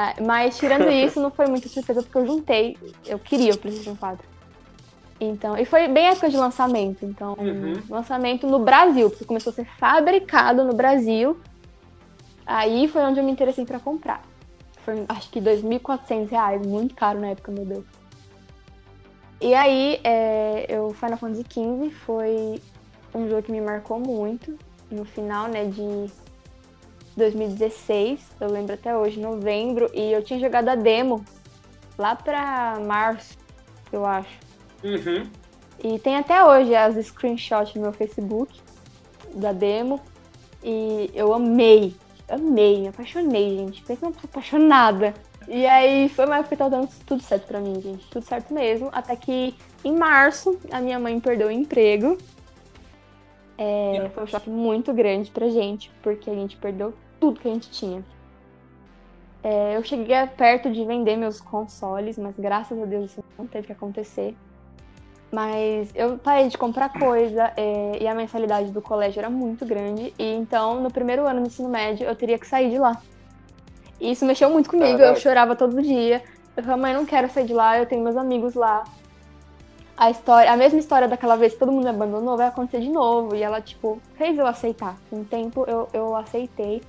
[0.00, 2.76] Ah, mas tirando isso, não foi muita surpresa porque eu juntei.
[3.06, 4.26] Eu queria o PlayStation 4.
[5.20, 7.04] Então, e foi bem época de lançamento.
[7.04, 7.82] Então, Uhum.
[7.90, 11.38] lançamento no Brasil, porque começou a ser fabricado no Brasil.
[12.46, 14.22] Aí foi onde eu me interessei pra comprar.
[14.84, 17.84] Foi acho que 2.400 reais, muito caro na época, meu Deus.
[19.42, 22.60] E aí, é, eu Final Fantasy XV foi
[23.14, 24.58] um jogo que me marcou muito.
[24.90, 26.10] No final, né, de
[27.20, 31.24] 2016, eu lembro até hoje, novembro, e eu tinha jogado a demo
[31.96, 33.38] lá pra março,
[33.92, 34.38] eu acho.
[34.82, 35.28] Uhum.
[35.82, 38.60] E tem até hoje as screenshots no meu Facebook
[39.34, 40.00] da demo.
[40.62, 41.94] E eu amei,
[42.28, 43.82] amei, me apaixonei, gente.
[43.82, 45.14] Pensa uma pessoa apaixonada.
[45.48, 48.06] E aí foi uma época que tava dando tudo certo pra mim, gente.
[48.10, 48.88] Tudo certo mesmo.
[48.92, 52.18] Até que em março a minha mãe perdeu o emprego.
[53.56, 57.52] É, foi um choque muito grande pra gente, porque a gente perdeu tudo que a
[57.52, 58.02] gente tinha.
[59.42, 63.68] É, eu cheguei perto de vender meus consoles, mas graças a Deus isso não teve
[63.68, 64.34] que acontecer.
[65.32, 70.12] Mas eu parei de comprar coisa é, e a mensalidade do colégio era muito grande.
[70.18, 73.00] E então, no primeiro ano do ensino médio, eu teria que sair de lá.
[74.00, 75.20] E isso mexeu muito comigo, eu Caraca.
[75.20, 76.22] chorava todo dia.
[76.56, 78.84] Eu falei, mãe, não quero sair de lá, eu tenho meus amigos lá.
[79.96, 82.88] a história, a mesma história daquela vez que todo mundo me abandonou vai acontecer de
[82.90, 83.36] novo.
[83.36, 84.96] E ela, tipo, fez eu aceitar.
[85.08, 86.82] Com o tempo eu, eu aceitei.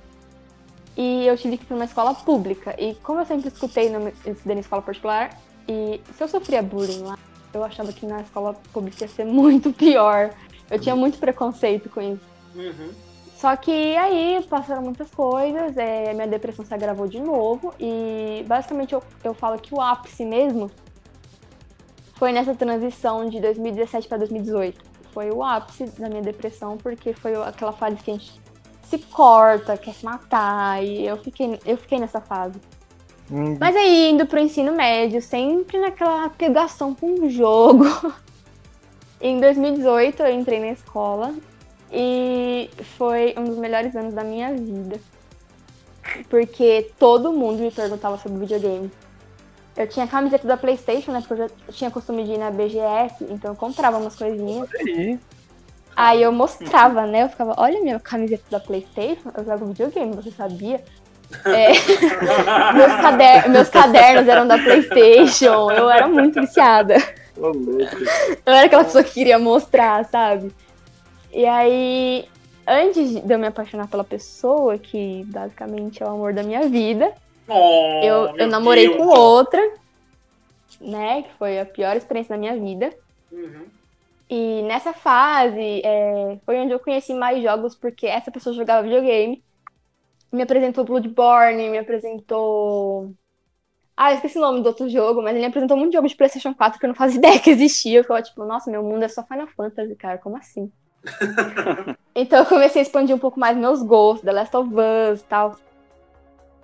[0.96, 2.74] E eu tive que ir pra uma escola pública.
[2.78, 5.38] E como eu sempre escutei, no, estudei na escola particular,
[5.68, 7.18] e se eu sofria bullying lá,
[7.54, 10.30] eu achava que na escola pública ia ser muito pior.
[10.70, 12.32] Eu tinha muito preconceito com isso.
[12.54, 12.90] Uhum.
[13.36, 18.92] Só que aí passaram muitas coisas, é, minha depressão se agravou de novo e basicamente
[18.92, 20.70] eu, eu falo que o ápice mesmo
[22.14, 24.80] foi nessa transição de 2017 para 2018.
[25.12, 28.40] Foi o ápice da minha depressão, porque foi aquela fase que a gente
[28.92, 32.60] se corta, quer se matar, e eu fiquei, eu fiquei nessa fase.
[33.30, 37.84] Hum, Mas aí, indo pro ensino médio, sempre naquela pegação com o jogo.
[39.18, 41.34] em 2018, eu entrei na escola
[41.90, 45.00] e foi um dos melhores anos da minha vida.
[46.28, 48.90] Porque todo mundo me perguntava sobre videogame.
[49.74, 51.20] Eu tinha camiseta da PlayStation, né?
[51.20, 54.68] Porque eu já tinha costume de ir na BGS, então eu comprava umas coisinhas.
[54.74, 55.18] aí.
[55.94, 57.24] Aí eu mostrava, né?
[57.24, 60.82] Eu ficava, olha minha camiseta da Playstation, eu jogo videogame, você sabia?
[61.46, 61.68] É,
[62.74, 66.96] meus, cader- meus cadernos eram da Playstation, eu era muito viciada.
[67.36, 70.52] Eu era aquela pessoa que queria mostrar, sabe?
[71.32, 72.28] E aí,
[72.66, 77.12] antes de eu me apaixonar pela pessoa, que basicamente é o amor da minha vida,
[77.48, 78.98] Oh, eu, eu namorei Deus.
[78.98, 79.60] com outra,
[80.80, 81.22] né?
[81.22, 82.90] Que foi a pior experiência da minha vida.
[83.32, 83.64] Uhum.
[84.34, 89.44] E nessa fase é, foi onde eu conheci mais jogos, porque essa pessoa jogava videogame.
[90.32, 93.12] Me apresentou Bloodborne, me apresentou.
[93.94, 96.16] Ah, eu esqueci o nome do outro jogo, mas ele me apresentou muito jogo de
[96.16, 97.98] PlayStation 4 que eu não fazia ideia que existia.
[97.98, 100.72] Eu ficava tipo, nossa, meu mundo é só Final Fantasy, cara, como assim?
[102.16, 105.24] então eu comecei a expandir um pouco mais meus gostos, The Last of Us e
[105.24, 105.58] tal.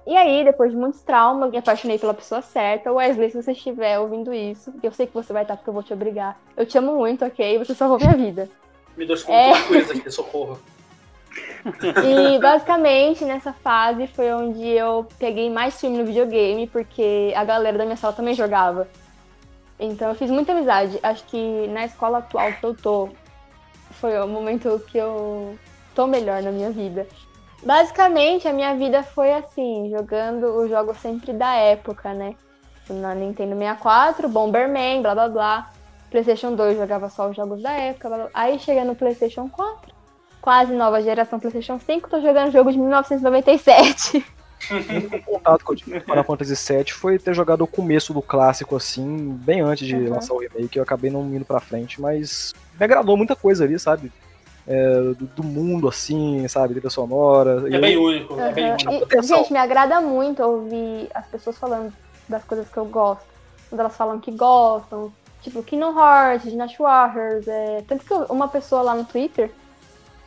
[0.08, 2.90] E aí, depois de muitos traumas, me apaixonei pela pessoa certa.
[2.90, 5.82] Wesley, se você estiver ouvindo isso, eu sei que você vai estar porque eu vou
[5.82, 6.40] te obrigar.
[6.56, 7.58] Eu te amo muito, ok?
[7.58, 8.48] Você salvou minha vida.
[8.96, 9.50] Me deu É.
[9.50, 9.62] é.
[9.64, 10.58] coisa aqui, socorro.
[12.04, 17.76] E basicamente nessa fase foi onde eu peguei mais filme no videogame, porque a galera
[17.76, 18.88] da minha sala também jogava.
[19.78, 20.98] Então eu fiz muita amizade.
[21.02, 23.10] Acho que na escola atual que eu tô,
[23.90, 25.58] foi o momento que eu
[25.94, 27.06] tô melhor na minha vida.
[27.62, 32.34] Basicamente a minha vida foi assim, jogando os jogos sempre da época, né?
[32.88, 35.70] Na Nintendo 64, Bomberman, blá blá blá.
[36.10, 38.08] PlayStation 2 jogava só os jogos da época.
[38.08, 38.28] blá, blá.
[38.32, 39.98] Aí chega no PlayStation 4
[40.40, 44.24] quase nova geração PlayStation 5, tô jogando jogo de 1997.
[44.70, 48.20] O contato que eu tive com Final Fantasy VII foi ter jogado o começo do
[48.20, 50.10] clássico, assim, bem antes de Uhum.
[50.10, 50.76] lançar o remake.
[50.76, 54.12] Eu acabei não indo pra frente, mas me agradou muita coisa ali, sabe?
[54.70, 56.74] É, do, do mundo, assim, sabe?
[56.74, 57.64] Trilha sonora.
[57.74, 58.92] É bem único, é bem único.
[58.92, 61.90] E, gente, me agrada muito ouvir as pessoas falando
[62.28, 63.24] das coisas que eu gosto.
[63.70, 67.82] Quando elas falam que gostam, tipo Kingdom Hearts, Dynasty Warriors, é...
[67.88, 69.50] tanto que uma pessoa lá no Twitter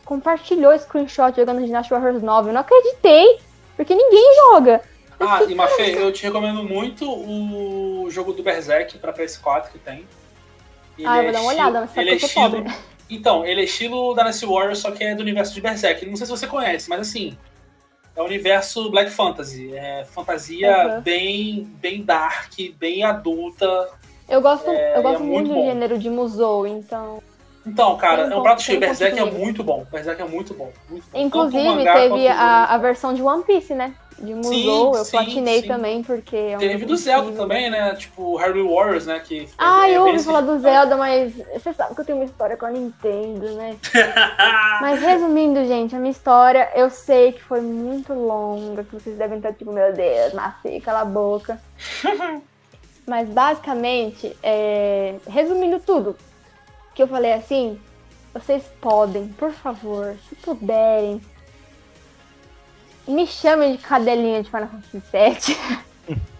[0.06, 2.50] compartilhou screenshot jogando Dynasty Warriors 9.
[2.50, 3.40] Eu não acreditei,
[3.78, 4.82] porque ninguém joga.
[5.20, 10.04] Ah, e Mafê, eu te recomendo muito o jogo do Berserk pra PS4 que tem.
[10.98, 12.66] Ele ah, eu vou é dar uma olhada, mas sabe ele que é estilo.
[13.12, 16.06] Então, ele é estilo Dynasty Warriors, só que é do universo de Berserk.
[16.06, 17.38] Não sei se você conhece, mas assim,
[18.16, 19.76] é o universo Black Fantasy.
[19.76, 21.02] É fantasia Uhum.
[21.02, 23.90] bem, bem dark, bem adulta.
[24.30, 27.22] Eu gosto, É, eu gosto é muito muito do gênero de Musou, então.
[27.68, 28.80] Então, cara, Tem é um prato cheio.
[28.80, 29.86] Berserk é muito bom.
[29.92, 30.72] Berserk é muito bom.
[30.90, 31.20] Muito bom.
[31.20, 33.94] Inclusive, mangá teve a, a versão de One Piece, né?
[34.22, 35.68] De Musou, eu sim, platinei sim.
[35.68, 37.42] também, porque é um Teve do Zelda incrível.
[37.42, 37.96] também, né?
[37.96, 39.20] Tipo, Harry Warriors, né?
[39.20, 40.60] Que Ah, é eu ouvi falar do.
[40.60, 43.78] Zelda, mas você sabe que eu tenho uma história com a Nintendo, né?
[44.82, 49.38] Mas resumindo, gente, a minha história, eu sei que foi muito longa, que vocês devem
[49.38, 51.60] estar tipo, meu Deus, Mafê, cala a boca.
[53.08, 56.16] Mas basicamente, é, resumindo tudo,
[56.94, 57.80] que eu falei assim,
[58.34, 61.22] vocês podem, por favor, se puderem,
[63.08, 66.18] me chamem de cadelinha de Final Fantasy VII.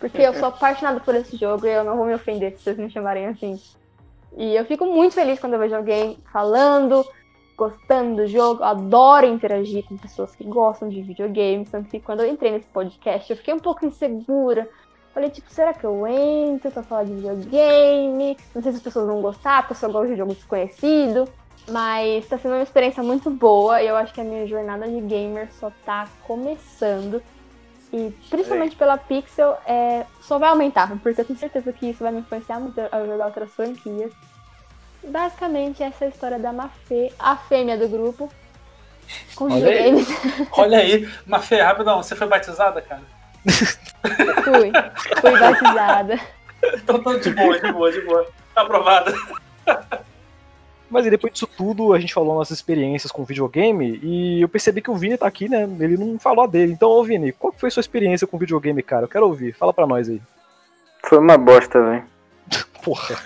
[0.00, 2.76] Porque eu sou apaixonada por esse jogo e eu não vou me ofender se vocês
[2.76, 3.60] me chamarem assim.
[4.36, 7.06] E eu fico muito feliz quando eu vejo alguém falando,
[7.56, 8.62] gostando do jogo.
[8.62, 11.70] Eu adoro interagir com pessoas que gostam de videogames.
[11.70, 14.68] Tanto que quando eu entrei nesse podcast, eu fiquei um pouco insegura.
[15.14, 18.36] Falei, tipo, será que eu entro pra falar de videogame?
[18.54, 21.28] Não sei se as pessoas vão gostar, porque eu só gosto de jogo desconhecido.
[21.68, 25.00] Mas tá sendo uma experiência muito boa e eu acho que a minha jornada de
[25.00, 27.22] gamer só tá começando.
[27.92, 32.10] E principalmente pela Pixel, é, só vai aumentar, porque eu tenho certeza que isso vai
[32.10, 34.12] me influenciar muito a jogar outras franquias.
[35.04, 38.32] Basicamente, essa é a história da Mafê, a fêmea do grupo,
[39.34, 40.06] com Olha aí.
[40.56, 43.02] Olha aí, Mafê, rapidão, você foi batizada, cara?
[44.44, 44.72] Fui,
[45.20, 46.20] fui batizada.
[46.74, 48.26] Então tô de boa, de boa, de boa.
[48.54, 49.12] Tá aprovado.
[50.92, 54.82] Mas e depois disso tudo, a gente falou nossas experiências com videogame e eu percebi
[54.82, 55.66] que o Vini tá aqui, né?
[55.80, 56.72] Ele não falou a dele.
[56.72, 59.04] Então, ô Vini, qual que foi a sua experiência com videogame, cara?
[59.04, 59.54] Eu quero ouvir.
[59.54, 60.20] Fala pra nós aí.
[61.02, 62.04] Foi uma bosta, velho.
[62.84, 63.16] Porra.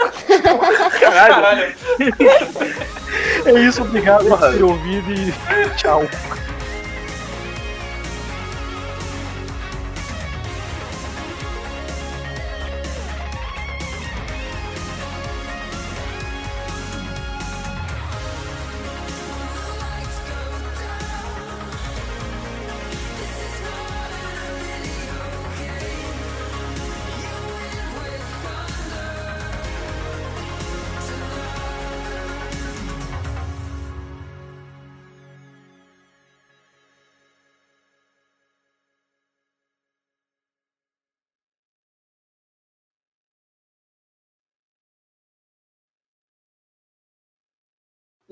[1.00, 1.74] Caralho.
[3.44, 6.02] É isso, obrigado por ter ouvido e tchau.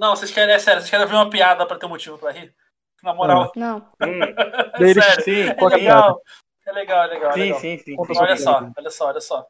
[0.04, 2.30] Não, vocês querem, é sério, vocês querem ver uma piada pra ter um motivo pra
[2.30, 2.54] rir?
[3.02, 3.78] Na moral, Não.
[4.02, 4.20] Hum,
[4.78, 5.24] é sério.
[5.24, 6.20] sim, É é legal.
[6.66, 7.32] É legal, é legal.
[7.32, 7.60] sim, legal.
[7.60, 7.96] sim, sim.
[7.96, 9.46] Sua Olha só, olha só, olha só.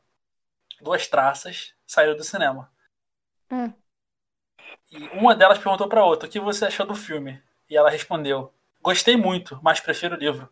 [0.81, 2.71] Duas traças saíram do cinema.
[3.51, 3.73] Hum.
[4.93, 7.43] E uma delas perguntou pra outra: o que você achou do filme?
[7.69, 10.49] E ela respondeu: gostei muito, mas prefiro o livro.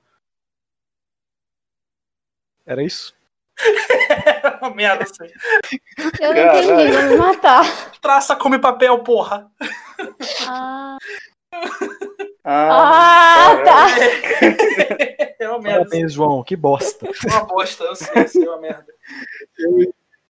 [2.66, 3.14] Era isso?
[4.62, 5.24] Uma merda assim.
[6.20, 6.70] Eu não Caralho.
[6.70, 7.90] entendi, vou me matar.
[8.00, 9.50] Traça come papel, porra.
[10.46, 10.98] Ah,
[12.44, 13.86] Ah, ah tá.
[15.40, 15.78] É uma merda.
[15.80, 16.44] Parabéns, João.
[16.44, 17.04] Que bosta.
[17.26, 18.86] Uma bosta, eu sei, eu sei, é uma merda.
[19.58, 19.92] Eu